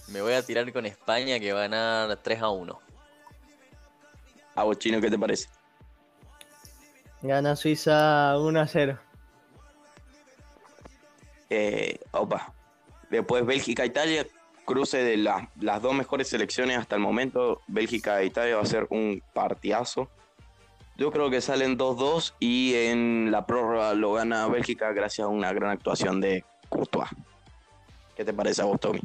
me 0.08 0.20
voy 0.20 0.34
a 0.34 0.42
tirar 0.44 0.70
con 0.72 0.84
España 0.84 1.40
que 1.40 1.52
va 1.52 1.60
a 1.64 1.68
ganar 1.68 2.16
3 2.16 2.42
a 2.42 2.50
1. 2.50 2.80
A 4.54 4.64
vos, 4.64 4.78
Chino, 4.78 5.00
¿qué 5.00 5.10
te 5.10 5.18
parece? 5.18 5.48
Gana 7.22 7.56
Suiza 7.56 8.36
1 8.38 8.60
a 8.60 8.66
0. 8.66 8.98
Eh, 11.48 11.98
opa. 12.10 12.52
Después 13.08 13.46
Bélgica, 13.46 13.84
Italia, 13.84 14.26
cruce 14.64 14.98
de 15.02 15.16
la- 15.16 15.50
las 15.60 15.82
dos 15.82 15.94
mejores 15.94 16.28
selecciones 16.28 16.78
hasta 16.78 16.96
el 16.96 17.02
momento. 17.02 17.60
Bélgica 17.66 18.20
e 18.20 18.26
Italia 18.26 18.56
va 18.56 18.62
a 18.62 18.66
ser 18.66 18.86
un 18.90 19.22
partidazo. 19.32 20.08
Yo 20.96 21.10
creo 21.10 21.30
que 21.30 21.40
salen 21.40 21.76
2-2 21.76 22.34
y 22.38 22.74
en 22.74 23.30
la 23.30 23.46
prórroga 23.46 23.94
lo 23.94 24.12
gana 24.12 24.46
Bélgica 24.48 24.92
gracias 24.92 25.24
a 25.24 25.28
una 25.28 25.52
gran 25.52 25.70
actuación 25.70 26.20
de 26.20 26.44
Courtois. 26.68 27.08
¿Qué 28.14 28.24
te 28.24 28.32
parece 28.32 28.62
a 28.62 28.66
vos, 28.66 28.78
Tommy? 28.78 29.00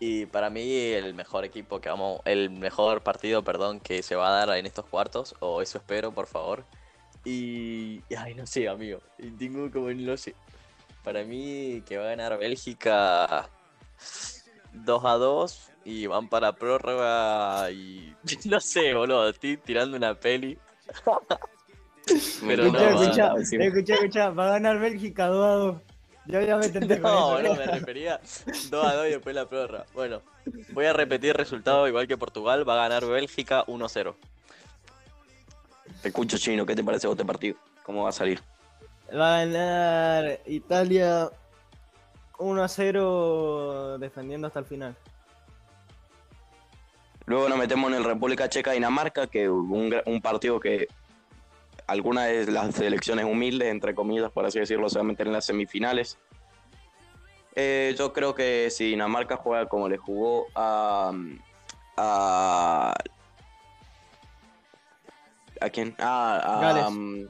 Y 0.00 0.26
para 0.26 0.50
mí 0.50 0.76
el 0.76 1.14
mejor 1.14 1.44
equipo 1.44 1.80
que 1.80 1.88
vamos, 1.88 2.20
el 2.24 2.50
mejor 2.50 3.00
partido, 3.02 3.42
perdón, 3.42 3.80
que 3.80 4.02
se 4.02 4.14
va 4.14 4.28
a 4.28 4.46
dar 4.46 4.56
en 4.56 4.66
estos 4.66 4.84
cuartos, 4.86 5.34
o 5.40 5.60
eso 5.62 5.78
espero, 5.78 6.12
por 6.12 6.26
favor. 6.26 6.64
Y, 7.24 8.02
ay, 8.16 8.34
no 8.34 8.46
sé, 8.46 8.68
amigo, 8.68 9.00
tengo 9.38 9.70
como 9.70 9.90
no 9.90 10.16
sé. 10.16 10.34
Para 11.02 11.24
mí 11.24 11.82
que 11.86 11.96
va 11.96 12.04
a 12.04 12.08
ganar 12.10 12.38
Bélgica 12.38 13.48
2 14.72 15.04
a 15.04 15.12
2 15.14 15.70
y 15.84 16.06
van 16.06 16.28
para 16.28 16.52
prórroga 16.54 17.70
y 17.70 18.14
no 18.46 18.60
sé, 18.60 18.94
boludo, 18.94 19.28
estoy 19.28 19.56
tirando 19.56 19.96
una 19.96 20.14
peli. 20.14 20.58
Pero 22.40 22.70
no, 22.70 22.78
escucha, 22.78 22.84
va- 22.84 22.90
escucha, 23.02 23.32
encima. 23.36 23.64
escucha, 23.64 23.94
escucha, 23.94 24.30
va 24.30 24.46
a 24.46 24.50
ganar 24.52 24.78
Bélgica 24.78 25.26
2 25.26 25.44
a 25.44 25.48
2. 25.54 25.82
Yo 26.26 26.40
ya 26.42 26.56
me 26.56 26.70
con 26.72 26.88
No, 27.02 27.38
eso. 27.38 27.48
no, 27.48 27.54
me 27.54 27.66
refería 27.66 28.20
2 28.70 28.84
a 28.86 28.94
2 28.94 29.06
y 29.06 29.10
después 29.10 29.34
la 29.34 29.46
prórroga. 29.48 29.86
Bueno, 29.94 30.22
voy 30.70 30.84
a 30.86 30.92
repetir 30.92 31.30
el 31.30 31.36
resultado 31.36 31.86
igual 31.88 32.06
que 32.06 32.16
Portugal, 32.16 32.68
va 32.68 32.74
a 32.74 32.88
ganar 32.88 33.04
Bélgica 33.06 33.64
1 33.66 33.84
a 33.84 33.88
0. 33.88 34.16
Te 36.02 36.08
escucho, 36.08 36.38
Chino, 36.38 36.64
¿qué 36.64 36.74
te 36.76 36.84
parece 36.84 37.06
a 37.06 37.10
vos 37.10 37.16
este 37.16 37.26
partido? 37.26 37.56
¿Cómo 37.82 38.04
va 38.04 38.10
a 38.10 38.12
salir? 38.12 38.40
Va 39.10 39.40
a 39.40 39.44
ganar 39.46 40.40
Italia 40.46 41.30
1 42.38 42.62
a 42.62 42.68
0 42.68 43.98
defendiendo 43.98 44.46
hasta 44.46 44.60
el 44.60 44.64
final. 44.64 44.96
Luego 47.26 47.48
nos 47.48 47.58
metemos 47.58 47.90
en 47.90 47.98
el 47.98 48.04
República 48.04 48.48
Checa 48.48 48.72
Dinamarca, 48.72 49.26
que 49.26 49.50
un, 49.50 49.94
un 50.06 50.22
partido 50.22 50.58
que 50.58 50.88
algunas 51.86 52.26
de 52.28 52.50
las 52.50 52.74
selecciones 52.74 53.24
humildes, 53.24 53.68
entre 53.68 53.94
comillas, 53.94 54.30
por 54.30 54.46
así 54.46 54.58
decirlo, 54.60 54.88
se 54.88 54.98
va 54.98 55.02
a 55.02 55.04
meter 55.04 55.26
en 55.26 55.32
las 55.32 55.44
semifinales. 55.44 56.18
Eh, 57.54 57.94
yo 57.98 58.12
creo 58.12 58.34
que 58.34 58.70
si 58.70 58.90
Dinamarca 58.90 59.36
juega 59.36 59.66
como 59.66 59.88
le 59.88 59.96
jugó 59.96 60.46
a. 60.54 61.12
a. 61.96 62.94
¿A 65.60 65.70
quién? 65.70 65.96
Ah, 65.98 66.40
a. 66.44 66.60
Gales. 66.60 66.86
um, 66.86 67.28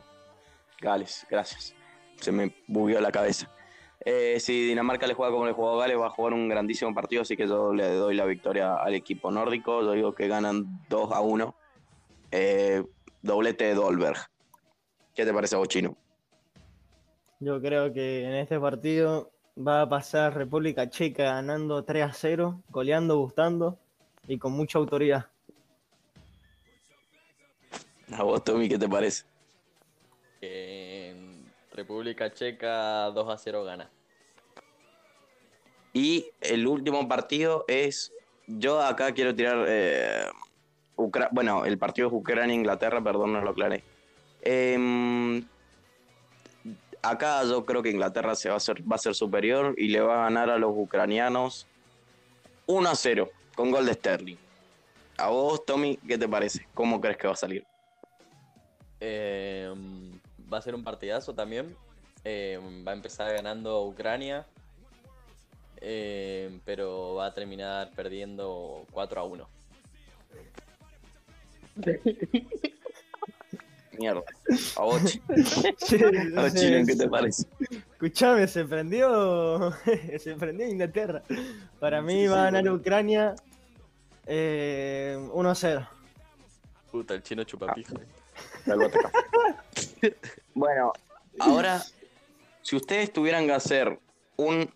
Gales, 0.81 1.27
gracias. 1.31 1.75
Se 2.21 2.31
me 2.31 2.55
bugueó 2.67 3.01
la 3.01 3.11
cabeza. 3.11 3.49
Eh, 4.11 4.41
si 4.41 4.67
Dinamarca 4.67 5.07
le 5.07 5.13
juega 5.13 5.31
como 5.31 5.45
le 5.45 5.53
jugó 5.53 5.75
a 5.75 5.83
Gales, 5.83 5.99
va 5.99 6.07
a 6.07 6.11
jugar 6.11 6.33
un 6.33 6.49
grandísimo 6.49 6.95
partido, 6.95 7.21
así 7.21 7.37
que 7.37 7.47
yo 7.47 7.75
le 7.75 7.91
doy 7.91 8.15
la 8.15 8.25
victoria 8.25 8.77
al 8.77 8.95
equipo 8.95 9.31
nórdico. 9.31 9.83
Yo 9.83 9.93
digo 9.93 10.15
que 10.15 10.29
ganan 10.29 10.81
2 10.89 11.13
a 11.13 11.21
1. 11.21 11.55
Eh, 12.31 12.83
doblete 13.21 13.67
de 13.67 13.75
Dolberg. 13.75 14.17
¿Qué 15.15 15.27
te 15.27 15.35
parece 15.35 15.57
a 15.57 15.59
vos, 15.59 15.69
Chino? 15.69 15.95
Yo 17.39 17.61
creo 17.61 17.93
que 17.93 18.25
en 18.25 18.33
este 18.37 18.59
partido 18.59 19.31
va 19.59 19.83
a 19.83 19.89
pasar 19.91 20.35
República 20.35 20.89
Checa 20.89 21.25
ganando 21.25 21.85
3 21.85 22.05
a 22.05 22.13
0, 22.15 22.63
goleando, 22.71 23.19
gustando 23.19 23.79
y 24.27 24.39
con 24.39 24.53
mucha 24.53 24.79
autoridad. 24.79 25.27
A 28.11 28.23
vos, 28.23 28.43
Tommy, 28.43 28.71
¿qué 28.71 28.79
te 28.79 28.89
parece? 28.89 29.25
En 30.41 31.45
República 31.75 32.33
Checa 32.33 33.11
2 33.11 33.29
a 33.29 33.37
0 33.37 33.65
gana. 33.65 33.91
Y 35.99 36.30
el 36.40 36.64
último 36.68 37.09
partido 37.09 37.64
es. 37.66 38.12
Yo 38.46 38.80
acá 38.80 39.12
quiero 39.12 39.34
tirar. 39.34 39.64
eh, 39.66 40.26
bueno, 41.32 41.64
el 41.64 41.76
partido 41.76 42.07
es 42.07 42.14
Ucrania-Inglaterra, 42.14 43.03
perdón, 43.03 43.32
no 43.32 43.40
lo 43.40 43.51
aclaré. 43.51 43.82
Em, 44.42 45.44
acá 47.03 47.42
yo 47.42 47.64
creo 47.66 47.82
que 47.82 47.90
Inglaterra 47.90 48.36
se 48.36 48.49
va 48.49 48.57
a, 48.57 48.61
ser, 48.61 48.80
va 48.80 48.94
a 48.94 48.99
ser 48.99 49.16
superior 49.16 49.74
y 49.76 49.88
le 49.88 50.01
va 50.01 50.20
a 50.20 50.24
ganar 50.24 50.51
a 50.51 50.59
los 50.59 50.72
ucranianos 50.72 51.66
1 52.66 52.88
a 52.88 52.94
0 52.94 53.28
con 53.57 53.72
gol 53.72 53.84
de 53.84 53.94
Sterling. 53.94 54.36
A 55.16 55.30
vos, 55.30 55.66
Tommy, 55.66 55.96
¿qué 56.07 56.16
te 56.16 56.28
parece? 56.28 56.68
¿Cómo 56.74 57.01
crees 57.01 57.16
que 57.16 57.26
va 57.26 57.32
a 57.32 57.36
salir? 57.36 57.66
Eh, 59.01 59.68
va 60.53 60.59
a 60.59 60.62
ser 60.62 60.76
un 60.76 60.84
partidazo 60.84 61.34
también. 61.34 61.76
Eh, 62.22 62.61
va 62.86 62.92
a 62.92 62.94
empezar 62.94 63.32
ganando 63.32 63.84
Ucrania. 63.84 64.46
Eh, 65.81 66.61
pero 66.64 67.14
va 67.14 67.26
a 67.26 67.35
terminar 67.35 67.91
perdiendo 67.95 68.85
4 68.93 69.20
a 69.20 69.24
1. 69.24 69.49
Mierda. 73.99 74.22
A 74.76 74.83
vos, 74.83 75.03
Sí, 75.03 75.20
a 76.37 76.41
vos, 76.41 76.55
Chino, 76.55 76.87
¿qué 76.87 76.97
te 76.97 77.09
parece? 77.09 77.47
Escuchame, 77.93 78.47
se 78.47 78.64
prendió, 78.64 79.72
se 80.18 80.35
prendió 80.35 80.68
Inglaterra. 80.68 81.22
Para 81.81 82.01
mí 82.01 82.26
va 82.26 82.43
a 82.43 82.45
ganar 82.51 82.72
Ucrania 82.72 83.35
eh, 84.26 85.18
1 85.33 85.51
a 85.51 85.55
0. 85.55 85.89
Puta, 86.93 87.14
el 87.14 87.22
chino 87.22 87.45
chupapija. 87.45 87.95
Bueno, 90.55 90.93
ahora, 91.39 91.83
si 92.62 92.76
ustedes 92.76 93.12
tuvieran 93.12 93.47
que 93.47 93.53
hacer 93.53 93.99
un 94.37 94.70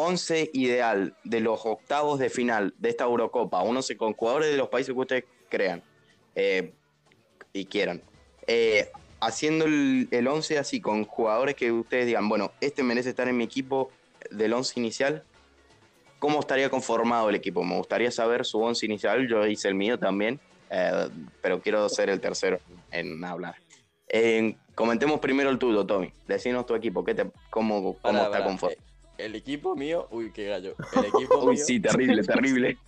11 0.00 0.50
ideal 0.52 1.16
de 1.24 1.40
los 1.40 1.66
octavos 1.66 2.20
de 2.20 2.30
final 2.30 2.72
de 2.78 2.90
esta 2.90 3.02
Eurocopa, 3.02 3.62
un 3.62 3.76
11 3.76 3.96
con 3.96 4.14
jugadores 4.14 4.52
de 4.52 4.56
los 4.56 4.68
países 4.68 4.94
que 4.94 5.00
ustedes 5.00 5.24
crean 5.48 5.82
eh, 6.36 6.72
y 7.52 7.64
quieran, 7.64 8.00
eh, 8.46 8.92
haciendo 9.18 9.64
el, 9.64 10.06
el 10.12 10.28
11 10.28 10.58
así, 10.58 10.80
con 10.80 11.04
jugadores 11.04 11.56
que 11.56 11.72
ustedes 11.72 12.06
digan, 12.06 12.28
bueno, 12.28 12.52
este 12.60 12.84
merece 12.84 13.08
estar 13.08 13.26
en 13.26 13.36
mi 13.36 13.42
equipo 13.42 13.90
del 14.30 14.52
11 14.52 14.78
inicial, 14.78 15.24
¿cómo 16.20 16.38
estaría 16.38 16.70
conformado 16.70 17.28
el 17.28 17.34
equipo? 17.34 17.64
Me 17.64 17.76
gustaría 17.76 18.12
saber 18.12 18.44
su 18.44 18.60
11 18.60 18.86
inicial, 18.86 19.26
yo 19.26 19.44
hice 19.48 19.66
el 19.66 19.74
mío 19.74 19.98
también, 19.98 20.38
eh, 20.70 21.08
pero 21.42 21.60
quiero 21.60 21.88
ser 21.88 22.08
el 22.08 22.20
tercero 22.20 22.60
en 22.92 23.24
hablar. 23.24 23.56
Eh, 24.08 24.54
comentemos 24.76 25.18
primero 25.18 25.50
el 25.50 25.58
tuyo, 25.58 25.84
Tommy. 25.84 26.12
Decinos 26.28 26.66
tu 26.66 26.76
equipo, 26.76 27.04
¿qué 27.04 27.16
te, 27.16 27.28
¿cómo, 27.50 27.96
cómo 28.00 28.18
está 28.18 28.30
pará, 28.30 28.44
conforme? 28.44 28.76
El 29.18 29.34
equipo 29.34 29.74
mío, 29.74 30.06
uy, 30.10 30.30
qué 30.32 30.46
gallo. 30.46 30.74
El 30.96 31.04
equipo 31.06 31.38
Uy, 31.44 31.56
mío, 31.56 31.64
sí, 31.64 31.80
terrible, 31.80 32.22
terrible. 32.22 32.78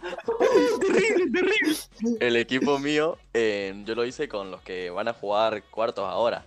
terrible, 0.80 1.30
terrible. 1.30 1.76
el 2.20 2.36
equipo 2.36 2.78
mío, 2.78 3.18
eh, 3.32 3.74
yo 3.86 3.94
lo 3.94 4.04
hice 4.04 4.28
con 4.28 4.50
los 4.50 4.60
que 4.62 4.90
van 4.90 5.08
a 5.08 5.12
jugar 5.14 5.62
cuartos 5.64 6.04
ahora. 6.06 6.44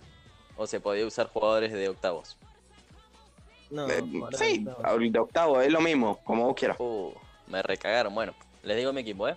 O 0.56 0.66
se 0.66 0.80
podía 0.80 1.06
usar 1.06 1.28
jugadores 1.28 1.72
de 1.72 1.88
octavos. 1.88 2.36
No, 3.70 3.88
Eh, 3.88 4.02
sí, 4.36 4.60
no. 4.60 4.76
ahorita 4.82 5.20
octavo, 5.22 5.60
es 5.60 5.70
lo 5.70 5.80
mismo, 5.80 6.18
como 6.24 6.46
vos 6.46 6.54
quieras. 6.56 6.76
Uh, 6.80 7.12
me 7.46 7.62
recagaron. 7.62 8.14
Bueno, 8.14 8.34
les 8.62 8.76
digo 8.76 8.92
mi 8.92 9.02
equipo, 9.02 9.28
¿eh? 9.28 9.36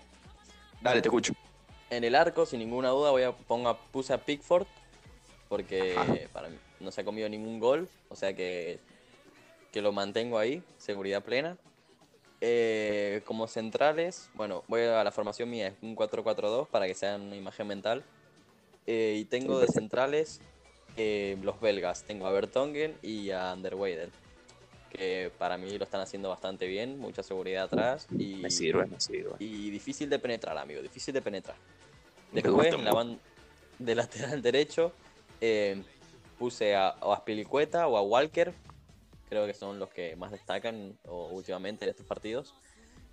Dale, 0.81 1.01
te 1.01 1.09
escucho. 1.09 1.33
En 1.91 2.03
el 2.03 2.15
arco, 2.15 2.45
sin 2.45 2.59
ninguna 2.59 2.89
duda, 2.89 3.11
voy 3.11 3.23
a 3.23 3.33
ponga, 3.33 3.77
puse 3.77 4.13
a 4.13 4.17
Pickford. 4.17 4.65
Porque 5.49 5.95
para 6.31 6.47
mí 6.47 6.57
no 6.79 6.91
se 6.91 7.01
ha 7.01 7.03
comido 7.03 7.27
ningún 7.27 7.59
gol. 7.59 7.89
O 8.09 8.15
sea 8.15 8.33
que, 8.33 8.79
que 9.71 9.81
lo 9.81 9.91
mantengo 9.91 10.37
ahí, 10.37 10.63
seguridad 10.77 11.23
plena. 11.23 11.57
Eh, 12.43 13.21
como 13.25 13.47
centrales, 13.47 14.29
bueno, 14.33 14.63
voy 14.67 14.81
a 14.81 15.03
la 15.03 15.11
formación 15.11 15.49
mía, 15.49 15.67
es 15.67 15.75
un 15.81 15.95
4-4-2 15.95 16.67
para 16.67 16.87
que 16.87 16.95
sean 16.95 17.21
una 17.21 17.35
imagen 17.35 17.67
mental. 17.67 18.03
Eh, 18.87 19.17
y 19.19 19.25
tengo 19.25 19.59
de 19.59 19.67
centrales 19.67 20.41
eh, 20.97 21.37
los 21.43 21.61
belgas. 21.61 22.03
Tengo 22.03 22.25
a 22.25 22.31
Bertongen 22.31 22.97
y 23.01 23.29
a 23.31 23.53
Underweider. 23.53 24.09
Que 24.91 25.31
para 25.37 25.57
mí 25.57 25.77
lo 25.77 25.85
están 25.85 26.01
haciendo 26.01 26.29
bastante 26.29 26.67
bien, 26.67 26.99
mucha 26.99 27.23
seguridad 27.23 27.65
atrás. 27.65 28.07
Y, 28.17 28.35
Me 28.37 28.49
sirve, 28.49 28.87
me 28.87 28.99
sirve. 28.99 29.35
y 29.39 29.69
difícil 29.69 30.09
de 30.09 30.19
penetrar, 30.19 30.57
amigo, 30.57 30.81
difícil 30.81 31.13
de 31.13 31.21
penetrar. 31.21 31.55
Después, 32.33 32.73
en 32.73 32.83
la 32.83 32.91
banda 32.91 33.19
de 33.79 33.95
lateral 33.95 34.41
derecho, 34.41 34.91
puse 36.37 36.75
a, 36.75 36.95
o 37.01 37.13
a 37.13 37.17
Spilicueta 37.17 37.87
o 37.87 37.97
a 37.97 38.01
Walker. 38.01 38.53
Creo 39.31 39.45
que 39.47 39.53
son 39.53 39.79
los 39.79 39.89
que 39.89 40.17
más 40.17 40.29
destacan 40.29 40.99
o, 41.07 41.27
últimamente 41.29 41.85
en 41.85 41.91
estos 41.91 42.05
partidos. 42.05 42.53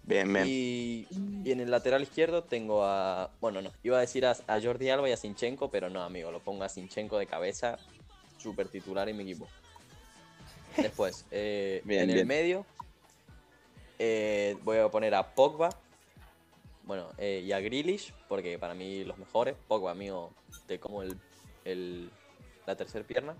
Bien, 0.02 0.32
bien. 0.32 0.48
Y, 0.48 1.06
y 1.44 1.52
en 1.52 1.60
el 1.60 1.70
lateral 1.70 2.02
izquierdo 2.02 2.42
tengo 2.42 2.82
a. 2.84 3.30
Bueno, 3.40 3.62
no, 3.62 3.70
iba 3.84 3.98
a 3.98 4.00
decir 4.00 4.26
a, 4.26 4.36
a 4.48 4.60
Jordi 4.60 4.90
Alba 4.90 5.08
y 5.08 5.12
a 5.12 5.16
Sinchenko, 5.16 5.70
pero 5.70 5.88
no, 5.90 6.02
amigo, 6.02 6.32
lo 6.32 6.40
pongo 6.40 6.64
a 6.64 6.68
Sinchenko 6.68 7.18
de 7.18 7.28
cabeza, 7.28 7.78
súper 8.36 8.66
titular 8.66 9.08
en 9.08 9.16
mi 9.16 9.22
equipo. 9.22 9.46
Después, 10.76 11.24
eh, 11.30 11.82
Bien, 11.84 12.10
en 12.10 12.18
el 12.18 12.26
medio, 12.26 12.66
eh, 14.00 14.56
voy 14.64 14.78
a 14.78 14.88
poner 14.88 15.14
a 15.14 15.36
Pogba, 15.36 15.70
bueno, 16.82 17.10
eh, 17.18 17.44
y 17.46 17.52
a 17.52 17.60
Grealish, 17.60 18.12
porque 18.28 18.58
para 18.58 18.74
mí 18.74 19.04
los 19.04 19.18
mejores. 19.18 19.54
Pogba, 19.68 19.92
amigo, 19.92 20.32
de 20.66 20.80
como 20.80 21.02
el, 21.04 21.16
el- 21.64 22.10
la 22.66 22.74
tercera 22.74 23.06
pierna. 23.06 23.36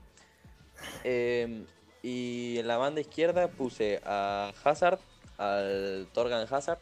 Eh, 1.03 1.65
y 2.09 2.59
en 2.59 2.67
la 2.67 2.79
banda 2.79 3.01
izquierda 3.01 3.49
puse 3.49 4.01
a 4.05 4.53
Hazard, 4.65 4.99
al 5.37 6.07
Torgan 6.15 6.47
Hazard. 6.51 6.79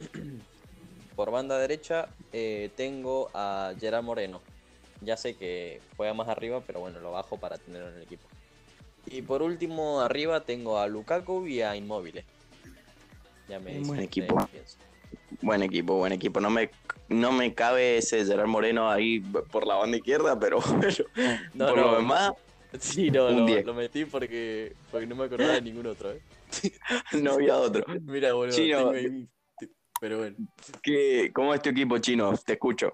Por 1.16 1.30
banda 1.30 1.58
derecha 1.58 2.08
eh, 2.32 2.70
tengo 2.76 3.30
a 3.34 3.72
Gerard 3.78 4.02
Moreno. 4.04 4.40
Ya 5.02 5.16
sé 5.16 5.34
que 5.34 5.80
juega 5.96 6.12
más 6.14 6.28
arriba, 6.28 6.62
pero 6.66 6.80
bueno, 6.80 7.00
lo 7.00 7.10
bajo 7.12 7.38
para 7.38 7.56
tenerlo 7.58 7.88
en 7.88 7.96
el 7.96 8.02
equipo. 8.02 8.26
Y 9.06 9.22
por 9.22 9.40
último, 9.42 10.00
arriba 10.00 10.40
tengo 10.42 10.78
a 10.78 10.86
Lukaku 10.86 11.46
y 11.46 11.62
a 11.62 11.74
Inmóvil. 11.74 12.22
Ya 13.48 13.58
me 13.58 13.80
buen 13.80 14.00
equipo. 14.00 14.46
Buen 15.40 15.62
equipo, 15.62 15.96
buen 15.96 16.12
equipo. 16.12 16.40
No 16.40 16.50
me, 16.50 16.70
no 17.08 17.32
me 17.32 17.54
cabe 17.54 17.96
ese 17.98 18.24
Gerard 18.26 18.46
Moreno 18.46 18.90
ahí 18.90 19.20
por 19.20 19.66
la 19.66 19.76
banda 19.76 19.96
izquierda, 19.96 20.38
pero 20.38 20.60
bueno, 20.76 20.94
No, 21.54 21.66
por 21.68 21.76
no. 21.78 21.82
lo 21.92 21.96
demás, 21.96 22.32
Sí, 22.80 23.10
no, 23.10 23.30
lo, 23.30 23.46
10. 23.46 23.66
lo 23.66 23.74
metí 23.74 24.04
porque, 24.04 24.74
porque 24.90 25.06
no 25.06 25.16
me 25.16 25.24
acordaba 25.24 25.54
de 25.54 25.62
ningún 25.62 25.86
otro, 25.86 26.12
¿eh? 26.12 26.20
no 27.20 27.32
había 27.32 27.56
otro. 27.56 27.84
Mira, 28.02 28.32
boludo, 28.32 28.54
Chino. 28.56 28.92
tengo 28.92 29.26
Pero 30.00 30.18
bueno. 30.18 30.36
¿Qué, 30.82 31.30
¿Cómo 31.34 31.52
es 31.54 31.60
tu 31.62 31.70
equipo 31.70 31.98
chino? 31.98 32.32
Te 32.44 32.52
escucho. 32.54 32.90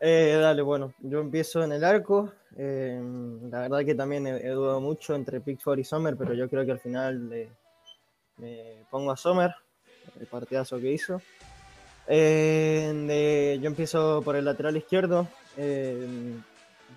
Eh, 0.00 0.38
dale, 0.40 0.62
bueno, 0.62 0.94
yo 1.00 1.18
empiezo 1.20 1.62
en 1.64 1.72
el 1.72 1.82
arco. 1.82 2.32
eh, 2.56 3.00
la 3.50 3.62
verdad 3.62 3.84
que 3.84 3.94
también 3.96 4.26
he, 4.26 4.36
he 4.46 4.50
dudado 4.50 4.80
mucho 4.80 5.14
entre 5.14 5.40
Pickford 5.40 5.80
y 5.80 5.84
Sommer, 5.84 6.16
pero 6.16 6.34
yo 6.34 6.48
creo 6.48 6.64
que 6.64 6.70
al 6.72 6.78
final 6.80 7.28
le, 7.28 7.48
me 8.36 8.84
pongo 8.90 9.10
a 9.10 9.16
Sommer, 9.16 9.50
el 10.20 10.26
partidazo 10.28 10.80
que 10.80 10.92
hizo. 10.92 11.20
Eh, 12.06 12.92
de- 13.06 13.58
yo 13.60 13.66
empiezo 13.68 14.22
por 14.22 14.36
el 14.36 14.44
lateral 14.44 14.76
izquierdo. 14.76 15.28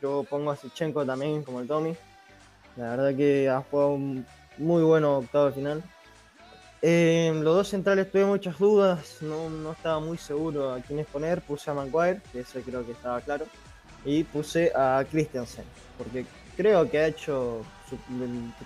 Yo 0.02 0.26
pongo 0.30 0.52
a 0.52 0.56
Sichenko 0.56 1.06
también, 1.06 1.44
como 1.44 1.60
el 1.62 1.68
Tommy. 1.68 1.96
La 2.78 2.96
verdad 2.96 3.16
que 3.16 3.50
ha 3.50 3.62
jugado 3.62 3.94
un 3.94 4.26
muy 4.58 4.84
bueno 4.84 5.18
octavo 5.18 5.48
de 5.48 5.52
final. 5.54 5.84
Eh, 6.82 7.32
los 7.36 7.56
dos 7.56 7.68
centrales 7.68 8.12
tuve 8.12 8.26
muchas 8.26 8.58
dudas, 8.58 9.18
no, 9.22 9.50
no 9.50 9.74
estaba 9.74 10.00
muy 10.00 10.18
seguro 10.18 10.74
a 10.74 10.80
quiénes 10.80 11.06
poner. 11.08 11.42
Puse 11.42 11.70
a 11.70 11.74
Maguire, 11.76 12.22
que 12.32 12.40
ese 12.40 12.62
creo 12.62 12.84
que 12.86 12.94
estaba 12.94 13.22
claro, 13.22 13.46
y 14.04 14.24
puse 14.24 14.72
a 14.76 15.06
Christensen, 15.10 15.66
porque 15.98 16.26
creo 16.58 16.90
que 16.90 16.98
ha 16.98 17.08
hecho, 17.08 17.62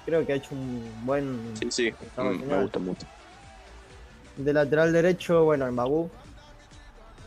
creo 0.05 0.25
que 0.25 0.31
ha 0.33 0.35
hecho 0.37 0.55
un 0.55 1.05
buen 1.05 1.53
Sí, 1.59 1.67
sí. 1.71 1.93
Mm, 2.15 2.45
me 2.47 2.61
gusta 2.61 2.79
mucho. 2.79 3.05
De 4.37 4.53
lateral 4.53 4.93
derecho, 4.93 5.43
bueno, 5.43 5.67
en 5.67 5.75
Babú. 5.75 6.09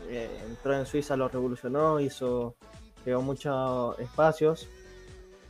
eh, 0.09 0.27
entró 0.47 0.75
en 0.75 0.87
Suiza, 0.87 1.15
lo 1.15 1.27
revolucionó, 1.27 1.99
hizo, 1.99 2.55
creó 3.03 3.21
muchos 3.21 3.97
espacios. 3.99 4.67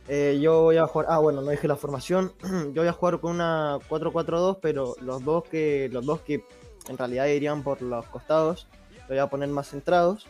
Eh, 0.08 0.38
yo 0.42 0.62
voy 0.62 0.76
a 0.76 0.86
jugar, 0.86 1.06
ah, 1.10 1.18
bueno, 1.18 1.40
no 1.40 1.50
dije 1.50 1.68
la 1.68 1.76
formación. 1.76 2.32
yo 2.72 2.82
voy 2.82 2.88
a 2.88 2.92
jugar 2.92 3.20
con 3.20 3.32
una 3.32 3.78
4-4-2, 3.88 4.58
pero 4.60 4.94
los 5.00 5.24
dos 5.24 5.44
que, 5.44 5.88
los 5.92 6.04
dos 6.04 6.20
que 6.22 6.44
en 6.88 6.98
realidad 6.98 7.26
irían 7.26 7.62
por 7.62 7.80
los 7.82 8.04
costados, 8.06 8.66
lo 9.02 9.08
voy 9.08 9.18
a 9.18 9.28
poner 9.28 9.48
más 9.50 9.68
centrados. 9.68 10.26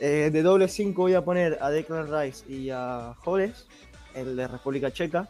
Eh, 0.00 0.30
de 0.32 0.42
doble 0.42 0.68
5 0.68 1.00
voy 1.02 1.14
a 1.14 1.24
poner 1.24 1.58
a 1.60 1.70
Declan 1.70 2.08
Rice 2.12 2.44
y 2.50 2.70
a 2.70 3.14
Joles, 3.24 3.66
el 4.14 4.36
de 4.36 4.48
República 4.48 4.90
Checa. 4.92 5.28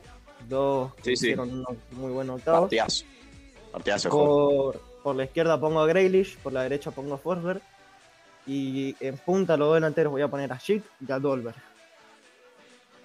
Dos 0.49 0.95
que 0.95 1.03
Sí, 1.03 1.17
sí. 1.17 1.27
hicieron 1.27 1.51
unos 1.51 1.77
muy 1.93 2.13
buenos 2.13 2.37
octavos. 2.37 2.71
Partidazo. 3.73 4.09
Por, 4.11 4.81
por 5.03 5.17
la 5.17 5.25
izquierda 5.25 5.59
pongo 5.61 5.81
a 5.81 5.87
Grealish, 5.87 6.39
por 6.39 6.53
la 6.53 6.63
derecha 6.63 6.91
pongo 6.91 7.15
a 7.15 7.19
Forsberg. 7.19 7.61
Y 8.49 8.97
en 9.01 9.19
punta, 9.19 9.57
los 9.59 9.69
dos 9.69 9.75
delanteros, 9.77 10.11
voy 10.11 10.23
a 10.23 10.29
poner 10.29 10.51
a 10.53 10.59
Schick 10.59 10.83
y 11.07 11.13
a 11.13 11.19
Dolberg. 11.19 11.55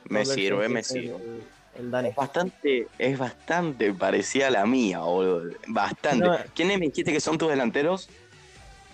Me 0.05 0.19
Dolberg 0.19 0.39
sirve, 0.39 0.65
es 0.65 0.71
me 0.71 0.83
sirve. 0.83 1.15
El, 1.15 1.43
el 1.79 1.91
danés. 1.91 2.11
Es 2.11 2.15
bastante, 2.15 2.87
es 2.97 3.17
bastante 3.19 3.93
parecida 3.93 4.47
a 4.47 4.51
la 4.51 4.65
mía, 4.65 4.99
boludo. 4.99 5.51
Bastante. 5.67 6.25
No. 6.25 6.37
¿Quiénes 6.55 6.79
me 6.79 6.85
dijiste 6.87 7.11
que 7.11 7.19
son 7.19 7.37
tus 7.37 7.49
delanteros? 7.49 8.09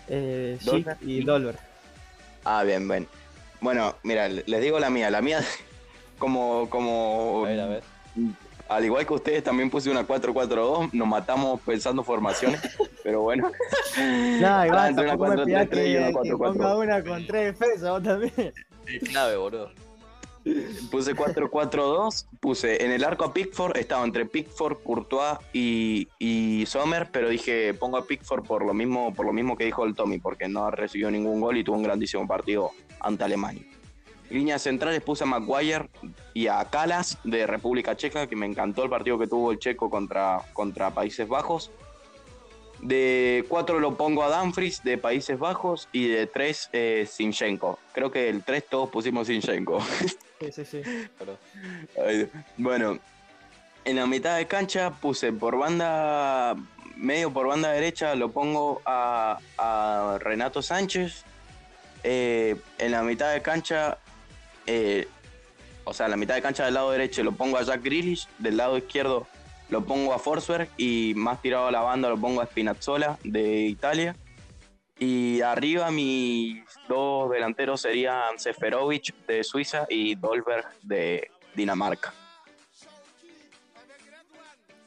Eh, 0.08 0.58
Dolberg 0.64 0.98
y- 1.02 1.24
Dolberg. 1.24 1.60
Ah, 2.44 2.64
bien, 2.64 2.88
bien. 2.88 3.08
Bueno, 3.62 3.96
mira, 4.02 4.28
les 4.28 4.62
digo 4.62 4.80
la 4.80 4.90
mía. 4.90 5.12
La 5.12 5.22
mía, 5.22 5.42
como, 6.18 6.68
como 6.70 7.44
A 7.46 7.50
ver, 7.50 7.60
a 7.60 7.66
ver. 7.68 7.84
Al 8.70 8.86
igual 8.86 9.06
que 9.06 9.14
ustedes, 9.14 9.44
también 9.44 9.70
puse 9.70 9.90
una 9.90 10.08
4-4-2. 10.08 10.94
Nos 10.94 11.08
matamos 11.08 11.60
pensando 11.62 12.04
formaciones, 12.04 12.62
pero 13.04 13.22
bueno. 13.22 13.52
Basta, 14.40 14.90
entre 14.90 15.04
una 15.04 15.18
tampoco 15.18 15.30
me 15.32 15.44
4-3-3 15.44 15.70
pidas 15.70 15.88
y 15.88 15.96
una 15.98 16.08
que, 16.08 16.30
que 16.30 16.36
4-4-2. 16.36 16.38
ponga 16.38 16.78
una 16.78 17.04
con 17.04 17.28
tres 17.28 17.60
defensas, 17.60 17.90
vos 17.90 18.04
también. 18.04 18.54
Es 18.86 19.10
clave, 19.10 19.36
boludo. 19.38 19.72
Puse 20.90 21.16
4-4-2, 21.16 22.28
puse 22.40 22.86
en 22.86 22.92
el 22.92 23.04
arco 23.04 23.26
a 23.26 23.34
Pickford, 23.34 23.76
estaba 23.78 24.06
entre 24.06 24.26
Pickford, 24.26 24.78
Courtois 24.84 25.38
y, 25.52 26.08
y 26.18 26.66
Sommer, 26.66 27.10
pero 27.12 27.30
dije 27.30 27.74
pongo 27.74 27.98
a 27.98 28.06
Pickford 28.06 28.46
por 28.46 28.66
lo 28.66 28.74
mismo, 28.74 29.14
por 29.14 29.26
lo 29.26 29.34
mismo 29.34 29.58
que 29.58 29.66
dijo 29.66 29.86
el 29.86 29.96
Tommy, 29.96 30.18
porque 30.18 30.48
no 30.48 30.72
recibió 30.72 31.12
ningún 31.12 31.42
gol 31.42 31.58
y 31.58 31.64
tuvo 31.64 31.76
un 31.76 31.84
grandísimo 31.84 32.26
partido 32.26 32.72
ante 33.00 33.26
Alemania. 33.26 33.64
Líneas 34.30 34.62
centrales 34.62 35.02
puse 35.02 35.24
a 35.24 35.28
Maguire 35.28 35.90
y 36.34 36.48
a 36.48 36.64
Calas 36.66 37.18
de 37.24 37.48
República 37.48 37.98
Checa, 37.98 38.28
que 38.28 38.36
me 38.36 38.46
encantó 38.46 38.84
el 38.84 38.90
partido 38.90 39.18
que 39.18 39.28
tuvo 39.28 39.52
el 39.52 39.60
checo 39.60 39.90
contra, 39.90 40.42
contra 40.54 40.92
Países 40.92 41.28
Bajos. 41.28 41.72
De 42.82 43.44
4 43.50 43.80
lo 43.80 43.98
pongo 43.98 44.24
a 44.24 44.30
Danfries 44.30 44.84
de 44.84 44.98
Países 44.98 45.38
Bajos 45.38 45.90
y 45.92 46.08
de 46.08 46.28
3 46.28 46.70
eh, 46.72 47.08
Sinchenko. 47.10 47.80
Creo 47.92 48.12
que 48.12 48.30
el 48.30 48.44
3 48.44 48.66
todos 48.70 48.90
pusimos 48.90 49.28
Sinchenko. 49.28 49.82
Sí, 50.40 50.52
sí, 50.54 50.64
sí. 50.64 50.82
Ay, 52.02 52.30
bueno, 52.56 52.98
en 53.84 53.96
la 53.98 54.06
mitad 54.06 54.38
de 54.38 54.48
cancha 54.48 54.92
puse 54.92 55.34
por 55.34 55.58
banda, 55.58 56.56
medio 56.96 57.34
por 57.34 57.48
banda 57.48 57.72
derecha, 57.72 58.16
lo 58.16 58.32
pongo 58.32 58.82
a, 58.86 59.40
a 59.58 60.18
Renato 60.22 60.62
Sánchez. 60.62 61.26
Eh, 62.04 62.56
en 62.78 62.92
la 62.92 63.04
mitad 63.04 63.34
de 63.34 63.42
cancha, 63.42 63.98
eh, 64.72 65.08
o 65.84 65.94
sea, 65.96 66.08
la 66.08 66.16
mitad 66.16 66.36
de 66.36 66.44
cancha 66.44 66.64
del 66.64 66.76
lado 66.76 66.92
derecho 66.92 67.24
lo 67.24 67.32
pongo 67.32 67.58
a 67.58 67.64
Jack 67.64 67.82
Grealish, 67.82 68.28
del 68.38 68.58
lado 68.58 68.78
izquierdo 68.78 69.26
lo 69.70 69.84
pongo 69.84 70.14
a 70.14 70.20
Forsberg 70.20 70.70
y 70.78 71.14
más 71.16 71.42
tirado 71.42 71.68
a 71.68 71.72
la 71.72 71.82
banda 71.82 72.10
lo 72.10 72.18
pongo 72.18 72.42
a 72.42 72.46
Spinazzola 72.46 73.18
de 73.24 73.62
Italia. 73.62 74.16
Y 75.00 75.42
arriba 75.42 75.90
mis 75.90 76.64
dos 76.88 77.32
delanteros 77.32 77.82
serían 77.82 78.38
Seferovic 78.38 79.16
de 79.26 79.44
Suiza 79.44 79.88
y 79.90 80.14
Dolberg 80.16 80.68
de 80.84 81.32
Dinamarca. 81.56 82.14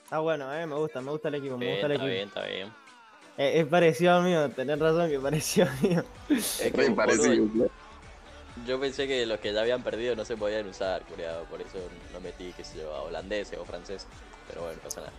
Está 0.04 0.18
bueno, 0.20 0.54
eh, 0.54 0.66
me 0.66 0.76
gusta, 0.76 1.00
me 1.00 1.10
gusta 1.10 1.28
el 1.28 1.36
equipo, 1.36 1.56
me 1.58 1.70
gusta 1.72 1.86
el 1.86 1.92
está 1.92 2.04
equipo. 2.04 2.14
bien, 2.14 2.28
está 2.28 2.46
bien. 2.46 2.68
Eh, 3.38 3.60
es 3.60 3.66
parecido 3.66 4.14
al 4.14 4.22
mío, 4.24 4.48
tenés 4.50 4.78
razón 4.78 5.10
que 5.10 5.18
pareció 5.18 5.66
mío. 5.82 6.04
Es 6.28 6.60
que 6.60 6.70
que 6.70 6.90
parecido. 6.90 7.48
Yo 8.66 8.78
pensé 8.78 9.06
que 9.08 9.24
los 9.26 9.40
que 9.40 9.52
ya 9.52 9.60
habían 9.62 9.82
perdido 9.82 10.14
no 10.14 10.24
se 10.24 10.36
podían 10.36 10.66
usar, 10.66 11.02
curiado, 11.06 11.44
por 11.46 11.60
eso 11.60 11.78
no 12.12 12.20
metí, 12.20 12.52
qué 12.52 12.64
sé 12.64 12.78
yo, 12.78 12.94
a 12.94 13.02
holandeses 13.02 13.58
o 13.58 13.64
franceses. 13.64 14.06
Pero 14.46 14.62
bueno, 14.62 14.76
no 14.76 14.82
pasa 14.82 15.00
nada. 15.00 15.12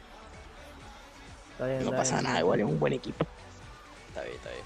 Está 1.52 1.66
bien, 1.66 1.80
No 1.80 1.86
está 1.86 1.98
pasa 1.98 2.16
bien. 2.16 2.24
nada, 2.26 2.40
igual 2.40 2.60
es 2.60 2.66
un 2.66 2.80
buen 2.80 2.94
equipo. 2.94 3.26
Está 4.08 4.22
bien, 4.24 4.36
está 4.36 4.50
bien. 4.52 4.66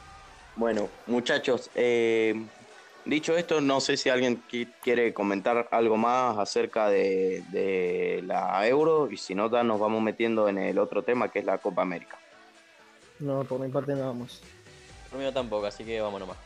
Bueno, 0.55 0.89
muchachos, 1.05 1.69
eh, 1.75 2.45
dicho 3.05 3.37
esto, 3.37 3.61
no 3.61 3.79
sé 3.79 3.95
si 3.95 4.09
alguien 4.09 4.43
qui- 4.49 4.67
quiere 4.81 5.13
comentar 5.13 5.69
algo 5.71 5.95
más 5.97 6.37
acerca 6.37 6.89
de, 6.89 7.43
de 7.51 8.23
la 8.25 8.67
Euro 8.67 9.09
y 9.09 9.17
si 9.17 9.33
no, 9.33 9.47
nos 9.49 9.79
vamos 9.79 10.01
metiendo 10.01 10.49
en 10.49 10.57
el 10.57 10.77
otro 10.79 11.03
tema 11.03 11.31
que 11.31 11.39
es 11.39 11.45
la 11.45 11.57
Copa 11.59 11.83
América. 11.83 12.17
No, 13.19 13.43
por 13.43 13.59
mi 13.59 13.69
parte 13.69 13.93
no 13.93 14.07
vamos. 14.07 14.41
Por 15.09 15.19
mí 15.19 15.25
no 15.25 15.31
tampoco, 15.33 15.65
así 15.67 15.83
que 15.83 16.01
vamos 16.01 16.19
nomás. 16.19 16.37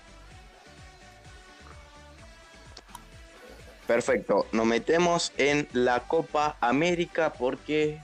Perfecto, 3.92 4.46
nos 4.54 4.66
metemos 4.66 5.34
en 5.38 5.68
la 5.74 6.00
Copa 6.08 6.56
América 6.62 7.34
porque 7.38 8.00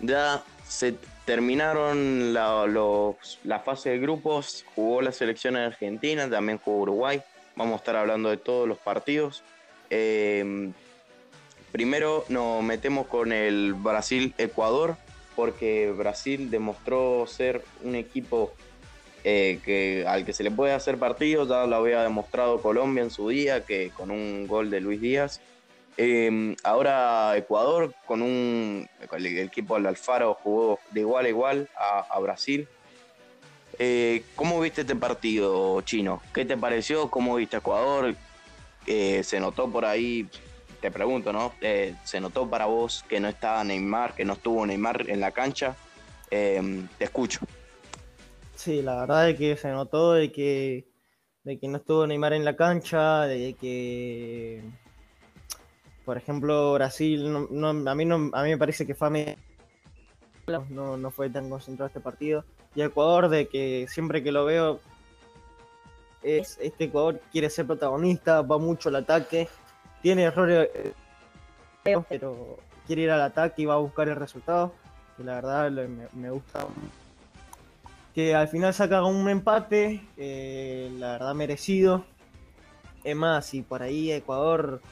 ya 0.00 0.42
se 0.66 0.94
terminaron 1.26 2.32
la, 2.32 2.66
los- 2.66 3.38
la 3.44 3.58
fase 3.60 3.90
de 3.90 3.98
grupos, 3.98 4.64
jugó 4.74 5.02
la 5.02 5.12
selección 5.12 5.54
argentina, 5.56 6.30
también 6.30 6.56
jugó 6.56 6.78
Uruguay, 6.78 7.20
vamos 7.56 7.74
a 7.74 7.76
estar 7.76 7.96
hablando 7.96 8.30
de 8.30 8.38
todos 8.38 8.66
los 8.66 8.78
partidos. 8.78 9.42
Eh, 9.90 10.70
primero 11.72 12.24
nos 12.30 12.62
metemos 12.62 13.06
con 13.06 13.30
el 13.30 13.74
Brasil-Ecuador 13.74 14.96
porque 15.36 15.92
Brasil 15.94 16.50
demostró 16.50 17.26
ser 17.26 17.62
un 17.84 17.96
equipo 17.96 18.54
eh, 19.30 19.60
que, 19.62 20.06
al 20.08 20.24
que 20.24 20.32
se 20.32 20.42
le 20.42 20.50
puede 20.50 20.72
hacer 20.72 20.96
partido, 20.96 21.46
ya 21.46 21.66
lo 21.66 21.76
había 21.76 22.02
demostrado 22.02 22.62
Colombia 22.62 23.02
en 23.02 23.10
su 23.10 23.28
día, 23.28 23.62
que 23.62 23.90
con 23.90 24.10
un 24.10 24.46
gol 24.46 24.70
de 24.70 24.80
Luis 24.80 25.02
Díaz. 25.02 25.42
Eh, 25.98 26.56
ahora 26.64 27.36
Ecuador 27.36 27.92
con 28.06 28.22
un 28.22 28.88
el, 29.12 29.38
equipo 29.38 29.74
del 29.74 29.86
Alfaro 29.86 30.32
jugó 30.32 30.78
de 30.92 31.00
igual 31.00 31.26
a 31.26 31.28
igual 31.28 31.68
a, 31.76 32.18
Brasil. 32.20 32.66
Eh, 33.78 34.22
¿Cómo 34.34 34.58
viste 34.60 34.80
este 34.80 34.96
partido, 34.96 35.78
Chino? 35.82 36.22
¿Qué 36.32 36.46
te 36.46 36.56
pareció? 36.56 37.10
¿Cómo 37.10 37.36
viste 37.36 37.56
a 37.56 37.58
Ecuador? 37.58 38.14
Eh, 38.86 39.22
se 39.24 39.40
notó 39.40 39.70
por 39.70 39.84
ahí, 39.84 40.26
te 40.80 40.90
pregunto, 40.90 41.34
¿no? 41.34 41.52
¿Se 42.02 42.18
notó 42.18 42.48
para 42.48 42.64
vos 42.64 43.04
que 43.06 43.20
no 43.20 43.28
estaba 43.28 43.62
Neymar, 43.62 44.14
que 44.14 44.24
no 44.24 44.32
estuvo 44.32 44.64
Neymar 44.64 45.04
en 45.10 45.20
la 45.20 45.32
cancha? 45.32 45.76
Eh, 46.30 46.86
te 46.96 47.04
escucho. 47.04 47.40
Sí, 48.58 48.82
la 48.82 48.96
verdad 49.02 49.30
es 49.30 49.38
que 49.38 49.56
se 49.56 49.70
notó 49.70 50.14
de 50.14 50.32
que, 50.32 50.88
de 51.44 51.60
que 51.60 51.68
no 51.68 51.76
estuvo 51.78 52.04
Neymar 52.08 52.32
en 52.32 52.44
la 52.44 52.56
cancha, 52.56 53.20
de 53.22 53.54
que, 53.54 54.64
por 56.04 56.16
ejemplo, 56.16 56.72
Brasil, 56.72 57.32
no, 57.32 57.46
no- 57.72 57.88
a, 57.88 57.94
mí 57.94 58.04
no, 58.04 58.16
a 58.32 58.42
mí 58.42 58.50
me 58.50 58.58
parece 58.58 58.84
que 58.84 58.96
fue 58.96 59.06
a 59.06 59.10
no, 60.70 60.96
no 60.96 61.10
fue 61.12 61.30
tan 61.30 61.48
concentrado 61.48 61.86
este 61.86 62.00
partido. 62.00 62.44
Y 62.74 62.82
Ecuador, 62.82 63.28
de 63.28 63.46
que 63.46 63.86
siempre 63.88 64.24
que 64.24 64.32
lo 64.32 64.44
veo, 64.44 64.80
es 66.24 66.58
este 66.60 66.84
Ecuador 66.86 67.20
quiere 67.30 67.50
ser 67.50 67.64
protagonista, 67.64 68.42
va 68.42 68.58
mucho 68.58 68.88
al 68.88 68.96
ataque, 68.96 69.46
tiene 70.02 70.24
errores, 70.24 70.68
pero 72.08 72.58
quiere 72.88 73.02
ir 73.02 73.10
al 73.12 73.20
ataque 73.22 73.62
y 73.62 73.66
va 73.66 73.74
a 73.74 73.78
buscar 73.78 74.08
el 74.08 74.16
resultado. 74.16 74.74
Que 75.16 75.22
la 75.22 75.36
verdad 75.36 75.70
me, 75.70 76.08
me 76.12 76.30
gusta 76.30 76.66
que 78.18 78.34
al 78.34 78.48
final 78.48 78.74
saca 78.74 79.04
un 79.04 79.28
empate, 79.28 80.04
eh, 80.16 80.90
la 80.98 81.12
verdad 81.12 81.36
merecido. 81.36 82.04
Es 83.04 83.14
más, 83.14 83.46
si 83.46 83.62
por 83.62 83.80
ahí 83.80 84.10
Ecuador 84.10 84.82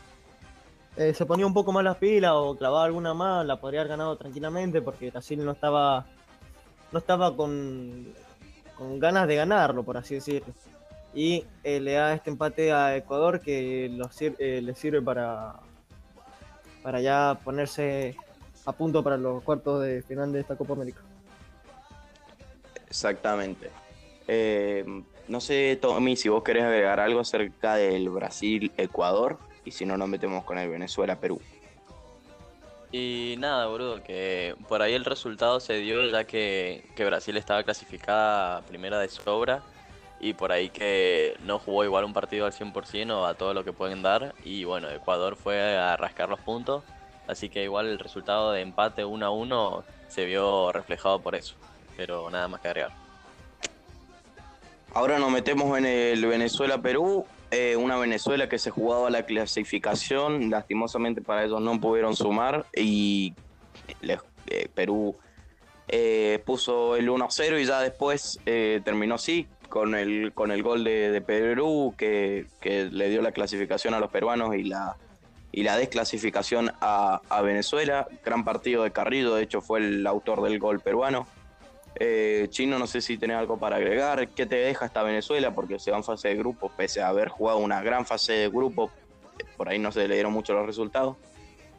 eh, 0.96 1.12
se 1.12 1.26
ponía 1.26 1.44
un 1.44 1.52
poco 1.52 1.72
más 1.72 1.82
las 1.82 1.96
pilas 1.96 2.30
o 2.36 2.56
clavaba 2.56 2.84
alguna 2.84 3.14
más, 3.14 3.44
la 3.44 3.60
podría 3.60 3.80
haber 3.80 3.90
ganado 3.90 4.16
tranquilamente 4.16 4.80
porque 4.80 5.10
Brasil 5.10 5.44
no 5.44 5.50
estaba 5.50 6.06
no 6.92 7.00
estaba 7.00 7.36
con, 7.36 8.14
con 8.78 9.00
ganas 9.00 9.26
de 9.26 9.34
ganarlo, 9.34 9.82
por 9.82 9.96
así 9.96 10.14
decirlo. 10.14 10.54
Y 11.12 11.44
eh, 11.64 11.80
le 11.80 11.94
da 11.94 12.14
este 12.14 12.30
empate 12.30 12.72
a 12.72 12.96
Ecuador 12.96 13.40
que 13.40 13.90
le 14.38 14.74
sirve 14.76 15.02
para, 15.02 15.56
para 16.80 17.00
ya 17.00 17.40
ponerse 17.42 18.14
a 18.64 18.70
punto 18.70 19.02
para 19.02 19.16
los 19.16 19.42
cuartos 19.42 19.82
de 19.82 20.02
final 20.02 20.30
de 20.30 20.42
esta 20.42 20.54
Copa 20.54 20.74
América. 20.74 21.00
Exactamente. 22.88 23.70
Eh, 24.28 24.84
no 25.28 25.40
sé, 25.40 25.78
Tommy, 25.80 26.16
si 26.16 26.28
vos 26.28 26.42
querés 26.42 26.64
agregar 26.64 27.00
algo 27.00 27.20
acerca 27.20 27.76
del 27.76 28.08
Brasil-Ecuador 28.08 29.38
y 29.64 29.72
si 29.72 29.84
no, 29.84 29.96
nos 29.96 30.08
metemos 30.08 30.44
con 30.44 30.58
el 30.58 30.68
Venezuela-Perú. 30.68 31.40
Y 32.92 33.34
nada, 33.38 33.66
boludo, 33.66 34.02
que 34.02 34.54
por 34.68 34.80
ahí 34.80 34.94
el 34.94 35.04
resultado 35.04 35.58
se 35.58 35.74
dio 35.78 36.08
ya 36.08 36.24
que, 36.24 36.84
que 36.94 37.04
Brasil 37.04 37.36
estaba 37.36 37.62
clasificada 37.64 38.62
primera 38.62 39.00
de 39.00 39.08
sobra 39.08 39.62
y 40.20 40.34
por 40.34 40.52
ahí 40.52 40.70
que 40.70 41.36
no 41.44 41.58
jugó 41.58 41.84
igual 41.84 42.04
un 42.04 42.12
partido 42.12 42.46
al 42.46 42.52
100% 42.52 43.10
o 43.10 43.26
a 43.26 43.34
todo 43.34 43.54
lo 43.54 43.64
que 43.64 43.72
pueden 43.72 44.02
dar 44.02 44.34
y 44.44 44.64
bueno, 44.64 44.88
Ecuador 44.88 45.36
fue 45.36 45.76
a 45.76 45.96
rascar 45.96 46.28
los 46.28 46.40
puntos, 46.40 46.84
así 47.26 47.48
que 47.48 47.64
igual 47.64 47.86
el 47.86 47.98
resultado 47.98 48.52
de 48.52 48.62
empate 48.62 49.04
1 49.04 49.26
a 49.26 49.30
1 49.30 49.84
se 50.08 50.24
vio 50.24 50.72
reflejado 50.72 51.20
por 51.20 51.34
eso, 51.34 51.54
pero 51.96 52.30
nada 52.30 52.48
más 52.48 52.60
que 52.60 52.68
agregar. 52.68 52.92
Ahora 54.92 55.18
nos 55.18 55.30
metemos 55.30 55.76
en 55.76 55.84
el 55.84 56.24
Venezuela-Perú, 56.24 57.26
eh, 57.50 57.76
una 57.76 57.96
Venezuela 57.98 58.48
que 58.48 58.58
se 58.58 58.70
jugaba 58.70 59.10
la 59.10 59.24
clasificación, 59.24 60.50
lastimosamente 60.50 61.20
para 61.20 61.44
ellos 61.44 61.60
no 61.60 61.80
pudieron 61.80 62.16
sumar 62.16 62.66
y 62.74 63.34
eh, 64.48 64.68
Perú 64.74 65.16
eh, 65.88 66.42
puso 66.44 66.96
el 66.96 67.08
1-0 67.08 67.60
y 67.60 67.64
ya 67.64 67.80
después 67.80 68.40
eh, 68.46 68.80
terminó 68.84 69.16
así, 69.16 69.46
con 69.68 69.94
el, 69.94 70.32
con 70.32 70.50
el 70.50 70.62
gol 70.62 70.84
de, 70.84 71.22
Perú 71.26 71.94
que, 71.96 72.46
que 72.60 72.84
le 72.84 73.10
dio 73.10 73.22
la 73.22 73.32
clasificación 73.32 73.94
a 73.94 74.00
los 74.00 74.10
peruanos 74.10 74.54
y 74.56 74.64
la, 74.64 74.96
y 75.52 75.62
la 75.62 75.76
desclasificación 75.76 76.72
a 76.80 77.42
Venezuela. 77.42 78.06
Gran 78.24 78.44
partido 78.44 78.82
de 78.84 78.92
Carrillo, 78.92 79.34
de 79.34 79.42
hecho 79.42 79.60
fue 79.60 79.80
el 79.80 80.06
autor 80.06 80.42
del 80.42 80.58
gol 80.58 80.80
peruano. 80.80 81.26
Eh, 81.98 82.46
Chino, 82.50 82.78
no 82.78 82.86
sé 82.86 83.00
si 83.00 83.16
tenés 83.16 83.38
algo 83.38 83.58
para 83.58 83.76
agregar. 83.76 84.28
¿Qué 84.28 84.44
te 84.44 84.56
deja 84.56 84.86
esta 84.86 85.02
Venezuela? 85.02 85.54
Porque 85.54 85.78
se 85.78 85.90
va 85.90 85.96
en 85.96 86.04
fase 86.04 86.28
de 86.28 86.36
grupo, 86.36 86.70
pese 86.76 87.00
a 87.00 87.08
haber 87.08 87.28
jugado 87.28 87.58
una 87.58 87.82
gran 87.82 88.04
fase 88.04 88.34
de 88.34 88.48
grupo. 88.48 88.90
Por 89.56 89.68
ahí 89.68 89.78
no 89.78 89.90
se 89.90 90.06
le 90.06 90.14
dieron 90.14 90.32
mucho 90.32 90.52
los 90.52 90.66
resultados. 90.66 91.16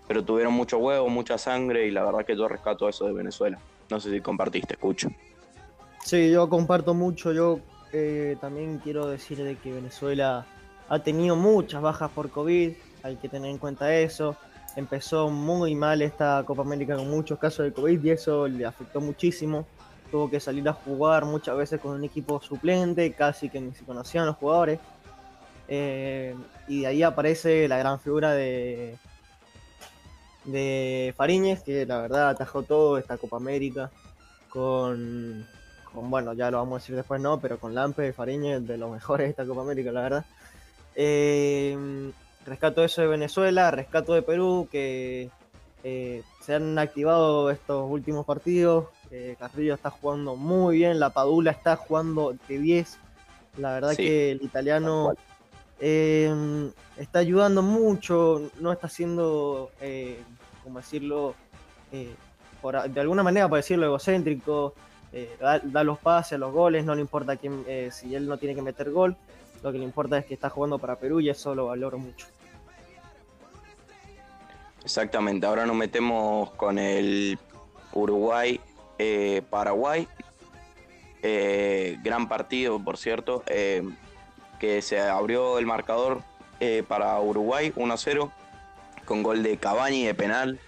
Pero 0.08 0.24
tuvieron 0.24 0.54
mucho 0.54 0.80
huevo, 0.80 1.08
mucha 1.10 1.38
sangre 1.38 1.86
y 1.86 1.92
la 1.92 2.04
verdad 2.04 2.26
que 2.26 2.36
yo 2.36 2.48
rescato 2.48 2.90
eso 2.90 3.06
de 3.06 3.14
Venezuela. 3.14 3.60
No 3.90 4.00
sé 4.00 4.12
si 4.12 4.22
compartiste, 4.22 4.74
escucho. 4.74 5.10
Sí, 6.04 6.32
yo 6.32 6.50
comparto 6.50 6.94
mucho. 6.94 7.32
Yo 7.32 7.60
eh, 7.94 8.38
también 8.42 8.80
quiero 8.80 9.08
decir 9.08 9.44
de 9.44 9.56
que 9.56 9.72
Venezuela 9.72 10.46
ha 10.90 11.00
tenido 11.00 11.36
muchas 11.36 11.82
bajas 11.82 12.10
por 12.12 12.32
COVID. 12.32 12.72
Hay 13.04 13.16
que 13.18 13.30
tener 13.30 13.52
en 13.52 13.58
cuenta 13.60 13.94
eso. 13.94 14.36
Empezó 14.76 15.30
muy 15.30 15.76
mal 15.76 16.02
esta 16.02 16.44
Copa 16.46 16.62
América 16.62 16.96
con 16.96 17.10
muchos 17.10 17.38
casos 17.38 17.66
de 17.66 17.74
COVID 17.74 18.04
y 18.04 18.10
eso 18.10 18.48
le 18.48 18.66
afectó 18.66 19.02
muchísimo. 19.02 19.68
Tuvo 20.12 20.30
que 20.30 20.40
salir 20.40 20.68
a 20.70 20.74
jugar 20.74 21.26
muchas 21.26 21.58
veces 21.58 21.80
con 21.80 21.92
un 21.92 22.04
equipo 22.04 22.42
suplente, 22.42 23.12
casi 23.14 23.50
que 23.50 23.60
ni 23.60 23.74
se 23.74 23.84
conocían 23.84 24.26
los 24.26 24.36
jugadores. 24.38 24.80
Eh, 25.68 26.36
y 26.68 26.82
de 26.82 26.88
ahí 26.88 27.04
aparece 27.04 27.68
la 27.68 27.78
gran 27.78 28.00
figura 28.00 28.32
de, 28.32 28.98
de 30.46 31.14
Fariñez, 31.18 31.62
que 31.62 31.86
la 31.86 32.00
verdad 32.00 32.30
atajó 32.30 32.64
todo 32.64 32.98
esta 32.98 33.18
Copa 33.18 33.38
América 33.38 33.92
con, 34.50 35.46
bueno, 35.94 36.34
ya 36.34 36.50
lo 36.50 36.58
vamos 36.58 36.78
a 36.78 36.82
decir 36.82 36.96
después, 36.96 37.22
no, 37.22 37.40
pero 37.40 37.60
con 37.60 37.76
Lampe, 37.76 38.14
Fariñez, 38.14 38.66
de 38.66 38.78
los 38.78 38.92
mejores 38.92 39.28
de 39.28 39.32
esta 39.32 39.46
Copa 39.46 39.62
América, 39.62 39.92
la 39.92 40.02
verdad. 40.02 40.26
Eh, 40.96 42.12
rescato 42.46 42.84
eso 42.84 43.02
de 43.02 43.08
Venezuela, 43.08 43.70
rescato 43.72 44.14
de 44.14 44.22
Perú, 44.22 44.68
que 44.72 45.30
eh, 45.84 46.24
se 46.42 46.56
han 46.56 46.80
activado 46.80 47.52
estos 47.52 47.90
últimos 47.90 48.26
partidos. 48.26 48.86
Eh, 49.12 49.36
Carrillo 49.40 49.74
está 49.74 49.90
jugando 49.90 50.36
muy 50.36 50.78
bien, 50.78 51.00
la 51.00 51.10
Padula 51.12 51.52
está 51.52 51.76
jugando 51.76 52.36
de 52.48 52.60
10. 52.60 52.98
La 53.58 53.74
verdad 53.74 53.96
que 53.96 54.32
el 54.32 54.42
italiano 54.44 55.14
eh, 55.80 56.72
está 56.98 57.20
ayudando 57.20 57.62
mucho, 57.62 58.52
no 58.60 58.72
está 58.72 58.88
haciendo, 58.88 59.72
como 60.64 60.80
decirlo, 60.80 61.34
de 61.92 63.02
alguna 63.02 63.24
manera, 63.24 63.48
por 63.48 63.58
decirlo, 63.58 63.86
egocéntrico. 63.88 64.74
Da, 65.40 65.84
los 65.84 65.98
pases, 65.98 66.38
los 66.38 66.54
goles, 66.54 66.86
no 66.86 66.94
le 66.94 67.02
importa 67.02 67.38
quién, 67.38 67.66
si 67.92 68.14
él 68.14 68.28
no 68.28 68.38
tiene 68.38 68.54
que 68.54 68.62
meter 68.62 68.92
gol. 68.92 69.16
Lo 69.64 69.72
que 69.72 69.80
le 69.80 69.86
importa 69.86 70.18
es 70.18 70.26
que 70.26 70.36
está 70.36 70.50
jugando 70.50 70.78
para 70.78 70.98
Perú 70.98 71.20
y 71.20 71.30
eso 71.30 71.56
lo 71.56 71.68
valoro 71.68 71.98
mucho. 71.98 72.28
Exactamente, 74.84 75.46
ahora 75.46 75.66
nos 75.66 75.76
metemos 75.76 76.52
con 76.52 76.78
el 76.78 77.38
Uruguay-Paraguay. 77.92 78.67
Eh, 79.00 79.42
eh, 81.24 81.98
gran 82.04 82.28
partido, 82.28 82.84
por 82.84 82.98
cierto, 82.98 83.44
eh, 83.48 83.84
que 84.60 84.82
se 84.82 85.00
abrió 85.00 85.58
el 85.60 85.66
marcador 85.66 86.22
para 86.88 87.20
Uruguay 87.20 87.72
1-0 87.76 88.32
con 89.06 89.22
gol 89.22 89.44
de 89.44 89.58
Cabañi 89.58 90.06
de 90.06 90.16
penal. 90.16 90.60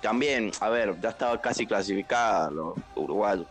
también, 0.00 0.52
a 0.60 0.70
ver, 0.70 0.98
ya 1.00 1.10
estaba 1.10 1.40
casi 1.40 1.66
clasificada 1.66 2.50
los 2.50 2.74
uruguayos. 2.94 3.46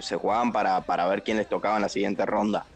se 0.00 0.16
jugaban 0.16 0.52
para, 0.52 0.80
para 0.80 1.06
ver 1.06 1.22
quién 1.22 1.36
les 1.36 1.48
tocaba 1.48 1.76
en 1.76 1.82
la 1.82 1.88
siguiente 1.88 2.26
ronda 2.26 2.66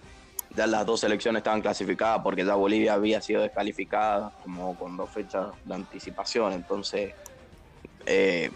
ya 0.58 0.66
las 0.66 0.84
dos 0.84 1.00
selecciones 1.00 1.40
estaban 1.40 1.60
clasificadas 1.60 2.20
porque 2.22 2.44
ya 2.44 2.54
Bolivia 2.54 2.94
había 2.94 3.20
sido 3.20 3.42
descalificada 3.42 4.32
como 4.42 4.76
con 4.76 4.96
dos 4.96 5.08
fechas 5.08 5.48
de 5.64 5.74
anticipación, 5.74 6.52
entonces 6.52 7.14
eh, 8.06 8.50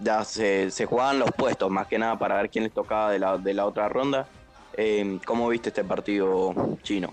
ya 0.00 0.24
se, 0.24 0.70
se, 0.70 0.86
jugaban 0.86 1.18
los 1.18 1.30
puestos 1.32 1.70
más 1.70 1.86
que 1.86 1.98
nada 1.98 2.18
para 2.18 2.36
ver 2.36 2.50
quién 2.50 2.64
les 2.64 2.72
tocaba 2.72 3.10
de 3.10 3.18
la, 3.18 3.38
de 3.38 3.54
la 3.54 3.66
otra 3.66 3.88
ronda. 3.88 4.26
Eh, 4.74 5.18
¿Cómo 5.26 5.48
viste 5.48 5.68
este 5.68 5.84
partido 5.84 6.54
chino? 6.82 7.08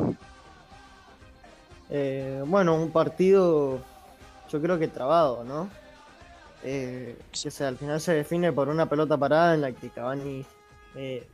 Eh, 1.90 2.44
bueno, 2.46 2.76
un 2.76 2.92
partido 2.92 3.80
yo 4.50 4.62
creo 4.62 4.80
que 4.80 4.88
trabado, 4.88 5.44
¿no? 5.44 5.70
que 6.62 7.16
sea, 7.32 7.70
al 7.70 7.78
final 7.78 8.02
se 8.02 8.14
define 8.14 8.52
por 8.52 8.68
una 8.68 8.88
pelota 8.88 9.16
parada 9.18 9.54
en 9.54 9.62
la 9.62 9.72
que 9.72 9.90
Cavani 9.90 10.46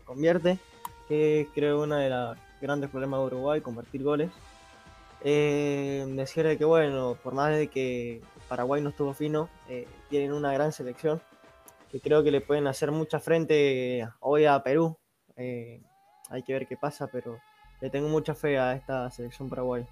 convierte, 0.06 0.60
que 1.08 1.47
creo 1.56 1.82
una 1.82 1.97
de 1.97 2.10
las 2.10 2.38
grandes 2.62 2.89
problemas 2.89 3.20
de 3.22 3.26
Uruguay, 3.28 3.62
convertir 3.62 4.04
goles. 4.04 4.30
Eh, 5.26 6.06
decirle 6.16 6.58
que, 6.58 6.66
bueno, 6.66 7.18
por 7.24 7.34
más 7.34 7.56
de 7.56 7.68
que 7.68 8.22
Paraguay 8.49 8.82
no 8.82 8.89
estuvo 8.89 9.14
fino, 9.14 9.49
eh, 9.70 9.88
tienen 10.10 10.34
una 10.34 10.51
gran 10.51 10.74
selección 10.74 11.22
que 11.94 12.00
creo 12.00 12.24
que 12.24 12.32
le 12.32 12.41
pueden 12.41 12.66
hacer 12.66 12.91
mucha 12.91 13.20
frente 13.20 14.10
hoy 14.20 14.46
a 14.46 14.64
Perú. 14.64 14.98
Eh, 15.38 15.80
hay 16.32 16.41
que 16.41 16.54
ver 16.54 16.66
qué 16.68 16.76
pasa, 16.76 17.06
pero 17.06 17.39
le 17.82 17.91
tengo 17.91 18.10
mucha 18.10 18.34
fe 18.34 18.58
a 18.58 18.74
esta 18.74 19.12
selección 19.12 19.48
paraguay. 19.48 19.86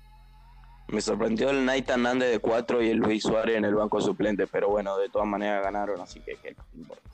Me 0.88 1.00
sorprendió 1.00 1.52
el 1.52 1.64
Nathan 1.64 2.02
Nández 2.02 2.32
de 2.32 2.40
4 2.40 2.82
y 2.82 2.90
el 2.90 2.98
Luis 2.98 3.22
Suárez 3.22 3.56
en 3.56 3.66
el 3.66 3.76
banco 3.76 4.02
suplente, 4.02 4.48
pero 4.48 4.70
bueno, 4.70 4.98
de 4.98 5.10
todas 5.10 5.28
maneras 5.28 5.64
ganaron, 5.64 6.02
así 6.02 6.20
que, 6.22 6.34
no 6.74 6.80
importa. 6.82 7.10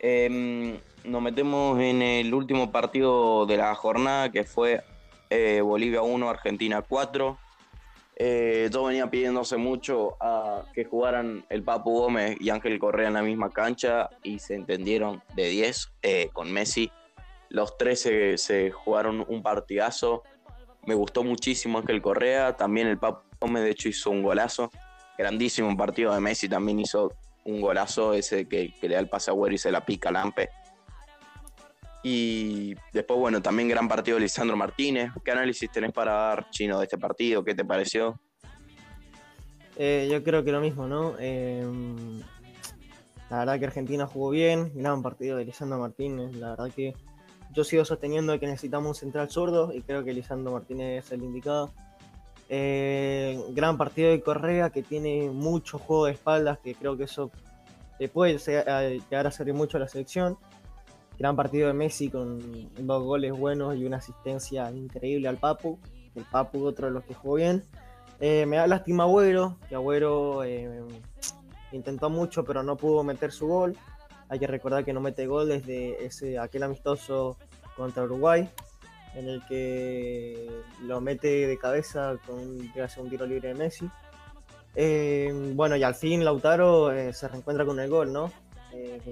Eh, 0.00 0.78
nos 1.04 1.22
metemos 1.22 1.80
en 1.80 2.02
el 2.02 2.34
último 2.34 2.70
partido 2.72 3.46
de 3.46 3.56
la 3.56 3.74
jornada 3.74 4.30
que 4.30 4.44
fue 4.44 4.84
eh, 5.30 5.62
Bolivia 5.62 6.02
1, 6.02 6.28
Argentina 6.28 6.82
4. 6.82 7.38
Eh, 8.16 8.68
yo 8.72 8.84
venía 8.84 9.10
pidiéndose 9.10 9.56
mucho 9.56 10.16
a 10.20 10.64
que 10.72 10.84
jugaran 10.84 11.44
el 11.48 11.64
Papu 11.64 11.98
Gómez 11.98 12.36
y 12.40 12.50
Ángel 12.50 12.78
Correa 12.78 13.08
en 13.08 13.14
la 13.14 13.22
misma 13.22 13.50
cancha 13.50 14.08
y 14.22 14.38
se 14.38 14.54
entendieron 14.54 15.22
de 15.34 15.48
10 15.48 15.92
eh, 16.02 16.28
con 16.32 16.52
Messi. 16.52 16.92
Los 17.48 17.76
tres 17.76 18.00
se, 18.00 18.70
jugaron 18.70 19.24
un 19.28 19.42
partidazo. 19.42 20.22
Me 20.86 20.94
gustó 20.94 21.24
muchísimo 21.24 21.78
Ángel 21.78 22.02
Correa, 22.02 22.56
también 22.56 22.86
el 22.86 22.98
Papu 22.98 23.22
Gómez 23.40 23.64
de 23.64 23.70
hecho 23.70 23.88
hizo 23.88 24.10
un 24.10 24.22
golazo. 24.22 24.70
Grandísimo 25.18 25.76
partido 25.76 26.14
de 26.14 26.20
Messi, 26.20 26.48
también 26.48 26.80
hizo 26.80 27.12
un 27.44 27.60
golazo 27.60 28.14
ese 28.14 28.48
que, 28.48 28.74
le 28.80 28.94
da 28.94 29.00
el 29.00 29.08
pase 29.08 29.30
a 29.30 29.52
y 29.52 29.58
se 29.58 29.70
la 29.70 29.84
pica 29.84 30.10
Lampe. 30.10 30.50
Y 32.06 32.74
después, 32.92 33.18
bueno, 33.18 33.40
también 33.40 33.66
gran 33.66 33.88
partido 33.88 34.18
de 34.18 34.24
Lisandro 34.24 34.58
Martínez. 34.58 35.10
¿Qué 35.24 35.30
análisis 35.30 35.70
tenés 35.70 35.90
para 35.90 36.12
dar, 36.12 36.50
Chino, 36.50 36.78
de 36.78 36.84
este 36.84 36.98
partido? 36.98 37.42
¿Qué 37.42 37.54
te 37.54 37.64
pareció? 37.64 38.20
Eh, 39.76 40.06
yo 40.12 40.22
creo 40.22 40.44
que 40.44 40.52
lo 40.52 40.60
mismo, 40.60 40.86
¿no? 40.86 41.18
Em, 41.18 42.20
la 43.30 43.38
verdad 43.38 43.58
que 43.58 43.64
Argentina 43.64 44.06
jugó 44.06 44.28
bien, 44.28 44.70
gran 44.74 45.02
partido 45.02 45.38
de 45.38 45.46
Lisandro 45.46 45.78
Martínez. 45.78 46.36
La 46.36 46.50
verdad 46.50 46.70
que 46.70 46.94
yo 47.54 47.64
sigo 47.64 47.86
sosteniendo 47.86 48.38
que 48.38 48.48
necesitamos 48.48 48.88
un 48.88 48.94
central 48.96 49.30
zurdo 49.30 49.72
y 49.72 49.80
creo 49.80 50.04
que 50.04 50.12
Lisandro 50.12 50.52
Martínez 50.52 51.06
es 51.06 51.12
el 51.12 51.22
indicado. 51.22 51.72
Eh, 52.50 53.42
gran 53.52 53.78
partido 53.78 54.10
de 54.10 54.20
Correa 54.20 54.68
que 54.68 54.82
tiene 54.82 55.30
mucho 55.30 55.78
juego 55.78 56.04
de 56.04 56.12
espaldas, 56.12 56.58
que 56.58 56.74
creo 56.74 56.98
que 56.98 57.04
eso 57.04 57.30
le 57.98 58.10
puede 58.10 58.36
llegar 58.36 59.26
a 59.26 59.30
servir 59.30 59.54
mucho 59.54 59.78
a 59.78 59.80
la 59.80 59.88
selección. 59.88 60.36
Gran 61.18 61.36
partido 61.36 61.68
de 61.68 61.74
Messi 61.74 62.10
con 62.10 62.40
dos 62.74 63.02
goles 63.04 63.32
buenos 63.32 63.76
y 63.76 63.84
una 63.84 63.98
asistencia 63.98 64.70
increíble 64.72 65.28
al 65.28 65.36
Papu. 65.36 65.78
El 66.14 66.24
Papu, 66.24 66.64
otro 66.64 66.88
de 66.88 66.92
los 66.92 67.04
que 67.04 67.14
jugó 67.14 67.36
bien. 67.36 67.64
Eh, 68.20 68.46
me 68.46 68.56
da 68.56 68.66
lástima 68.66 69.04
Agüero, 69.04 69.58
que 69.68 69.74
Agüero 69.74 70.44
eh, 70.44 70.82
intentó 71.72 72.10
mucho 72.10 72.44
pero 72.44 72.62
no 72.62 72.76
pudo 72.76 73.04
meter 73.04 73.30
su 73.30 73.46
gol. 73.46 73.76
Hay 74.28 74.38
que 74.38 74.46
recordar 74.46 74.84
que 74.84 74.92
no 74.92 75.00
mete 75.00 75.26
gol 75.26 75.48
desde 75.48 76.04
ese, 76.04 76.38
aquel 76.38 76.64
amistoso 76.64 77.36
contra 77.76 78.04
Uruguay, 78.04 78.48
en 79.14 79.28
el 79.28 79.44
que 79.46 80.48
lo 80.82 81.00
mete 81.00 81.46
de 81.46 81.58
cabeza 81.58 82.16
con 82.26 82.38
un 82.38 83.10
tiro 83.10 83.26
libre 83.26 83.48
de 83.48 83.54
Messi. 83.54 83.88
Eh, 84.74 85.52
bueno, 85.54 85.76
y 85.76 85.84
al 85.84 85.94
fin 85.94 86.24
Lautaro 86.24 86.90
se 87.12 87.28
reencuentra 87.28 87.64
con 87.64 87.78
el 87.78 87.88
gol, 87.88 88.12
¿no? 88.12 88.32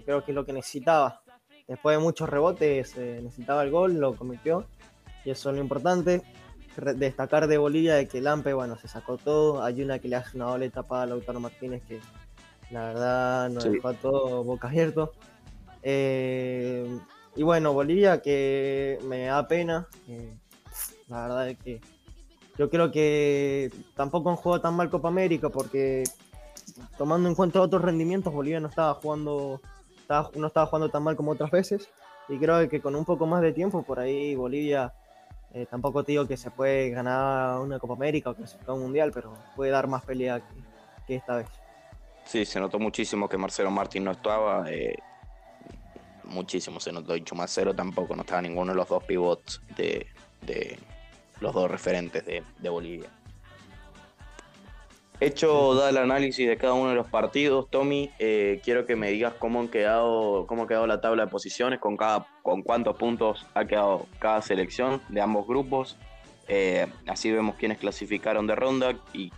creo 0.05 0.25
que 0.25 0.33
es 0.33 0.35
lo 0.35 0.45
que 0.45 0.53
necesitaba 0.53 1.23
Después 1.69 1.97
de 1.97 2.03
muchos 2.03 2.29
rebotes 2.29 2.97
eh, 2.97 3.21
necesitaba 3.23 3.63
el 3.63 3.71
gol, 3.71 3.95
lo 3.95 4.15
cometió 4.15 4.67
y 5.25 5.31
eso 5.31 5.51
es 5.51 5.57
lo 5.57 5.63
importante. 5.63 6.23
destacar 6.97 7.47
de 7.47 7.59
Bolivia 7.59 7.95
de 7.95 8.09
que 8.09 8.21
Lampe, 8.21 8.53
bueno, 8.53 8.77
se 8.77 8.89
sacó 8.89 9.17
todo. 9.17 9.63
Hay 9.63 9.83
una 9.83 9.99
que 9.99 10.09
le 10.09 10.17
hace 10.17 10.37
una 10.37 10.47
boleta 10.47 10.83
para 10.83 11.07
Lautaro 11.07 11.41
Martínez 11.41 11.83
que 11.87 12.01
la 12.71 12.87
verdad 12.87 13.51
nos 13.51 13.65
dejó 13.65 13.89
a 13.89 13.95
todo 13.95 14.45
boca 14.45 14.69
abierto. 14.69 15.13
Eh, 15.83 16.99
y 17.37 17.43
bueno, 17.43 17.73
Bolivia 17.73 18.21
que 18.21 18.99
me 19.05 19.27
da 19.27 19.47
pena. 19.47 19.87
Eh, 20.09 20.35
la 21.09 21.23
verdad 21.23 21.49
es 21.51 21.59
que 21.59 21.81
yo 22.59 22.69
creo 22.69 22.91
que 22.91 23.73
tampoco 23.95 24.31
han 24.31 24.37
jugado 24.37 24.63
tan 24.63 24.75
mal 24.75 24.91
Copa 24.91 25.09
América 25.09 25.49
porque 25.49 26.05
tomando 26.99 27.29
en 27.29 27.35
cuenta 27.35 27.61
otros 27.61 27.83
rendimientos, 27.83 28.33
Bolivia 28.33 28.61
no 28.61 28.69
estaba 28.69 28.95
jugando 28.95 29.61
no 30.35 30.47
estaba 30.47 30.67
jugando 30.67 30.91
tan 30.91 31.03
mal 31.03 31.17
como 31.17 31.33
otras 31.33 31.51
veces. 31.51 31.89
Y 32.29 32.39
creo 32.39 32.69
que 32.69 32.81
con 32.81 32.95
un 32.95 33.05
poco 33.05 33.27
más 33.27 33.43
de 33.43 33.53
tiempo, 33.53 33.83
por 33.83 33.99
ahí 33.99 34.35
Bolivia, 34.35 34.93
eh, 35.55 35.67
tampoco 35.71 36.05
te 36.05 36.13
digo 36.13 36.27
que 36.27 36.37
se 36.37 36.51
puede 36.51 36.91
ganar 36.91 37.61
una 37.61 37.79
Copa 37.79 37.95
América 37.95 38.31
o 38.31 38.35
clasificar 38.35 38.75
un 38.75 38.83
Mundial, 38.83 39.11
pero 39.13 39.35
puede 39.57 39.71
dar 39.71 39.87
más 39.87 40.05
pelea 40.05 40.41
que, 41.07 41.17
esta 41.17 41.37
vez. 41.37 41.49
Sí, 42.25 42.45
se 42.45 42.61
notó 42.61 42.79
muchísimo 42.79 43.29
que 43.29 43.37
Marcelo 43.37 43.71
Martín 43.71 44.05
no 44.05 44.13
estaba. 44.13 44.71
Eh, 44.71 44.97
muchísimo 46.25 46.81
se 46.81 46.93
notó. 46.93 47.17
Y 47.17 47.25
Chumacero 47.25 47.75
tampoco, 47.75 48.15
no 48.15 48.23
estaba 48.23 48.41
ninguno 48.41 48.73
de 48.73 48.77
los 48.77 48.89
dos 48.89 49.03
pivots 49.05 49.61
de, 49.77 50.07
los 51.41 51.53
dos 51.53 51.71
referentes 51.71 52.25
de, 52.25 52.43
de 52.59 52.69
Bolivia. 52.69 53.11
Hecho 55.23 55.77
da 55.77 55.91
el 55.91 55.99
análisis 55.99 56.49
de 56.49 56.57
cada 56.57 56.73
uno 56.73 56.89
de 56.89 56.97
los 56.97 57.07
partidos, 57.07 57.71
Tommy, 57.71 58.11
eh, 58.19 58.61
quiero 58.65 58.87
que 58.87 58.97
me 58.97 59.09
digas 59.13 59.33
cómo 59.39 59.61
han 59.61 59.69
quedado, 59.69 60.49
cómo 60.49 60.65
ha 60.65 60.67
quedado 60.67 60.89
la 60.89 61.01
tabla 61.01 61.27
de 61.27 61.31
posiciones, 61.31 61.79
con 61.79 61.97
cada, 61.97 62.27
con 62.43 62.63
cuántos 62.63 62.97
puntos 62.97 63.47
ha 63.55 63.65
quedado 63.65 64.09
cada 64.19 64.43
selección 64.43 65.01
de 65.11 65.21
ambos 65.21 65.47
grupos. 65.47 65.97
Eh, 66.49 66.89
así 67.07 67.31
vemos 67.31 67.55
quiénes 67.55 67.79
clasificaron 67.79 68.49
de 68.49 68.57
ronda 68.57 68.97
y 69.13 69.31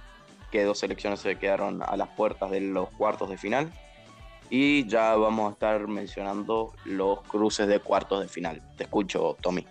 qué 0.51 0.65
dos 0.65 0.79
selecciones 0.79 1.21
se 1.21 1.37
quedaron 1.37 1.83
a 1.83 1.99
las 1.99 2.09
puertas 2.09 2.51
de 2.51 2.63
los 2.63 2.89
cuartos 2.89 3.29
de 3.29 3.37
final. 3.37 3.71
Y 4.49 4.89
ya 4.89 5.15
vamos 5.17 5.51
a 5.51 5.53
estar 5.53 5.87
mencionando 5.87 6.73
los 6.87 7.21
cruces 7.25 7.69
de 7.69 7.79
cuartos 7.81 8.23
de 8.23 8.29
final. 8.29 8.63
Te 8.79 8.85
escucho, 8.85 9.37
Tommy. 9.43 9.67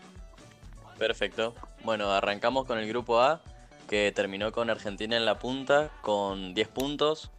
Perfecto. 0.99 1.55
Bueno, 1.84 2.11
arrancamos 2.11 2.68
con 2.68 2.78
el 2.78 2.88
grupo 2.88 3.20
A 3.20 3.41
que 3.88 4.12
terminó 4.12 4.52
con 4.52 4.70
Argentina 4.70 5.18
en 5.18 5.26
la 5.26 5.40
punta 5.40 5.92
con 6.02 6.54
10 6.54 6.68
puntos. 6.70 7.32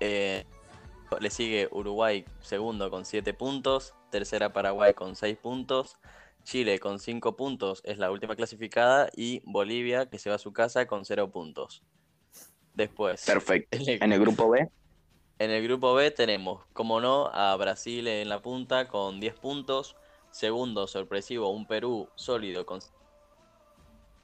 Eh, 0.00 0.44
le 1.20 1.30
sigue 1.30 1.68
Uruguay 1.70 2.24
segundo 2.40 2.90
con 2.90 3.04
7 3.04 3.34
puntos. 3.34 3.94
tercera 4.10 4.52
Paraguay 4.52 4.94
con 4.94 5.16
6 5.16 5.36
puntos, 5.38 5.96
Chile 6.44 6.78
con 6.78 6.98
5 6.98 7.36
puntos 7.36 7.80
es 7.84 7.98
la 7.98 8.10
última 8.10 8.36
clasificada 8.36 9.08
y 9.14 9.40
Bolivia 9.44 10.06
que 10.06 10.18
se 10.18 10.28
va 10.28 10.36
a 10.36 10.38
su 10.38 10.52
casa 10.52 10.86
con 10.86 11.04
0 11.04 11.30
puntos. 11.30 11.82
Después, 12.74 13.24
Perfecto. 13.24 13.76
en 13.76 13.88
el, 13.88 14.02
En 14.02 14.12
el 14.12 14.20
grupo 14.20 14.48
B, 14.48 14.70
en 15.38 15.50
el 15.50 15.62
grupo 15.62 15.94
B 15.94 16.10
tenemos, 16.10 16.64
como 16.72 17.00
no, 17.00 17.26
a 17.32 17.56
Brasil 17.56 18.06
en 18.06 18.28
la 18.28 18.40
punta 18.40 18.88
con 18.88 19.18
10 19.18 19.34
puntos, 19.40 19.96
segundo 20.30 20.86
sorpresivo 20.86 21.50
un 21.50 21.66
Perú 21.66 22.08
sólido 22.14 22.64
con 22.64 22.80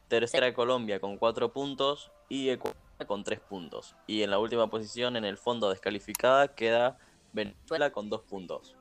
tercera 0.09 0.53
Colombia 0.55 1.01
con 1.01 1.19
4 1.19 1.53
puntos 1.53 2.11
y 2.29 2.49
Ecuador 2.49 2.77
con 3.07 3.23
3 3.23 3.41
puntos. 3.41 3.95
Y 4.07 4.23
en 4.23 4.31
la 4.31 4.39
última 4.39 4.69
posición, 4.69 5.17
en 5.17 5.25
el 5.25 5.37
fondo 5.37 5.71
descalificada, 5.71 6.55
queda 6.55 6.99
Venezuela 7.33 7.91
con 7.91 8.11
2 8.11 8.23
puntos. 8.23 8.75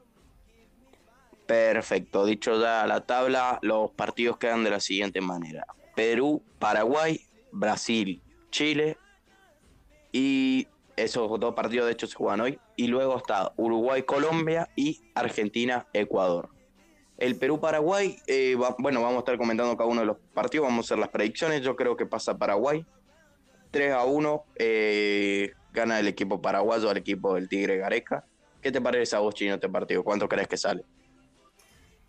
perfecto. 1.46 2.26
Dicho 2.26 2.60
ya 2.62 2.86
la 2.86 3.02
tabla, 3.02 3.60
los 3.62 3.92
partidos 3.92 4.38
quedan 4.38 4.64
de 4.64 4.70
la 4.70 4.80
siguiente 4.80 5.22
manera. 5.22 5.66
Perú, 5.96 6.44
Paraguay, 6.60 7.22
Brasil, 7.52 8.22
Chile 8.52 8.98
y 10.12 10.68
esos 10.98 11.40
dos 11.40 11.54
partidos 11.54 11.86
de 11.86 11.94
hecho 11.94 12.08
se 12.08 12.16
juegan 12.16 12.42
hoy. 12.42 12.60
Y 12.76 12.88
luego 12.88 13.18
está 13.18 13.54
Uruguay, 13.56 14.04
Colombia 14.04 14.70
y 14.76 15.02
Argentina, 15.16 15.88
Ecuador. 15.94 16.50
El 17.18 17.36
Perú-Paraguay, 17.36 18.18
eh, 18.28 18.56
bueno, 18.78 19.02
vamos 19.02 19.18
a 19.18 19.20
estar 19.20 19.38
comentando 19.38 19.76
cada 19.76 19.90
uno 19.90 20.02
de 20.02 20.08
los 20.08 20.18
partidos, 20.34 20.68
vamos 20.68 20.86
a 20.86 20.88
hacer 20.88 21.00
las 21.00 21.10
predicciones. 21.10 21.62
Yo 21.62 21.76
creo 21.76 21.98
que 21.98 22.06
pasa 22.06 22.38
Paraguay. 22.38 22.86
3 23.72 23.94
a 23.94 24.06
1, 24.06 24.46
eh, 24.56 25.52
gana 25.74 26.00
el 26.00 26.08
equipo 26.08 26.42
paraguayo 26.42 26.90
al 26.90 26.98
equipo 26.98 27.36
del 27.36 27.50
Tigre 27.50 27.78
Gareca. 27.78 28.24
¿Qué 28.62 28.72
te 28.72 28.82
parece 28.82 29.16
a 29.16 29.20
vos, 29.20 29.34
Chino, 29.34 29.56
este 29.56 29.68
partido? 29.68 30.04
¿Cuánto 30.04 30.30
crees 30.30 30.48
que 30.48 30.58
sale? 30.58 30.84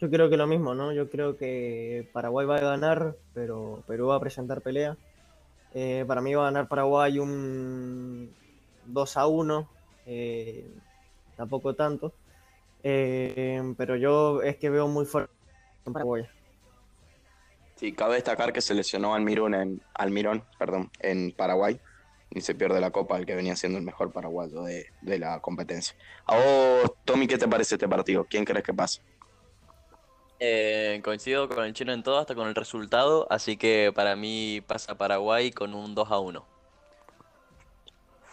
Yo 0.01 0.11
creo 0.11 0.31
que 0.31 0.37
lo 0.37 0.47
mismo, 0.47 0.75
¿no? 0.75 0.93
Yo 0.93 1.11
creo 1.11 1.37
que 1.37 2.09
Paraguay 2.13 2.47
va 2.47 2.57
a 2.57 2.61
ganar, 2.61 3.17
pero 3.35 3.83
Perú 3.87 4.09
va 4.09 4.17
a 4.17 4.21
presentar 4.21 4.61
pelea. 4.61 4.97
Eh, 5.75 6.05
para 6.07 6.21
mí 6.21 6.35
va 6.35 6.43
a 6.43 6.51
ganar 6.51 6.69
Paraguay 6.69 7.19
un 7.19 8.31
2 8.87 9.17
a 9.17 9.27
1, 9.27 9.69
eh, 10.07 10.71
tampoco 11.37 11.75
tanto. 11.75 12.13
Eh, 12.83 13.75
pero 13.77 13.97
yo 13.97 14.43
es 14.43 14.57
que 14.57 14.71
veo 14.71 14.89
muy 14.89 15.05
fuerte 15.05 15.33
en 15.87 15.93
Paraguay. 15.93 16.27
Sí, 17.77 17.93
cabe 17.93 18.17
destacar 18.17 18.53
que 18.53 18.61
se 18.61 18.75
lesionó 18.75 19.15
Almirón 19.15 19.55
en, 19.55 19.83
Almirón, 19.95 20.45
perdón, 20.59 20.91
en 20.99 21.33
Paraguay 21.33 21.81
y 22.31 22.41
se 22.41 22.55
pierde 22.55 22.81
la 22.81 22.91
copa, 22.91 23.17
el 23.19 23.27
que 23.27 23.35
venía 23.35 23.57
siendo 23.57 23.79
el 23.79 23.85
mejor 23.85 24.13
paraguayo 24.13 24.63
de, 24.63 24.87
de 25.01 25.19
la 25.19 25.41
competencia. 25.41 25.97
A 26.27 26.37
vos, 26.37 26.93
Tommy, 27.05 27.27
¿qué 27.27 27.39
te 27.39 27.49
parece 27.49 27.77
este 27.77 27.89
partido? 27.89 28.27
¿Quién 28.29 28.45
crees 28.45 28.65
que 28.65 28.75
pasa? 28.75 29.01
Eh, 30.41 31.01
coincido 31.03 31.49
con 31.49 31.65
el 31.65 31.73
chino 31.73 31.93
en 31.93 32.03
todo, 32.03 32.19
hasta 32.19 32.35
con 32.35 32.47
el 32.47 32.55
resultado, 32.55 33.27
así 33.31 33.57
que 33.57 33.93
para 33.95 34.15
mí 34.15 34.61
pasa 34.67 34.97
Paraguay 34.97 35.51
con 35.51 35.75
un 35.75 35.95
2 35.95 36.11
a 36.11 36.19
1. 36.21 36.47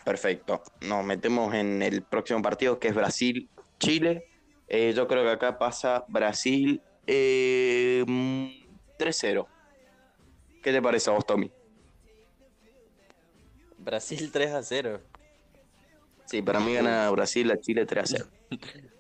Perfecto. 0.04 0.62
Nos 0.82 1.04
metemos 1.04 1.54
en 1.56 1.82
el 1.82 2.04
próximo 2.04 2.42
partido 2.42 2.78
que 2.78 2.90
es 2.90 2.96
Brasil-Chile. 2.96 4.28
Eh, 4.68 4.94
yo 4.96 5.08
creo 5.08 5.24
que 5.24 5.32
acá 5.32 5.58
pasa 5.58 6.06
Brasil 6.08 6.82
eh, 7.06 8.04
mm, 8.08 8.48
3-0. 8.98 9.48
¿Qué 10.64 10.72
te 10.72 10.82
parece 10.82 11.10
a 11.10 11.14
vos, 11.14 11.26
Tommy? 11.26 11.52
Brasil 13.78 14.32
3 14.32 14.52
a 14.52 14.64
0. 14.64 15.02
Sí, 16.26 16.42
para 16.42 16.60
mí 16.60 16.74
gana 16.74 17.10
Brasil 17.12 17.52
a 17.52 17.60
Chile 17.60 17.86
3-0. 17.88 18.28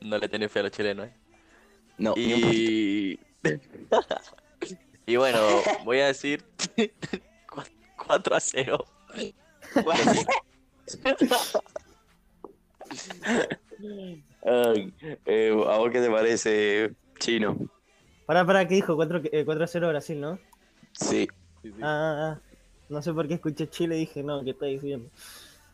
No 0.02 0.18
le 0.18 0.30
tenés 0.30 0.52
fe 0.52 0.60
a 0.60 0.64
los 0.64 0.72
chilenos, 0.72 1.08
¿eh? 1.08 1.14
No. 1.98 2.14
Y... 2.16 3.20
y 5.08 5.16
bueno, 5.16 5.40
voy 5.84 6.00
a 6.00 6.08
decir 6.08 6.46
4 8.06 8.36
a 8.36 8.40
0. 8.40 8.86
Ay, 14.46 14.94
eh, 15.26 15.50
¿A 15.52 15.78
vos 15.78 15.90
qué 15.92 16.02
te 16.02 16.10
parece, 16.10 16.94
Chino? 17.20 17.58
Para, 18.28 18.46
para, 18.46 18.68
¿qué 18.68 18.76
dijo? 18.76 18.96
4, 18.96 19.22
eh, 19.32 19.44
4 19.44 19.64
a 19.64 19.68
0 19.68 19.88
Brasil, 19.90 20.22
¿no? 20.22 20.40
Sí, 20.94 21.28
Ah, 21.82 21.82
ah, 21.82 22.16
ah. 22.38 22.42
No 22.90 23.02
sé 23.02 23.12
por 23.12 23.28
qué 23.28 23.36
escuché 23.36 23.68
Chile 23.68 23.96
y 23.98 24.02
dije, 24.02 24.22
no, 24.22 24.44
¿qué 24.44 24.52
está 24.52 24.68
diciendo? 24.68 25.10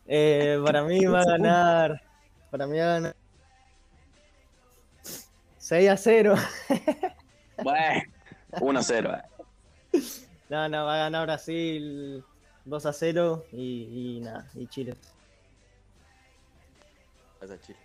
Eh, 0.06 0.58
para 0.64 0.82
mí 0.84 1.04
va 1.04 1.20
a 1.20 1.24
ganar. 1.24 2.02
Para 2.50 2.66
mí 2.66 2.78
va 2.78 2.84
a 2.84 2.94
ganar. 2.94 3.16
6 5.58 5.90
a 5.90 5.96
0. 5.96 6.34
bueno, 7.62 8.02
1-0. 8.52 9.22
eh. 9.92 10.00
No, 10.48 10.68
no, 10.68 10.84
va 10.86 10.94
a 10.94 10.98
ganar 10.98 11.26
Brasil 11.26 12.24
2 12.64 12.86
a 12.86 12.92
0 12.92 13.44
y, 13.52 14.16
y 14.16 14.20
nada, 14.20 14.48
y 14.54 14.66
Chile. 14.66 14.94
Pasa 17.38 17.60
Chile. 17.60 17.78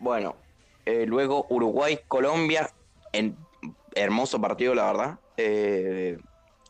Bueno, 0.00 0.34
eh, 0.86 1.04
luego 1.04 1.46
Uruguay-Colombia, 1.50 2.70
en 3.12 3.36
hermoso 3.94 4.40
partido, 4.40 4.74
la 4.74 4.86
verdad. 4.86 5.18
Eh, 5.36 6.16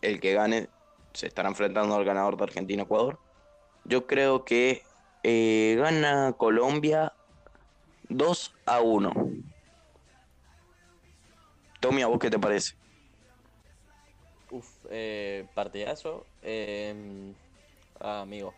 el 0.02 0.20
que 0.20 0.34
gane 0.34 0.68
se 1.12 1.28
estará 1.28 1.48
enfrentando 1.48 1.94
al 1.94 2.04
ganador 2.04 2.36
de 2.36 2.42
Argentina-Ecuador. 2.42 3.20
Yo 3.84 4.08
creo 4.08 4.44
que 4.44 4.82
eh, 5.22 5.76
gana 5.78 6.34
Colombia 6.36 7.12
2 8.08 8.52
a 8.66 8.80
1. 8.80 9.12
Tommy, 11.78 12.02
¿a 12.02 12.08
vos 12.08 12.18
qué 12.18 12.30
te 12.30 12.38
parece? 12.38 12.74
Eh, 14.90 15.46
partidazo. 15.54 16.26
Eh, 16.42 17.32
ah, 18.00 18.22
amigo. 18.22 18.52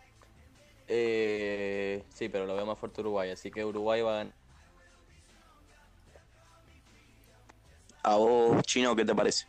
Eh, 0.87 2.03
sí, 2.09 2.27
pero 2.27 2.47
lo 2.47 2.55
veo 2.55 2.65
más 2.65 2.79
fuerte 2.79 3.01
Uruguay, 3.01 3.29
así 3.29 3.51
que 3.51 3.63
Uruguay 3.63 4.01
va 4.01 4.13
a 4.13 4.17
ganar. 4.17 4.42
¿A 8.03 8.17
vos, 8.17 8.61
Chino, 8.63 8.95
qué 8.95 9.05
te 9.05 9.15
parece? 9.15 9.45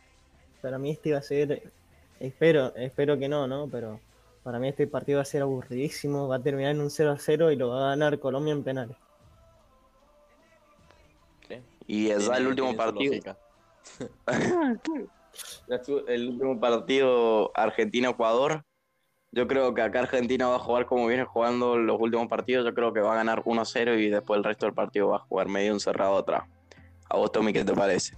Para 0.61 0.77
mí 0.77 0.91
este 0.91 1.11
va 1.11 1.19
a 1.19 1.21
ser. 1.21 1.71
Espero, 2.19 2.73
espero 2.75 3.19
que 3.19 3.27
no, 3.27 3.47
¿no? 3.47 3.67
Pero 3.69 3.99
para 4.43 4.59
mí 4.59 4.69
este 4.69 4.87
partido 4.87 5.17
va 5.17 5.23
a 5.23 5.25
ser 5.25 5.41
aburridísimo. 5.41 6.27
Va 6.27 6.37
a 6.37 6.41
terminar 6.41 6.71
en 6.71 6.81
un 6.81 6.89
0 6.89 7.11
a 7.11 7.17
0 7.19 7.51
y 7.51 7.55
lo 7.57 7.69
va 7.69 7.85
a 7.85 7.89
ganar 7.89 8.17
Colombia 8.19 8.53
en 8.53 8.63
penales. 8.63 8.97
Y 11.87 12.09
es 12.09 12.27
el 12.29 12.47
último 12.47 12.75
partido. 12.75 13.35
El 16.07 16.29
último 16.29 16.59
partido 16.59 17.51
Argentina-Ecuador. 17.53 18.63
Yo 19.31 19.47
creo 19.47 19.73
que 19.73 19.81
acá 19.81 19.99
Argentina 19.99 20.47
va 20.47 20.55
a 20.55 20.59
jugar 20.59 20.85
como 20.85 21.07
viene 21.07 21.25
jugando 21.25 21.77
los 21.77 21.99
últimos 21.99 22.27
partidos. 22.27 22.65
Yo 22.65 22.73
creo 22.73 22.93
que 22.93 23.01
va 23.01 23.11
a 23.11 23.17
ganar 23.17 23.43
1-0 23.43 23.99
y 23.99 24.09
después 24.09 24.37
el 24.37 24.45
resto 24.45 24.65
del 24.65 24.73
partido 24.73 25.09
va 25.09 25.17
a 25.17 25.19
jugar 25.19 25.49
medio 25.49 25.73
encerrado 25.73 26.17
atrás. 26.17 26.45
¿A 27.09 27.17
vos, 27.17 27.31
Tommy, 27.33 27.51
qué 27.51 27.65
te 27.65 27.73
parece? 27.73 28.15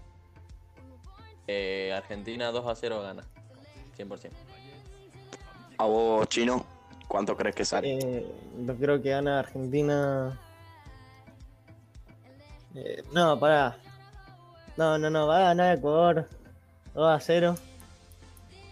Eh, 1.48 1.94
Argentina 1.96 2.52
2 2.52 2.66
a 2.68 2.76
0 2.76 3.02
gana. 3.02 3.24
100%. 3.98 4.32
¿A 5.78 5.86
vos, 5.86 6.28
Chino? 6.28 6.66
¿Cuánto 7.08 7.36
crees 7.38 7.56
que 7.56 7.64
sale? 7.66 7.98
Eh, 7.98 8.26
yo 8.66 8.76
creo 8.76 9.02
que 9.02 9.10
gana 9.12 9.40
Argentina. 9.40 10.38
Eh, 12.76 13.04
no, 13.14 13.40
pará. 13.40 13.78
No, 14.76 14.98
no, 14.98 15.10
no, 15.10 15.26
va 15.28 15.38
a 15.38 15.44
ganar 15.46 15.78
Ecuador 15.78 16.28
2 16.94 17.10
a 17.10 17.20
0. 17.20 17.56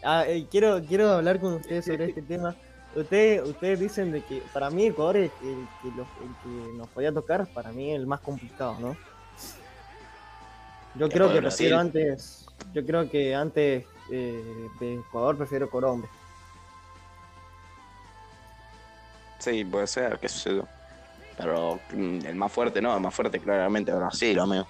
Ah, 0.04 0.26
eh, 0.28 0.46
quiero, 0.52 0.84
quiero 0.84 1.12
hablar 1.12 1.40
con 1.40 1.54
ustedes 1.54 1.86
sobre 1.86 2.06
este 2.10 2.22
tema. 2.22 2.56
Ustedes, 2.96 3.42
ustedes 3.48 3.80
dicen 3.80 4.12
de 4.12 4.22
que 4.24 4.42
para 4.54 4.70
mí 4.70 4.86
Ecuador 4.86 5.18
es 5.18 5.32
el 5.42 5.68
que, 5.82 5.88
los- 5.98 6.08
el 6.22 6.36
que 6.72 6.78
nos 6.78 6.88
podía 6.90 7.12
tocar, 7.12 7.48
para 7.48 7.72
mí 7.72 7.92
el 7.92 8.06
más 8.06 8.20
complicado, 8.22 8.78
¿no? 8.80 8.96
Yo 10.98 11.10
creo 11.10 11.32
que 11.32 11.42
prefiero 11.42 11.80
antes, 11.80 12.46
yo 12.74 12.86
creo 12.86 13.10
que 13.10 13.36
antes 13.36 13.86
eh, 14.12 14.70
de 14.80 14.96
Ecuador 14.96 15.38
prefiero 15.38 15.70
Colombia. 15.70 16.10
Sí, 19.40 19.66
puede 19.66 19.88
ser, 19.88 20.18
qué 20.20 20.30
sé 20.30 20.56
yo. 20.56 20.68
Pero 21.38 21.80
mm, 21.94 22.26
el 22.26 22.36
más 22.36 22.52
fuerte 22.52 22.82
no, 22.82 22.96
el 22.96 23.02
más 23.02 23.14
fuerte 23.14 23.40
claramente 23.40 23.92
Brasil, 23.92 24.40
amigo. 24.40 24.66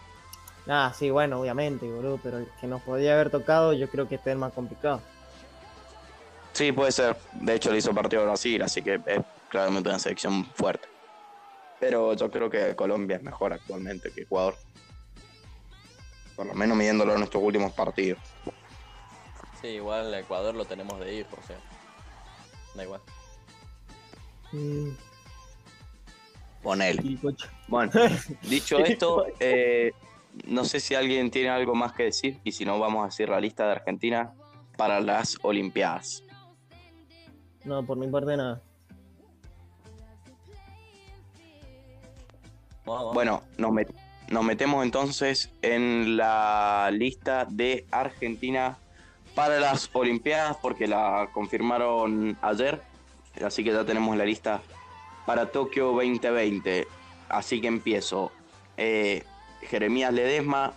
Ah, 0.67 0.91
sí, 0.97 1.11
bueno, 1.11 1.39
obviamente, 1.39 1.85
boludo, 1.85 2.19
pero 2.23 2.39
el 2.39 2.47
que 2.59 2.65
nos 2.65 2.81
podía 2.81 3.13
haber 3.13 3.29
tocado, 3.29 3.73
yo 3.73 3.87
creo 3.87 4.07
que 4.07 4.15
este 4.15 4.31
es 4.31 4.33
el 4.33 4.39
más 4.39 4.51
complicado. 4.51 5.01
Sí, 6.53 6.71
puede 6.71 6.91
ser. 6.91 7.15
De 7.33 7.53
hecho, 7.53 7.71
le 7.71 7.77
hizo 7.77 7.93
partido 7.93 8.23
a 8.23 8.25
Brasil, 8.25 8.61
así 8.63 8.81
que 8.81 8.95
es 9.05 9.19
claramente 9.49 9.89
una 9.89 9.99
selección 9.99 10.45
fuerte. 10.55 10.87
Pero 11.79 12.13
yo 12.13 12.31
creo 12.31 12.49
que 12.49 12.75
Colombia 12.75 13.17
es 13.17 13.23
mejor 13.23 13.53
actualmente 13.53 14.11
que 14.11 14.21
Ecuador. 14.21 14.55
Por 16.35 16.45
lo 16.45 16.53
menos 16.53 16.77
midiéndolo 16.77 17.13
en 17.13 17.19
nuestros 17.19 17.41
últimos 17.43 17.71
partidos. 17.71 18.19
Sí, 19.61 19.67
igual 19.67 20.13
Ecuador 20.13 20.53
lo 20.53 20.65
tenemos 20.65 20.99
de 20.99 21.15
hijo, 21.15 21.37
o 21.41 21.47
sea. 21.47 21.57
Da 22.75 22.83
igual. 22.83 23.01
Mm, 24.51 24.89
Ponele. 26.61 27.17
Bueno, 27.67 27.91
dicho 28.41 28.79
esto, 28.79 29.27
eh, 29.39 29.91
no 30.45 30.65
sé 30.65 30.79
si 30.79 30.95
alguien 30.95 31.31
tiene 31.31 31.49
algo 31.49 31.75
más 31.75 31.93
que 31.93 32.03
decir 32.03 32.39
y 32.43 32.51
si 32.51 32.65
no 32.65 32.79
vamos 32.79 33.03
a 33.03 33.05
decir 33.05 33.29
la 33.29 33.39
lista 33.39 33.65
de 33.65 33.71
Argentina 33.73 34.33
para 34.75 34.99
las 34.99 35.37
Olimpiadas. 35.43 36.23
No, 37.63 37.85
por 37.85 37.97
mi 37.97 38.07
parte 38.07 38.35
nada. 38.35 38.61
Bueno, 43.13 43.43
nos, 43.57 43.71
nos 44.29 44.43
metemos 44.43 44.83
entonces 44.83 45.51
en 45.61 46.17
la 46.17 46.89
lista 46.91 47.45
de 47.49 47.85
Argentina 47.91 48.77
para 49.35 49.59
las 49.59 49.89
Olimpiadas 49.93 50.57
porque 50.61 50.87
la 50.87 51.29
confirmaron 51.33 52.37
ayer, 52.41 52.81
así 53.43 53.63
que 53.63 53.71
ya 53.71 53.85
tenemos 53.85 54.15
la 54.17 54.25
lista 54.25 54.61
para 55.25 55.51
Tokio 55.51 55.87
2020. 55.87 56.87
Así 57.29 57.59
que 57.59 57.67
empiezo. 57.67 58.31
Eh, 58.77 59.23
Jeremías 59.61 60.13
Ledesma, 60.13 60.73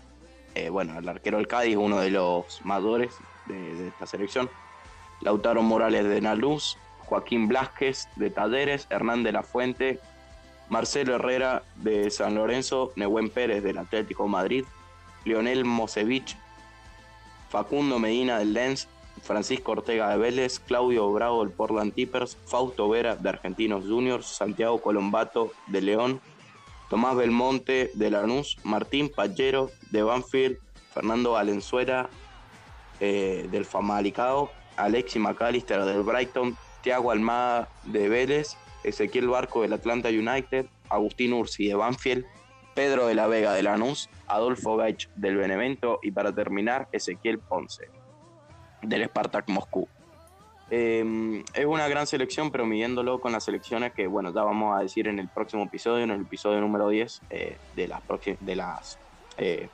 eh, 0.55 0.71
bueno, 0.71 0.99
el 0.99 1.09
arquero 1.09 1.37
del 1.37 1.47
Cádiz, 1.47 1.77
uno 1.77 2.01
de 2.01 2.11
los 2.11 2.65
mayores 2.65 3.15
de, 3.47 3.89
esta 3.89 4.07
selección. 4.07 4.51
Lautaro 5.21 5.63
Morales 5.63 6.09
de 6.09 6.21
Naluz, 6.21 6.79
Joaquín 7.01 7.49
Blasquez 7.49 8.09
de 8.17 8.31
Talleres, 8.31 8.87
Hernán 8.91 9.23
de 9.23 9.33
la 9.33 9.43
Fuente, 9.43 10.01
Marcelo 10.69 11.15
Herrera 11.15 11.63
de 11.77 12.11
San 12.11 12.35
Lorenzo, 12.35 12.93
Nehuen 12.97 13.31
Pérez 13.31 13.63
del 13.63 13.79
Atlético 13.79 14.29
Madrid, 14.29 14.65
Lionel 15.25 15.65
Mosevich, 15.65 16.37
Facundo 17.49 17.99
Medina 17.99 18.39
del 18.39 18.53
Lens, 18.53 18.89
Francisco 19.23 19.73
Ortega 19.73 20.11
de 20.11 20.19
Vélez, 20.19 20.61
Claudio 20.61 21.11
Bravo 21.13 21.45
del 21.45 21.53
Portland 21.53 21.93
Tippers, 21.95 22.37
Fausto 22.47 22.89
Vera 22.89 23.17
de 23.17 23.29
Argentinos 23.29 23.85
Juniors, 23.85 24.27
Santiago 24.27 24.81
Colombato 24.81 25.53
de 25.67 25.81
León, 25.81 26.21
Tomás 26.89 27.17
Belmonte 27.17 27.91
de 27.95 28.11
Lanús, 28.11 28.59
Martín 28.63 29.11
Pallero 29.15 29.71
de 29.91 30.03
Banfield, 30.03 30.59
Fernando 30.93 31.33
Valenzuela 31.33 32.09
eh, 33.01 33.49
del 33.51 33.65
Famalicao, 33.65 34.51
Alexi 34.77 35.19
McAllister 35.19 35.85
del 35.85 36.03
Brighton, 36.03 36.57
Tiago 36.83 37.11
Almada 37.11 37.69
de 37.85 38.09
Vélez, 38.09 38.57
Ezequiel 38.89 39.29
Barco 39.29 39.63
del 39.63 39.73
Atlanta 39.73 40.09
United, 40.09 40.67
Agustín 40.89 41.33
Ursi 41.33 41.69
de 41.69 41.75
Banfield, 41.75 42.25
Pedro 42.75 43.07
de 43.07 43.15
la 43.15 43.27
Vega 43.27 43.53
de 43.53 43.63
Lanús, 43.63 44.09
Adolfo 44.27 44.77
Gaich 44.77 45.09
del 45.17 45.37
Benevento 45.37 45.99
y 46.03 46.11
para 46.11 46.33
terminar 46.33 46.89
Ezequiel 46.93 47.39
Ponce 47.39 47.91
del 48.83 49.05
Spartak 49.07 49.49
Moscú. 49.49 49.89
Em, 50.71 51.43
es 51.55 51.65
una 51.65 51.89
gran 51.89 52.07
selección, 52.07 52.51
pero 52.51 52.67
midiéndolo 52.67 53.21
con 53.21 53.33
las 53.33 53.45
selecciones 53.45 53.93
que, 53.93 54.07
bueno, 54.07 54.33
ya 54.35 54.43
vamos 54.43 54.79
a 54.79 54.83
decir 54.83 55.09
en 55.09 55.19
el 55.19 55.29
próximo 55.29 55.65
episodio, 55.65 56.05
en 56.05 56.11
el 56.11 56.21
episodio 56.21 56.61
número 56.61 56.89
10 56.89 57.23
eh, 57.31 57.57
de 57.75 57.89
las 57.89 58.03
de 58.41 58.57
las 58.57 58.99
eh, 59.39 59.69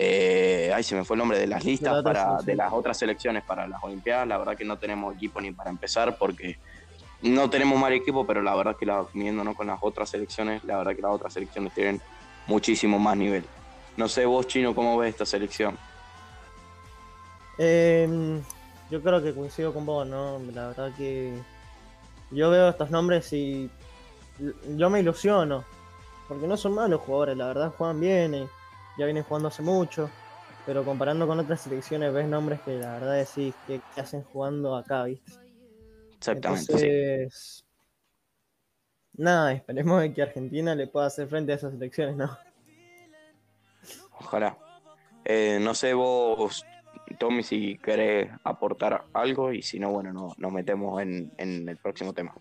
eh, 0.00 0.70
ay, 0.72 0.84
se 0.84 0.94
me 0.94 1.04
fue 1.04 1.16
el 1.16 1.18
nombre 1.18 1.38
de 1.38 1.48
las 1.48 1.64
listas 1.64 2.04
para, 2.04 2.38
de 2.42 2.54
las 2.54 2.72
otras 2.72 2.96
selecciones 2.96 3.42
para 3.42 3.66
las 3.66 3.82
Olimpiadas. 3.82 4.28
La 4.28 4.38
verdad 4.38 4.56
que 4.56 4.64
no 4.64 4.78
tenemos 4.78 5.14
equipo 5.16 5.40
ni 5.40 5.50
para 5.50 5.70
empezar 5.70 6.16
porque 6.16 6.56
no 7.22 7.50
tenemos 7.50 7.78
mal 7.78 7.92
equipo, 7.92 8.26
pero 8.26 8.42
la 8.42 8.54
verdad 8.54 8.76
que 8.76 8.86
la, 8.86 9.04
con 9.56 9.66
las 9.66 9.78
otras 9.80 10.10
selecciones, 10.10 10.62
la 10.64 10.78
verdad 10.78 10.94
que 10.94 11.02
las 11.02 11.12
otras 11.12 11.32
selecciones 11.32 11.72
tienen 11.74 12.00
muchísimo 12.46 12.98
más 12.98 13.16
nivel. 13.16 13.44
No 13.96 14.08
sé 14.08 14.24
vos, 14.24 14.46
Chino, 14.46 14.74
cómo 14.74 14.96
ves 14.96 15.10
esta 15.10 15.26
selección. 15.26 15.76
Eh, 17.58 18.40
yo 18.90 19.02
creo 19.02 19.22
que 19.22 19.34
coincido 19.34 19.74
con 19.74 19.84
vos, 19.84 20.06
¿no? 20.06 20.38
La 20.54 20.68
verdad 20.68 20.92
que 20.96 21.36
yo 22.30 22.50
veo 22.50 22.68
estos 22.68 22.90
nombres 22.90 23.32
y 23.32 23.68
yo 24.76 24.90
me 24.90 25.00
ilusiono. 25.00 25.64
Porque 26.28 26.46
no 26.46 26.56
son 26.56 26.74
malos 26.74 27.00
jugadores, 27.00 27.36
la 27.36 27.46
verdad 27.46 27.72
juegan 27.76 28.00
bien, 28.00 28.34
y 28.34 28.48
ya 28.98 29.06
vienen 29.06 29.24
jugando 29.24 29.48
hace 29.48 29.62
mucho. 29.62 30.10
Pero 30.66 30.84
comparando 30.84 31.26
con 31.26 31.40
otras 31.40 31.62
selecciones 31.62 32.12
ves 32.12 32.28
nombres 32.28 32.60
que 32.60 32.78
la 32.78 32.92
verdad 32.92 33.14
decís 33.14 33.54
que, 33.66 33.80
hacen 33.96 34.22
jugando 34.24 34.76
acá, 34.76 35.04
¿viste? 35.04 35.47
Exactamente. 36.18 36.72
Entonces, 36.72 37.64
Nada, 39.18 39.52
esperemos 39.52 40.00
que 40.14 40.22
Argentina 40.22 40.76
le 40.76 40.86
pueda 40.86 41.06
hacer 41.06 41.26
frente 41.26 41.50
a 41.50 41.56
esas 41.56 41.72
selecciones, 41.72 42.14
¿no? 42.14 42.38
Ojalá. 44.20 44.56
Eh, 45.24 45.58
no 45.60 45.74
sé 45.74 45.92
vos, 45.92 46.64
Tommy, 47.18 47.42
si 47.42 47.76
querés 47.78 48.30
aportar 48.44 49.06
algo 49.12 49.52
y 49.52 49.60
si 49.60 49.80
no, 49.80 49.90
bueno, 49.90 50.12
no, 50.12 50.34
nos 50.38 50.52
metemos 50.52 51.02
en, 51.02 51.32
el 51.36 51.76
próximo 51.78 52.12
tema. 52.12 52.32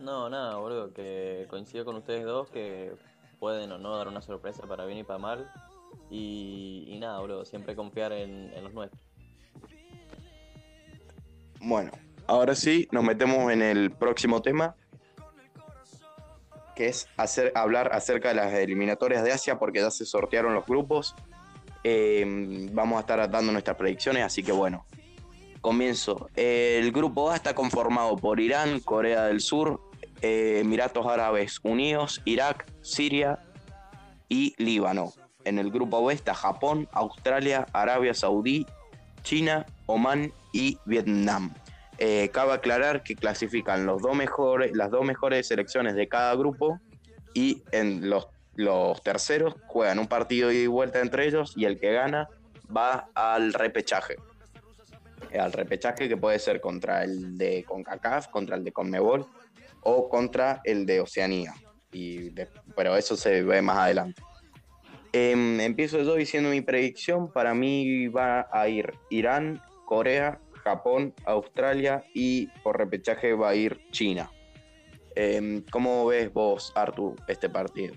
No, 0.00 0.28
nada, 0.28 0.56
boludo, 0.56 0.92
que 0.92 1.46
coincido 1.48 1.86
con 1.86 1.96
ustedes 1.96 2.26
dos 2.26 2.50
que 2.50 2.92
pueden 3.38 3.72
o 3.72 3.78
no 3.78 3.96
dar 3.96 4.08
una 4.08 4.20
sorpresa 4.20 4.66
para 4.66 4.84
bien 4.84 4.98
y 4.98 5.04
para 5.04 5.18
mal. 5.18 5.50
Y, 6.10 6.98
nada, 7.00 7.20
boludo, 7.20 7.46
siempre 7.46 7.74
confiar 7.74 8.12
en, 8.12 8.52
los 8.62 8.74
nuestros. 8.74 9.02
Bueno, 11.62 11.90
ahora 12.30 12.54
sí, 12.54 12.88
nos 12.92 13.04
metemos 13.04 13.52
en 13.52 13.62
el 13.62 13.90
próximo 13.90 14.40
tema, 14.40 14.74
que 16.74 16.88
es 16.88 17.08
hacer, 17.16 17.52
hablar 17.54 17.90
acerca 17.92 18.28
de 18.28 18.34
las 18.34 18.52
eliminatorias 18.54 19.22
de 19.22 19.32
Asia, 19.32 19.58
porque 19.58 19.80
ya 19.80 19.90
se 19.90 20.06
sortearon 20.06 20.54
los 20.54 20.64
grupos 20.66 21.14
eh, 21.82 22.68
vamos 22.72 22.98
a 22.98 23.00
estar 23.00 23.30
dando 23.30 23.52
nuestras 23.52 23.76
predicciones, 23.76 24.24
así 24.24 24.42
que 24.42 24.52
bueno, 24.52 24.84
comienzo. 25.60 26.28
El 26.36 26.92
grupo 26.92 27.30
A 27.30 27.36
está 27.36 27.54
conformado 27.54 28.16
por 28.16 28.40
Irán, 28.40 28.80
Corea 28.80 29.24
del 29.24 29.40
Sur, 29.40 29.80
eh, 30.20 30.58
Emiratos 30.60 31.06
Árabes 31.06 31.60
Unidos, 31.62 32.20
Irak, 32.24 32.66
Siria 32.82 33.38
y 34.28 34.54
Líbano. 34.58 35.12
En 35.44 35.58
el 35.58 35.70
grupo 35.70 36.04
B 36.04 36.12
está 36.12 36.34
Japón, 36.34 36.86
Australia, 36.92 37.66
Arabia 37.72 38.12
Saudí, 38.12 38.66
China, 39.22 39.64
Omán 39.86 40.32
y 40.52 40.78
Vietnam. 40.84 41.54
Eh, 42.02 42.30
cabe 42.32 42.54
aclarar 42.54 43.02
que 43.02 43.14
clasifican 43.14 43.84
los 43.84 44.00
dos 44.00 44.16
mejores, 44.16 44.74
las 44.74 44.90
dos 44.90 45.04
mejores 45.04 45.46
selecciones 45.46 45.94
de 45.94 46.08
cada 46.08 46.34
grupo 46.34 46.80
y 47.34 47.62
en 47.72 48.08
los 48.08 49.02
terceros 49.02 49.54
juegan 49.66 49.98
un 49.98 50.06
partido 50.06 50.50
y 50.50 50.66
vuelta 50.66 51.00
entre 51.00 51.26
ellos 51.26 51.52
y 51.56 51.66
el 51.66 51.78
que 51.78 51.92
gana 51.92 52.26
va 52.74 53.10
al 53.14 53.52
repechaje. 53.52 54.16
Al 55.38 55.52
repechaje 55.52 56.08
que 56.08 56.16
puede 56.16 56.38
ser 56.38 56.62
contra 56.62 57.04
el 57.04 57.36
de 57.36 57.64
CONCACAF, 57.64 58.28
contra 58.28 58.56
el 58.56 58.64
de 58.64 58.72
CONMEBOL 58.72 59.26
o 59.82 60.08
contra 60.08 60.62
el 60.64 60.86
de 60.86 61.00
Oceanía. 61.00 61.52
Y 61.92 62.30
pero 62.74 62.96
eso 62.96 63.14
se 63.14 63.42
ve 63.42 63.60
más 63.60 63.76
adelante. 63.76 64.22
Em, 65.12 65.60
empiezo 65.60 65.98
yo 66.02 66.14
diciendo 66.14 66.48
mi 66.48 66.62
predicción. 66.62 67.30
Para 67.30 67.52
mí 67.52 68.08
va 68.08 68.48
a 68.50 68.68
ir 68.68 68.94
Irán, 69.10 69.60
Corea, 69.84 70.40
Japón, 70.62 71.14
Australia 71.24 72.04
y 72.14 72.46
por 72.62 72.78
repechaje 72.78 73.34
va 73.34 73.50
a 73.50 73.54
ir 73.54 73.80
China. 73.90 74.30
Em, 75.14 75.64
¿Cómo 75.70 76.06
ves 76.06 76.32
vos, 76.32 76.72
Artu, 76.74 77.16
este 77.26 77.48
partido? 77.48 77.94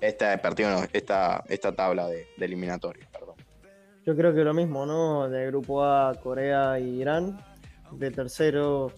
Esta 0.00 0.36
partido 0.38 0.70
esta, 0.92 1.42
esta 1.48 1.72
tabla 1.74 2.08
de, 2.08 2.26
eliminatoria, 2.38 3.08
perdón. 3.12 3.36
Yo 4.04 4.14
creo 4.14 4.34
que 4.34 4.44
lo 4.44 4.54
mismo, 4.54 4.86
¿no? 4.86 5.28
De 5.28 5.46
grupo 5.46 5.84
A, 5.84 6.14
Corea 6.22 6.78
y 6.78 7.00
Irán. 7.00 7.38
De 7.92 8.10
tercero, 8.10 8.92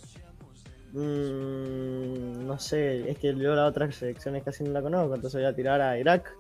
mmm, 0.93 2.47
no 2.47 2.59
sé, 2.59 3.11
es 3.11 3.19
que 3.19 3.35
yo 3.35 3.55
las 3.55 3.69
otras 3.69 3.95
selecciones 3.95 4.43
casi 4.43 4.65
no 4.65 4.73
la 4.73 4.81
conozco, 4.81 5.15
entonces 5.15 5.41
voy 5.41 5.51
a 5.51 5.55
tirar 5.55 5.81
a 5.83 5.99
Irak, 5.99 6.35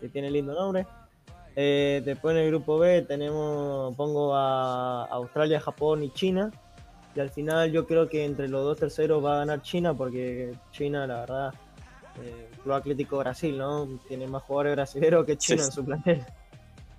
que 0.00 0.08
tiene 0.08 0.30
lindo 0.30 0.54
nombre. 0.54 0.86
Eh, 1.56 2.02
después 2.04 2.36
en 2.36 2.42
el 2.42 2.48
grupo 2.50 2.78
B 2.78 3.02
tenemos, 3.02 3.94
pongo 3.96 4.34
a 4.34 5.04
Australia, 5.06 5.60
Japón 5.60 6.02
y 6.02 6.10
China. 6.12 6.50
Y 7.14 7.20
al 7.20 7.30
final 7.30 7.72
yo 7.72 7.86
creo 7.86 8.08
que 8.08 8.24
entre 8.24 8.48
los 8.48 8.64
dos 8.64 8.78
terceros 8.78 9.24
va 9.24 9.34
a 9.34 9.38
ganar 9.38 9.62
China 9.62 9.94
porque 9.94 10.54
China 10.70 11.06
la 11.06 11.20
verdad 11.20 11.54
eh, 12.22 12.50
Club 12.62 12.74
Atlético 12.74 13.18
Brasil, 13.18 13.56
¿no? 13.56 13.88
Tiene 14.06 14.26
más 14.26 14.42
jugadores 14.42 14.76
brasileños 14.76 15.24
que 15.24 15.36
chinos 15.36 15.66
en 15.66 15.72
su 15.72 15.84
plantel. 15.84 16.24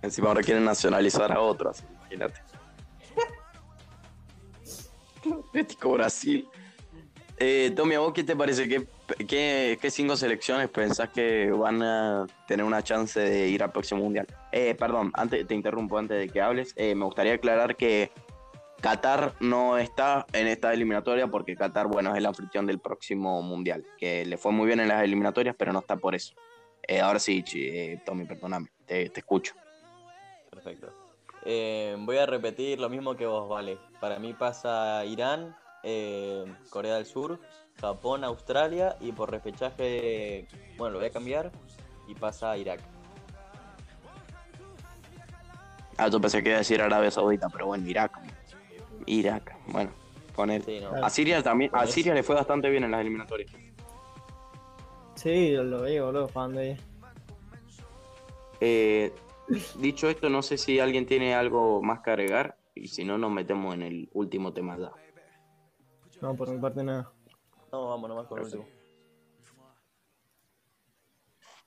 Encima 0.02 0.30
ahora 0.30 0.42
quieren 0.42 0.66
nacionalizar 0.66 1.32
a 1.32 1.40
otros, 1.40 1.84
imagínate. 2.00 2.42
Atlético 5.48 5.92
Brasil. 5.94 6.48
Eh, 7.38 7.72
Tommy, 7.76 7.96
¿a 7.96 8.00
vos 8.00 8.14
qué 8.14 8.24
te 8.24 8.36
parece? 8.36 8.68
¿Qué, 8.68 8.88
qué, 9.28 9.78
cinco 9.90 10.16
selecciones 10.16 10.70
pensás 10.70 11.10
que 11.10 11.52
van 11.52 11.82
a 11.82 12.28
tener 12.48 12.66
una 12.66 12.84
chance 12.84 13.20
de 13.20 13.48
ir 13.50 13.64
al 13.64 13.72
próximo 13.72 14.02
mundial? 14.02 14.28
Eh, 14.52 14.76
perdón, 14.76 15.12
antes 15.14 15.48
te 15.48 15.54
interrumpo 15.54 15.98
antes 15.98 16.20
de 16.20 16.30
que 16.30 16.42
hables. 16.42 16.74
Eh, 16.76 16.96
me 16.96 17.06
gustaría 17.06 17.34
aclarar 17.34 17.76
que 17.76 18.12
Qatar 18.82 19.34
no 19.40 19.78
está 19.78 20.26
en 20.34 20.48
esta 20.48 20.74
eliminatoria 20.74 21.28
porque 21.28 21.56
Qatar, 21.56 21.88
bueno, 21.88 22.12
es 22.12 22.18
el 22.18 22.26
anfitrión 22.26 22.66
del 22.66 22.80
próximo 22.80 23.42
mundial, 23.42 23.86
que 23.98 24.26
le 24.26 24.38
fue 24.38 24.52
muy 24.52 24.68
bien 24.68 24.80
en 24.80 24.88
las 24.88 25.04
eliminatorias, 25.04 25.56
pero 25.58 25.72
no 25.72 25.80
está 25.80 25.96
por 25.98 26.16
eso. 26.16 26.34
Eh, 26.88 27.00
ahora 27.00 27.20
sí, 27.20 27.44
Tommy, 28.06 28.26
perdóname, 28.26 28.70
te, 28.86 29.12
escucho. 29.16 29.54
Perfecto. 30.50 30.88
Voy 31.44 32.18
a 32.18 32.26
repetir 32.26 32.80
lo 32.80 32.90
mismo 32.90 33.16
que 33.16 33.26
vos, 33.26 33.48
vale. 33.48 33.78
Para 34.00 34.20
mí 34.20 34.34
pasa 34.34 35.06
Irán, 35.06 35.56
Corea 36.70 36.96
del 36.96 37.06
Sur, 37.06 37.40
Japón, 37.82 38.24
Australia 38.24 38.96
y 39.02 39.12
por 39.12 39.32
repechaje, 39.32 40.48
bueno, 40.78 40.94
lo 40.94 41.00
voy 41.00 41.08
a 41.08 41.12
cambiar 41.12 41.52
y 42.08 42.14
pasa 42.14 42.56
Irak. 42.56 42.80
Ah, 45.98 46.08
yo 46.08 46.22
pensé 46.22 46.44
que 46.44 46.50
iba 46.50 46.58
a 46.58 46.60
decir 46.60 46.80
Arabia 46.80 47.10
Saudita, 47.10 47.50
pero 47.50 47.66
bueno, 47.66 47.88
Irak. 47.88 48.20
Irak, 49.08 49.58
bueno, 49.68 49.92
poner. 50.36 50.64
Sí, 50.64 50.80
no. 50.80 50.92
A 51.04 51.10
Siria 51.10 51.42
también, 51.42 51.72
a 51.74 51.88
Siria 51.88 52.14
le 52.14 52.22
fue 52.22 52.36
bastante 52.36 52.70
bien 52.70 52.84
en 52.84 52.92
las 52.92 53.02
eliminatorias. 53.02 53.52
Sí, 55.16 55.52
lo 55.52 55.82
veo, 55.82 56.06
boludo, 56.06 56.28
jugando 56.28 56.60
ahí. 56.60 56.78
Eh, 58.60 59.12
dicho 59.80 60.08
esto, 60.08 60.30
no 60.30 60.44
sé 60.44 60.58
si 60.58 60.80
alguien 60.80 61.08
tiene 61.08 61.34
algo 61.34 61.82
más 61.82 62.02
que 62.02 62.12
agregar 62.12 62.58
y 62.76 62.88
si 62.90 63.04
no, 63.04 63.18
nos 63.18 63.32
metemos 63.32 63.74
en 63.74 63.82
el 63.82 64.10
último 64.14 64.54
tema 64.54 64.78
ya. 64.78 64.92
No, 66.22 66.36
por 66.36 66.50
mi 66.50 66.60
parte 66.60 66.84
nada. 66.84 67.12
No, 67.72 67.88
vamos 67.90 68.10
nomás 68.10 68.28
con 68.28 68.40
último. 68.40 68.68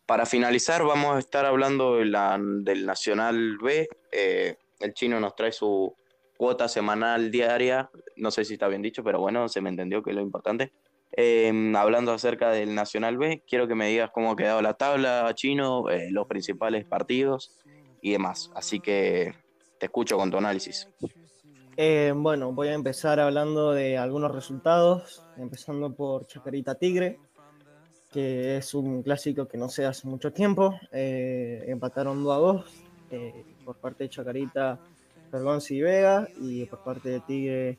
Para 0.07 0.27
finalizar, 0.27 0.85
vamos 0.85 1.17
a 1.17 1.19
estar 1.19 1.47
hablando 1.47 1.97
de 1.97 2.05
la- 2.05 2.39
del 2.39 2.85
Nacional 2.85 3.57
B. 3.59 3.89
Eh, 4.13 4.57
el 4.81 4.93
chino 4.93 5.19
nos 5.19 5.35
trae 5.35 5.51
su 5.51 5.95
cuota 6.37 6.69
semanal 6.69 7.31
diaria. 7.31 7.91
No 8.17 8.31
sé 8.31 8.45
si 8.45 8.55
está 8.55 8.69
bien 8.69 8.83
dicho, 8.83 9.03
pero 9.03 9.19
bueno, 9.21 9.49
se 9.49 9.63
me 9.63 9.71
entendió 9.71 10.03
que 10.03 10.11
es 10.11 10.17
lo 10.17 10.23
importante. 10.23 10.73
Eh, 11.17 11.51
hablando 11.77 12.13
acerca 12.13 12.51
del 12.51 12.75
Nacional 12.75 13.17
B, 13.17 13.43
quiero 13.47 13.67
que 13.67 13.75
me 13.75 13.89
digas 13.89 14.11
cómo 14.13 14.33
ha 14.33 14.37
quedado 14.37 14.61
la 14.61 14.75
tabla, 14.75 15.31
chino, 15.35 15.89
eh, 15.89 16.09
los 16.11 16.27
principales 16.27 16.85
partidos 16.85 17.57
y 18.03 18.13
demás. 18.13 18.51
Así 18.55 18.81
que 18.81 19.33
te 19.79 19.87
escucho 19.87 20.19
con 20.19 20.31
tu 20.31 20.37
análisis. 20.37 20.87
Eh, 21.77 22.13
bueno, 22.15 22.53
voy 22.53 22.69
a 22.69 22.75
empezar 22.75 23.19
hablando 23.19 23.73
de 23.73 23.99
algunos 23.99 24.33
resultados, 24.33 25.25
empezando 25.37 25.93
por 25.93 26.25
Chacarita 26.27 26.77
Tigre, 26.77 27.19
que 28.13 28.59
es 28.59 28.75
un 28.75 29.03
clásico 29.03 29.49
que 29.49 29.59
no 29.59 29.69
se 29.69 29.85
hace 29.85 30.07
mucho 30.07 30.33
tiempo. 30.33 30.79
Eh, 30.93 31.65
empataron 31.67 32.23
2 32.23 32.33
a 32.33 32.39
2 32.39 32.65
eh, 33.11 33.45
por 33.65 33.77
parte 33.77 34.05
de 34.05 34.11
Chacarita, 34.11 34.79
Fergonzi 35.33 35.77
y 35.77 35.83
Vega, 35.83 36.29
y 36.41 36.65
por 36.67 36.85
parte 36.85 37.09
de 37.09 37.21
Tigre, 37.21 37.79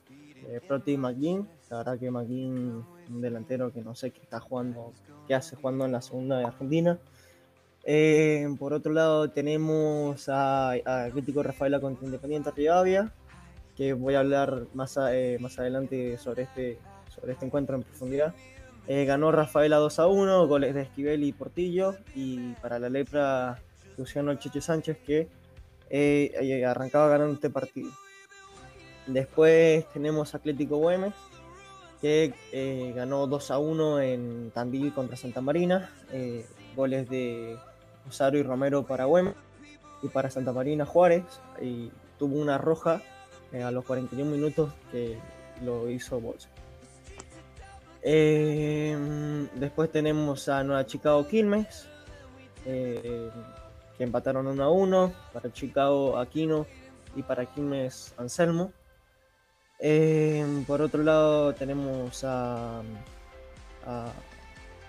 Proti 0.67 0.97
McGinn. 0.97 1.47
La 1.69 1.77
verdad 1.77 1.97
que 1.97 2.11
McGinn, 2.11 2.83
un 3.09 3.21
delantero 3.21 3.71
que 3.71 3.81
no 3.81 3.95
sé 3.95 4.11
qué 4.11 4.21
está 4.21 4.41
jugando, 4.41 4.91
qué 5.25 5.35
hace 5.35 5.55
jugando 5.55 5.85
en 5.85 5.93
la 5.93 6.01
segunda 6.01 6.39
de 6.39 6.45
Argentina. 6.45 6.99
Por 8.59 8.73
otro 8.73 8.91
lado 8.91 9.29
tenemos 9.29 10.27
a, 10.27 10.71
a 10.71 11.05
Atlético 11.05 11.43
Rafaela 11.43 11.79
contra 11.79 12.05
Independiente 12.05 12.51
Rivadavia, 12.51 13.13
que 13.75 13.93
voy 13.93 14.15
a 14.15 14.19
hablar 14.19 14.67
más, 14.73 14.97
eh, 15.11 15.37
más 15.39 15.59
adelante 15.59 16.17
sobre 16.17 16.43
este, 16.43 16.79
sobre 17.13 17.33
este 17.33 17.45
encuentro 17.45 17.75
en 17.75 17.83
profundidad. 17.83 18.33
Eh, 18.87 19.05
ganó 19.05 19.31
Rafaela 19.31 19.77
2 19.77 19.99
a 19.99 20.07
1, 20.07 20.47
goles 20.47 20.75
de 20.75 20.83
Esquivel 20.83 21.23
y 21.23 21.33
Portillo, 21.33 21.95
y 22.13 22.53
para 22.61 22.77
la 22.77 22.89
lepra 22.89 23.59
Luciano 23.97 24.35
Cheche 24.35 24.61
Sánchez, 24.61 24.97
que 25.05 25.27
eh, 25.89 26.63
arrancaba 26.65 27.07
ganando 27.07 27.33
este 27.33 27.49
partido. 27.49 27.89
Después 29.07 29.85
tenemos 29.91 30.35
Atlético 30.35 30.77
Güemes, 30.77 31.13
que 31.99 32.33
eh, 32.51 32.93
ganó 32.95 33.25
2 33.25 33.51
a 33.51 33.57
1 33.57 34.01
en 34.01 34.51
Tandil 34.51 34.93
contra 34.93 35.17
Santa 35.17 35.41
Marina, 35.41 35.89
goles 36.75 37.09
de 37.09 37.57
Rosario 38.05 38.39
y 38.39 38.43
Romero 38.43 38.85
para 38.85 39.05
Güemes, 39.05 39.33
y 40.03 40.09
para 40.09 40.29
Santa 40.29 40.53
Marina 40.53 40.85
Juárez, 40.85 41.23
y 41.59 41.89
tuvo 42.19 42.37
una 42.37 42.59
roja 42.59 43.01
eh, 43.55 43.63
a 43.63 43.71
los 43.71 43.85
41 43.85 44.29
minutos 44.29 44.73
que 44.91 45.17
lo 45.63 45.89
hizo 45.89 46.19
Bolsa. 46.19 46.49
Eh, 48.01 49.47
después 49.55 49.89
tenemos 49.91 50.49
a 50.49 50.61
Nueva 50.63 50.85
Chicago 50.85 51.25
Quilmes, 51.25 51.87
eh, 52.65 53.29
que 53.97 54.03
empataron 54.03 54.45
1 54.47 54.61
a 54.61 54.69
1, 54.69 55.13
para 55.31 55.53
Chicago 55.53 56.19
Aquino 56.19 56.67
y 57.15 57.23
para 57.23 57.45
Quilmes 57.45 58.13
Anselmo. 58.17 58.73
Eh, 59.79 60.45
por 60.67 60.81
otro 60.81 61.01
lado 61.01 61.53
tenemos 61.53 62.23
a, 62.25 62.81
a 63.85 64.11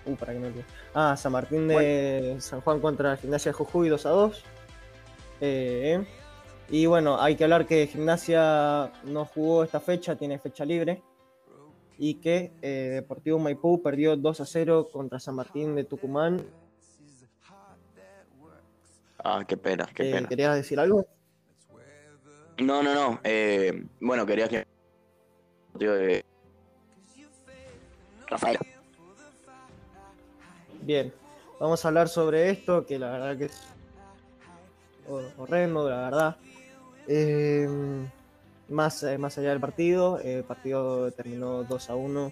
uh, 0.05 0.15
para 0.15 0.33
que 0.33 0.39
no 0.39 0.47
olvide. 0.47 0.65
Ah, 0.93 1.15
San 1.17 1.31
Martín 1.31 1.69
de 1.69 2.35
San 2.39 2.59
Juan 2.59 2.81
contra 2.81 3.15
Gimnasia 3.15 3.51
de 3.51 3.57
Jujuy 3.57 3.87
2 3.87 4.05
a 4.05 4.09
2. 4.09 4.43
Eh, 5.39 6.05
y 6.69 6.85
bueno, 6.85 7.19
hay 7.21 7.35
que 7.35 7.43
hablar 7.43 7.65
que 7.65 7.87
Gimnasia 7.87 8.91
no 9.03 9.25
jugó 9.25 9.63
esta 9.63 9.79
fecha, 9.79 10.15
tiene 10.15 10.37
fecha 10.39 10.65
libre. 10.65 11.01
Y 11.99 12.15
que 12.15 12.51
eh, 12.61 12.91
Deportivo 12.95 13.39
Maipú 13.39 13.81
perdió 13.81 14.15
2 14.15 14.41
a 14.41 14.45
0 14.45 14.89
contra 14.91 15.19
San 15.19 15.35
Martín 15.35 15.73
de 15.75 15.83
Tucumán. 15.83 16.45
Ah, 19.23 19.43
qué 19.47 19.57
pena, 19.57 19.87
qué 19.95 20.07
Eh, 20.07 20.11
pena. 20.13 20.27
¿Querías 20.29 20.55
decir 20.55 20.79
algo? 20.79 21.05
No, 22.59 22.83
no, 22.83 22.93
no. 22.93 23.19
eh, 23.23 23.83
bueno, 23.99 24.25
quería 24.25 24.47
que. 24.47 24.65
De- 25.73 26.23
Rafael. 28.27 28.57
Bien, 30.81 31.13
vamos 31.59 31.83
a 31.83 31.87
hablar 31.87 32.09
sobre 32.09 32.49
esto, 32.49 32.85
que 32.85 32.99
la 32.99 33.09
verdad 33.11 33.37
que 33.37 33.45
es 33.45 33.63
hor- 35.07 35.31
horrendo, 35.37 35.89
la 35.89 36.01
verdad. 36.09 36.37
Eh, 37.07 37.67
más, 38.69 39.03
eh, 39.03 39.17
más 39.17 39.37
allá 39.37 39.49
del 39.49 39.59
partido, 39.59 40.19
el 40.19 40.43
partido 40.43 41.11
terminó 41.11 41.63
2 41.63 41.89
a 41.89 41.95
1. 41.95 42.31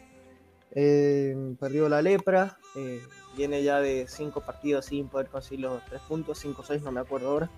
Eh, 0.78 1.55
perdió 1.57 1.88
la 1.88 2.01
lepra, 2.01 2.57
eh, 2.76 3.01
viene 3.38 3.63
ya 3.63 3.80
de 3.80 4.07
5 4.09 4.41
partidos 4.41 4.86
sin 4.86 5.07
poder 5.07 5.28
conseguir 5.28 5.61
los 5.61 5.84
3 5.86 6.01
puntos, 6.01 6.39
5 6.39 6.61
o 6.61 6.65
6, 6.65 6.82
no 6.82 6.91
me 6.91 6.99
acuerdo 6.99 7.30
ahora. 7.30 7.49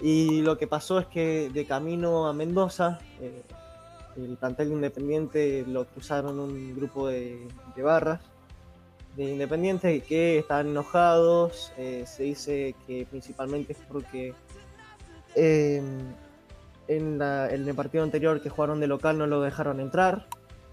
Y 0.00 0.42
lo 0.42 0.56
que 0.56 0.68
pasó 0.68 1.00
es 1.00 1.06
que 1.06 1.50
de 1.52 1.66
camino 1.66 2.28
a 2.28 2.32
Mendoza, 2.32 3.00
eh, 3.20 3.42
el 4.16 4.36
plantel 4.36 4.68
de 4.68 4.74
Independiente 4.74 5.64
lo 5.66 5.86
cruzaron 5.86 6.38
un 6.38 6.76
grupo 6.76 7.08
de, 7.08 7.48
de 7.74 7.82
barras 7.82 8.20
de 9.16 9.24
Independiente 9.24 10.00
que 10.02 10.38
están 10.38 10.68
enojados. 10.68 11.72
se 11.76 12.22
dice 12.22 12.76
que 12.86 13.04
principalmente 13.10 13.72
es 13.72 13.78
porque 13.88 14.32
eh, 15.34 15.82
en, 16.88 17.18
la- 17.18 17.48
en 17.50 17.68
el 17.68 17.74
partido 17.74 18.02
anterior 18.04 18.40
que 18.40 18.48
jugaron 18.50 18.80
de 18.80 18.86
local 18.86 19.18
no 19.18 19.26
lo 19.26 19.40
dejaron 19.40 19.80
entrar. 19.80 20.26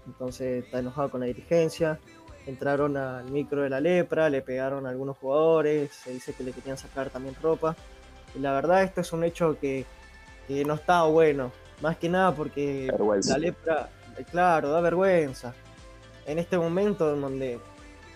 Entonces 0.06 0.64
está 0.64 0.78
enojado 0.80 1.10
con 1.10 1.20
la 1.20 1.26
dirigencia. 1.26 1.98
Entraron 2.46 2.96
al 2.96 3.24
micro 3.30 3.62
de 3.62 3.70
la 3.70 3.80
lepra, 3.80 4.30
le 4.30 4.40
pegaron 4.40 4.86
a 4.86 4.90
algunos 4.90 5.16
jugadores. 5.18 5.92
Se 5.92 6.12
dice 6.12 6.32
que 6.32 6.44
le 6.44 6.52
querían 6.52 6.78
sacar 6.78 7.10
también 7.10 7.34
ropa. 7.42 7.74
Y 8.34 8.38
la 8.38 8.52
verdad, 8.52 8.82
esto 8.82 9.00
es 9.00 9.12
un 9.12 9.24
hecho 9.24 9.58
que, 9.60 9.84
que 10.46 10.64
no 10.64 10.74
está 10.74 11.02
bueno. 11.04 11.50
Más 11.82 11.96
que 11.96 12.08
nada 12.08 12.34
porque 12.34 12.88
Vergüenza. 12.90 13.32
la 13.32 13.38
lepra, 13.38 13.88
claro, 14.30 14.70
da 14.70 14.80
vergüenza. 14.80 15.54
En 16.26 16.38
este 16.38 16.56
momento 16.56 17.12
en 17.14 17.20
donde 17.20 17.58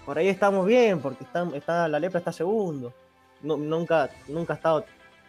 por 0.06 0.16
ahí 0.16 0.28
estamos 0.28 0.64
bien, 0.66 1.01
porque 1.01 1.24
está, 1.24 1.47
está, 1.55 1.89
la 1.89 1.98
lepra 2.01 2.18
está 2.20 2.32
segundo. 2.32 2.93
No- 3.43 3.56
nunca, 3.56 4.09
nunca 4.28 4.55
ha 4.55 4.56
estado 4.56 4.85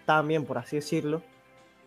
tan 0.05 0.27
bien, 0.27 0.45
por 0.45 0.57
así 0.59 0.77
decirlo. 0.77 1.21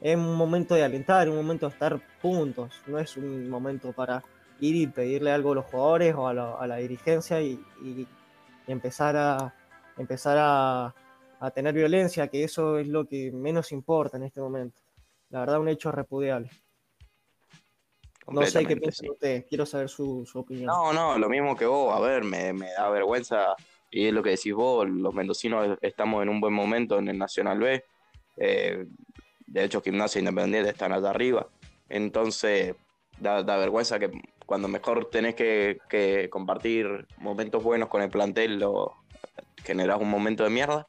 Es 0.04 0.14
un 0.16 0.36
momento 0.36 0.74
de 0.74 0.84
alentar, 0.84 1.30
un 1.30 1.36
momento 1.36 1.66
de 1.66 1.72
estar 1.72 1.98
puntos. 2.20 2.78
No 2.86 2.98
es 2.98 3.16
un 3.16 3.48
momento 3.48 3.90
para 3.94 4.22
ir 4.60 4.76
y 4.76 4.86
pedirle 4.86 5.32
algo 5.32 5.52
a 5.52 5.54
los 5.54 5.64
jugadores 5.64 6.14
o 6.14 6.28
a 6.28 6.34
la, 6.34 6.54
a 6.56 6.66
la 6.66 6.76
dirigencia 6.76 7.40
y, 7.40 7.58
y- 7.82 8.06
y 8.66 8.72
empezar 8.72 9.16
a 9.16 9.54
empezar 9.96 10.36
a, 10.38 10.94
a 11.40 11.50
tener 11.52 11.72
violencia, 11.72 12.28
que 12.28 12.44
eso 12.44 12.78
es 12.78 12.86
lo 12.86 13.06
que 13.06 13.32
menos 13.32 13.72
importa 13.72 14.18
en 14.18 14.24
este 14.24 14.42
momento. 14.42 14.82
La 15.30 15.40
verdad, 15.40 15.58
un 15.58 15.68
hecho 15.68 15.90
repudiable. 15.90 16.50
No 18.28 18.44
sé 18.44 18.66
qué 18.66 18.76
piensan 18.76 19.06
sí. 19.06 19.10
ustedes, 19.10 19.44
quiero 19.48 19.64
saber 19.64 19.88
su, 19.88 20.26
su 20.26 20.38
opinión. 20.38 20.66
No, 20.66 20.92
no, 20.92 21.16
lo 21.18 21.30
mismo 21.30 21.56
que 21.56 21.64
vos. 21.64 21.94
A 21.96 22.00
ver, 22.00 22.24
me, 22.24 22.52
me 22.52 22.72
da 22.72 22.90
vergüenza. 22.90 23.54
Y 23.90 24.08
es 24.08 24.12
lo 24.12 24.22
que 24.22 24.30
decís 24.30 24.52
vos, 24.52 24.86
los 24.86 25.14
mendocinos 25.14 25.78
estamos 25.80 26.22
en 26.22 26.28
un 26.28 26.40
buen 26.42 26.52
momento 26.52 26.98
en 26.98 27.08
el 27.08 27.16
Nacional 27.16 27.58
B. 27.58 27.84
Eh, 28.36 28.86
de 29.46 29.64
hecho, 29.64 29.82
Gimnasia 29.82 30.18
Independiente 30.18 30.70
están 30.70 30.92
allá 30.92 31.10
arriba. 31.10 31.48
Entonces, 31.88 32.74
da, 33.18 33.42
da 33.42 33.56
vergüenza 33.56 33.98
que 33.98 34.10
cuando 34.46 34.68
mejor 34.68 35.10
tenés 35.10 35.34
que, 35.34 35.78
que 35.88 36.28
compartir 36.30 37.06
momentos 37.18 37.62
buenos 37.62 37.88
con 37.88 38.02
el 38.02 38.10
plantel, 38.10 38.58
lo 38.58 38.94
generás 39.64 40.00
un 40.00 40.10
momento 40.10 40.44
de 40.44 40.50
mierda. 40.50 40.86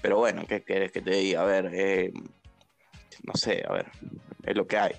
Pero 0.00 0.18
bueno, 0.18 0.44
¿qué 0.48 0.62
querés 0.62 0.90
que 0.90 1.00
te 1.00 1.12
diga? 1.12 1.42
A 1.42 1.44
ver, 1.44 1.70
eh, 1.72 2.12
no 3.22 3.34
sé, 3.34 3.62
a 3.68 3.72
ver, 3.72 3.86
es 4.44 4.56
lo 4.56 4.66
que 4.66 4.76
hay. 4.76 4.92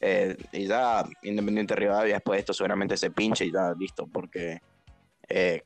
Eh, 0.00 0.36
y 0.52 0.66
ya 0.66 1.04
Independiente 1.22 1.76
Rivadavia 1.76 2.14
después 2.14 2.36
de 2.36 2.40
esto 2.40 2.54
seguramente 2.54 2.96
se 2.96 3.10
pinche 3.10 3.44
y 3.44 3.52
ya 3.52 3.72
listo, 3.78 4.06
porque 4.06 4.60
eh, 5.28 5.62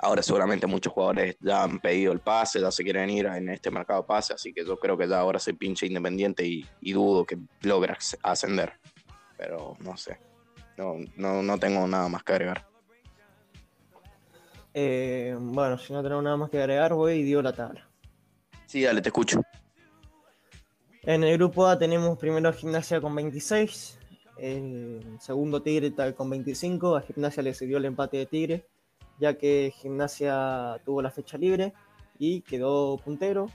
ahora 0.00 0.22
seguramente 0.22 0.66
muchos 0.66 0.92
jugadores 0.92 1.36
ya 1.40 1.62
han 1.64 1.78
pedido 1.78 2.12
el 2.12 2.20
pase, 2.20 2.60
ya 2.60 2.70
se 2.70 2.82
quieren 2.82 3.10
ir 3.10 3.26
en 3.26 3.48
este 3.50 3.70
mercado 3.70 4.02
de 4.02 4.06
pase, 4.08 4.32
así 4.34 4.52
que 4.52 4.64
yo 4.64 4.78
creo 4.78 4.96
que 4.96 5.08
ya 5.08 5.18
ahora 5.20 5.38
se 5.38 5.54
pinche 5.54 5.86
Independiente 5.86 6.46
y, 6.46 6.66
y 6.80 6.92
dudo 6.92 7.24
que 7.24 7.38
logre 7.62 7.92
ac- 7.94 8.18
ascender. 8.22 8.72
Pero 9.36 9.76
no 9.80 9.96
sé, 9.96 10.18
no, 10.76 10.94
no, 11.16 11.42
no 11.42 11.58
tengo 11.58 11.86
nada 11.86 12.08
más 12.08 12.22
que 12.22 12.32
agregar. 12.32 12.66
Eh, 14.74 15.36
bueno, 15.38 15.76
si 15.78 15.92
no 15.92 16.02
tenemos 16.02 16.24
nada 16.24 16.36
más 16.36 16.50
que 16.50 16.58
agregar, 16.58 16.94
voy 16.94 17.14
y 17.14 17.22
dio 17.22 17.42
la 17.42 17.52
tabla. 17.52 17.86
Sí, 18.66 18.82
dale, 18.82 19.02
te 19.02 19.10
escucho. 19.10 19.42
En 21.02 21.24
el 21.24 21.36
grupo 21.36 21.66
A 21.66 21.78
tenemos 21.78 22.16
primero 22.18 22.48
a 22.48 22.52
Gimnasia 22.52 23.00
con 23.00 23.14
26, 23.14 23.98
eh, 24.38 25.00
segundo 25.20 25.60
Tigre 25.60 25.90
tal 25.90 26.14
con 26.14 26.30
25, 26.30 26.96
a 26.96 27.02
Gimnasia 27.02 27.42
le 27.42 27.52
sirvió 27.54 27.78
el 27.78 27.84
empate 27.86 28.18
de 28.18 28.26
Tigre, 28.26 28.66
ya 29.18 29.34
que 29.34 29.72
Gimnasia 29.76 30.80
tuvo 30.84 31.02
la 31.02 31.10
fecha 31.10 31.38
libre 31.38 31.72
y 32.18 32.42
quedó 32.42 32.96
puntero. 32.98 33.50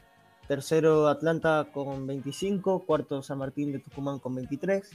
Tercero 0.47 1.07
Atlanta 1.07 1.67
con 1.73 2.07
25, 2.07 2.85
cuarto 2.85 3.21
San 3.21 3.39
Martín 3.39 3.73
de 3.73 3.79
Tucumán 3.79 4.19
con 4.19 4.33
23, 4.33 4.89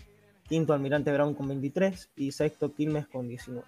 quinto 0.48 0.72
Almirante 0.72 1.12
Brown 1.12 1.34
con 1.34 1.48
23 1.48 2.10
y 2.16 2.32
sexto 2.32 2.72
Quilmes 2.74 3.06
con 3.06 3.28
19. 3.28 3.66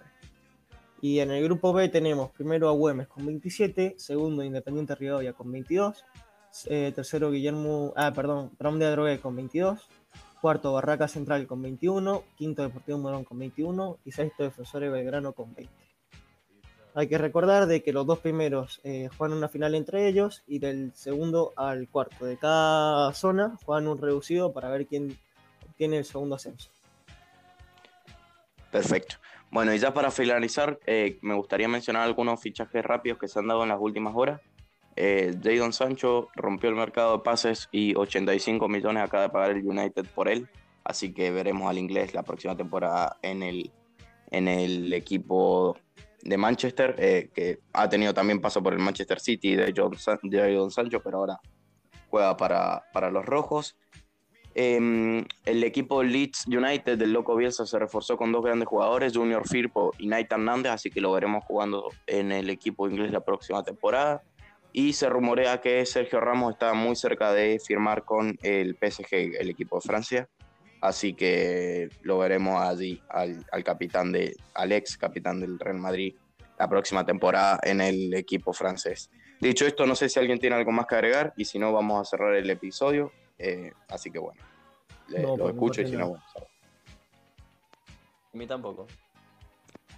Y 1.01 1.19
en 1.19 1.29
el 1.29 1.43
grupo 1.43 1.73
B 1.73 1.87
tenemos 1.89 2.31
primero 2.31 2.69
a 2.69 2.71
Güemes 2.71 3.07
con 3.07 3.25
27, 3.25 3.95
segundo 3.97 4.43
Independiente 4.43 4.95
Rivadavia 4.95 5.33
con 5.33 5.51
22, 5.51 6.03
eh, 6.67 6.91
tercero 6.95 7.29
Guillermo, 7.29 7.93
ah, 7.95 8.11
perdón, 8.13 8.51
Brown 8.57 8.79
de 8.79 8.85
Adrogué 8.85 9.19
con 9.19 9.35
22, 9.35 9.87
cuarto 10.41 10.73
Barraca 10.73 11.07
Central 11.07 11.45
con 11.45 11.61
21, 11.61 12.23
quinto 12.35 12.63
Deportivo 12.63 12.97
Morón 12.97 13.23
con 13.25 13.37
21 13.37 13.99
y 14.05 14.11
sexto 14.11 14.43
Defensores 14.43 14.91
Belgrano 14.91 15.33
con 15.33 15.53
20. 15.53 15.84
Hay 16.97 17.09
que 17.09 17.17
recordar 17.17 17.65
de 17.67 17.83
que 17.83 17.91
los 17.91 18.07
dos 18.07 18.19
primeros 18.19 18.79
eh, 18.85 19.09
juegan 19.17 19.37
una 19.37 19.49
final 19.49 19.75
entre 19.75 20.07
ellos 20.07 20.43
y 20.47 20.59
del 20.59 20.93
segundo 20.95 21.51
al 21.57 21.89
cuarto 21.89 22.25
de 22.25 22.37
cada 22.37 23.11
zona 23.11 23.57
juegan 23.65 23.89
un 23.89 23.97
reducido 23.97 24.53
para 24.53 24.69
ver 24.69 24.87
quién 24.87 25.17
obtiene 25.67 25.97
el 25.97 26.05
segundo 26.05 26.35
ascenso. 26.35 26.69
Perfecto. 28.71 29.17
Bueno, 29.51 29.73
y 29.73 29.77
ya 29.77 29.93
para 29.93 30.09
finalizar, 30.09 30.79
eh, 30.85 31.19
me 31.21 31.33
gustaría 31.33 31.67
mencionar 31.67 32.03
algunos 32.03 32.41
fichajes 32.41 32.83
rápidos 32.83 33.19
que 33.19 33.27
se 33.27 33.39
han 33.39 33.47
dado 33.47 33.63
en 33.63 33.69
las 33.69 33.79
últimas 33.81 34.13
horas. 34.15 34.39
Eh, 34.95 35.37
Sancho 35.71 36.29
rompió 36.33 36.69
el 36.69 36.77
mercado 36.77 37.17
de 37.17 37.23
pases 37.23 37.67
y 37.73 37.93
85 37.95 38.69
millones 38.69 39.03
acaba 39.03 39.23
de 39.23 39.29
pagar 39.29 39.51
el 39.51 39.67
United 39.67 40.05
por 40.15 40.29
él. 40.29 40.47
Así 40.85 41.13
que 41.13 41.29
veremos 41.31 41.69
al 41.69 41.77
inglés 41.77 42.13
la 42.13 42.23
próxima 42.23 42.55
temporada 42.55 43.17
en 43.21 43.43
el, 43.43 43.71
en 44.31 44.47
el 44.47 44.93
equipo 44.93 45.77
de 46.25 46.37
Manchester, 46.37 46.95
eh, 46.97 47.29
que 47.33 47.59
ha 47.71 47.87
tenido 47.87 48.13
también 48.13 48.41
paso 48.41 48.61
por 48.61 48.73
el 48.73 48.79
Manchester 48.79 49.19
City 49.19 49.55
de 49.55 49.71
Jadon 49.73 50.71
Sancho, 50.71 51.01
pero 51.01 51.19
ahora 51.19 51.39
juega 52.09 52.35
para, 52.35 52.83
para 52.91 53.09
los 53.11 53.25
rojos. 53.25 53.77
Em, 54.55 55.25
el 55.45 55.63
equipo 55.63 56.01
Leeds 56.01 56.47
United 56.47 56.97
del 56.97 57.11
Loco 57.11 57.35
Bielsa 57.35 57.65
se 57.65 57.77
reforzó 57.77 58.17
con 58.17 58.31
dos 58.31 58.43
grandes 58.43 58.67
jugadores, 58.67 59.15
Junior 59.15 59.47
Firpo 59.47 59.91
y 59.97 60.07
Nathan 60.07 60.41
Hernández, 60.41 60.71
así 60.71 60.89
que 60.89 61.01
lo 61.01 61.11
veremos 61.11 61.43
jugando 61.45 61.89
en 62.07 62.31
el 62.31 62.49
equipo 62.49 62.89
inglés 62.89 63.11
la 63.11 63.19
próxima 63.19 63.63
temporada 63.63 64.23
y 64.77 64.91
se 64.91 65.07
rumorea 65.07 65.61
que 65.61 65.85
Sergio 65.85 66.19
Ramos 66.19 66.51
está 66.51 66.73
muy 66.73 66.97
cerca 66.97 67.31
de 67.31 67.61
firmar 67.65 68.03
con 68.03 68.37
el 68.41 68.75
PSG, 68.75 69.39
el 69.39 69.49
equipo 69.49 69.77
de 69.77 69.81
Francia. 69.81 70.29
Así 70.85 71.15
que 71.15 71.89
lo 72.03 72.19
veremos 72.19 72.61
allí 72.61 73.01
al, 73.09 73.43
capitán 73.63 74.11
de, 74.11 74.35
al 74.53 74.71
ex 74.71 74.97
capitán 74.97 75.39
del 75.39 75.57
Real 75.57 75.79
Madrid 75.79 76.13
la 76.59 76.69
próxima 76.69 77.03
temporada 77.03 77.59
en 77.63 77.81
el 77.81 78.13
equipo 78.13 78.53
francés. 78.53 79.09
Dicho 79.41 79.65
esto, 79.65 79.87
no 79.87 79.95
sé 79.95 80.09
si 80.09 80.19
alguien 80.19 80.37
tiene 80.37 80.55
algo 80.55 80.71
más 80.71 80.85
que 80.85 80.93
agregar 80.93 81.33
y 81.37 81.45
si 81.45 81.57
no, 81.57 81.73
vamos 81.73 82.01
a 82.01 82.05
cerrar 82.05 82.35
el 82.35 82.47
episodio. 82.51 83.11
Eh, 83.39 83.71
así 83.87 84.11
que 84.11 84.19
bueno, 84.19 84.39
lo 85.07 85.35
pues, 85.37 85.53
escucho 85.55 85.81
y 85.81 85.87
si 85.87 85.97
no, 85.97 86.09
bueno. 86.09 86.23
A 88.31 88.37
mí 88.37 88.45
tampoco. 88.45 88.85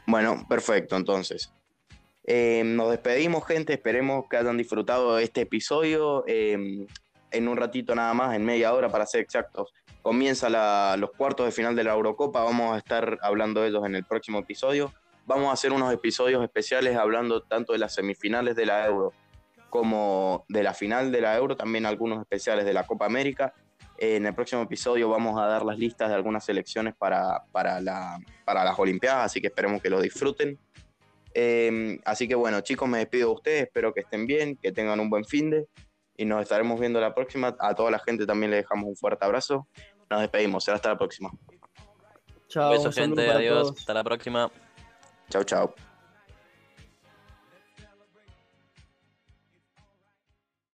Bueno, 0.06 0.46
perfecto, 0.48 0.96
entonces. 0.96 1.52
Eh, 2.24 2.64
nos 2.66 2.92
despedimos, 2.92 3.46
gente. 3.46 3.74
Esperemos 3.74 4.30
que 4.30 4.38
hayan 4.38 4.56
disfrutado 4.56 5.20
este 5.20 5.42
episodio. 5.42 6.24
Eh, 6.28 6.88
en 7.32 7.48
un 7.48 7.58
ratito 7.58 7.94
nada 7.94 8.14
más, 8.14 8.36
en 8.36 8.46
media 8.46 8.74
hora 8.74 8.90
para 8.90 9.06
ser 9.06 9.22
exactos, 9.22 9.74
comienza 10.08 10.96
los 10.96 11.12
cuartos 11.12 11.46
de 11.48 11.52
final 11.52 11.76
de 11.76 11.84
la 11.84 11.92
Eurocopa. 11.92 12.42
Vamos 12.42 12.74
a 12.74 12.78
estar 12.78 13.20
hablando 13.22 13.62
de 13.62 13.68
ellos 13.68 13.86
en 13.86 13.94
el 13.94 14.06
próximo 14.06 14.40
episodio. 14.40 14.94
Vamos 15.26 15.50
a 15.50 15.52
hacer 15.52 15.74
unos 15.74 15.94
episodios 15.94 16.42
especiales 16.42 16.96
hablando 16.96 17.44
tanto 17.44 17.74
de 17.74 17.80
las 17.80 17.94
semifinales 17.94 18.56
de 18.56 18.66
la 18.66 18.86
Euro 18.86 19.12
como 19.70 20.46
de 20.48 20.64
la 20.64 20.74
final 20.74 21.12
de 21.12 21.20
la 21.20 21.36
Euro, 21.36 21.58
también 21.58 21.86
algunos 21.86 22.22
especiales 22.22 22.64
de 22.64 22.72
la 22.72 22.88
Copa 22.88 23.06
América. 23.06 23.54
En 23.98 24.26
el 24.26 24.34
próximo 24.34 24.62
episodio 24.62 25.10
vamos 25.10 25.38
a 25.38 25.46
dar 25.46 25.66
las 25.66 25.78
listas 25.78 26.08
de 26.08 26.16
algunas 26.16 26.46
selecciones 26.46 26.96
para, 26.96 27.44
para, 27.52 27.82
la, 27.82 28.18
para 28.46 28.64
las 28.64 28.80
Olimpiadas, 28.80 29.26
así 29.26 29.42
que 29.42 29.48
esperemos 29.48 29.82
que 29.82 29.90
lo 29.90 30.00
disfruten. 30.00 30.58
Em, 31.34 32.00
así 32.06 32.30
que 32.30 32.36
bueno, 32.36 32.62
chicos, 32.62 32.88
me 32.88 33.00
despido 33.00 33.28
de 33.28 33.36
ustedes, 33.36 33.64
espero 33.64 33.94
que 33.94 34.00
estén 34.00 34.26
bien, 34.26 34.56
que 34.56 34.72
tengan 34.72 35.02
un 35.02 35.10
buen 35.10 35.26
fin 35.26 35.50
de 35.50 35.68
y 36.18 36.26
nos 36.26 36.42
estaremos 36.42 36.80
viendo 36.80 37.00
la 37.00 37.14
próxima. 37.14 37.56
A 37.60 37.76
toda 37.76 37.92
la 37.92 38.00
gente 38.00 38.26
también 38.26 38.50
le 38.50 38.58
dejamos 38.58 38.90
un 38.90 38.96
fuerte 38.96 39.24
abrazo. 39.24 39.68
Nos 40.10 40.22
despedimos, 40.22 40.64
será 40.64 40.76
hasta 40.76 40.90
la 40.90 40.98
próxima. 40.98 41.32
Chao. 42.48 42.72
Besos, 42.72 42.96
gente, 42.96 43.30
adiós, 43.30 43.74
hasta 43.78 43.94
la 43.94 44.04
próxima. 44.04 44.50
Chao, 45.30 45.44
chao. 45.44 45.87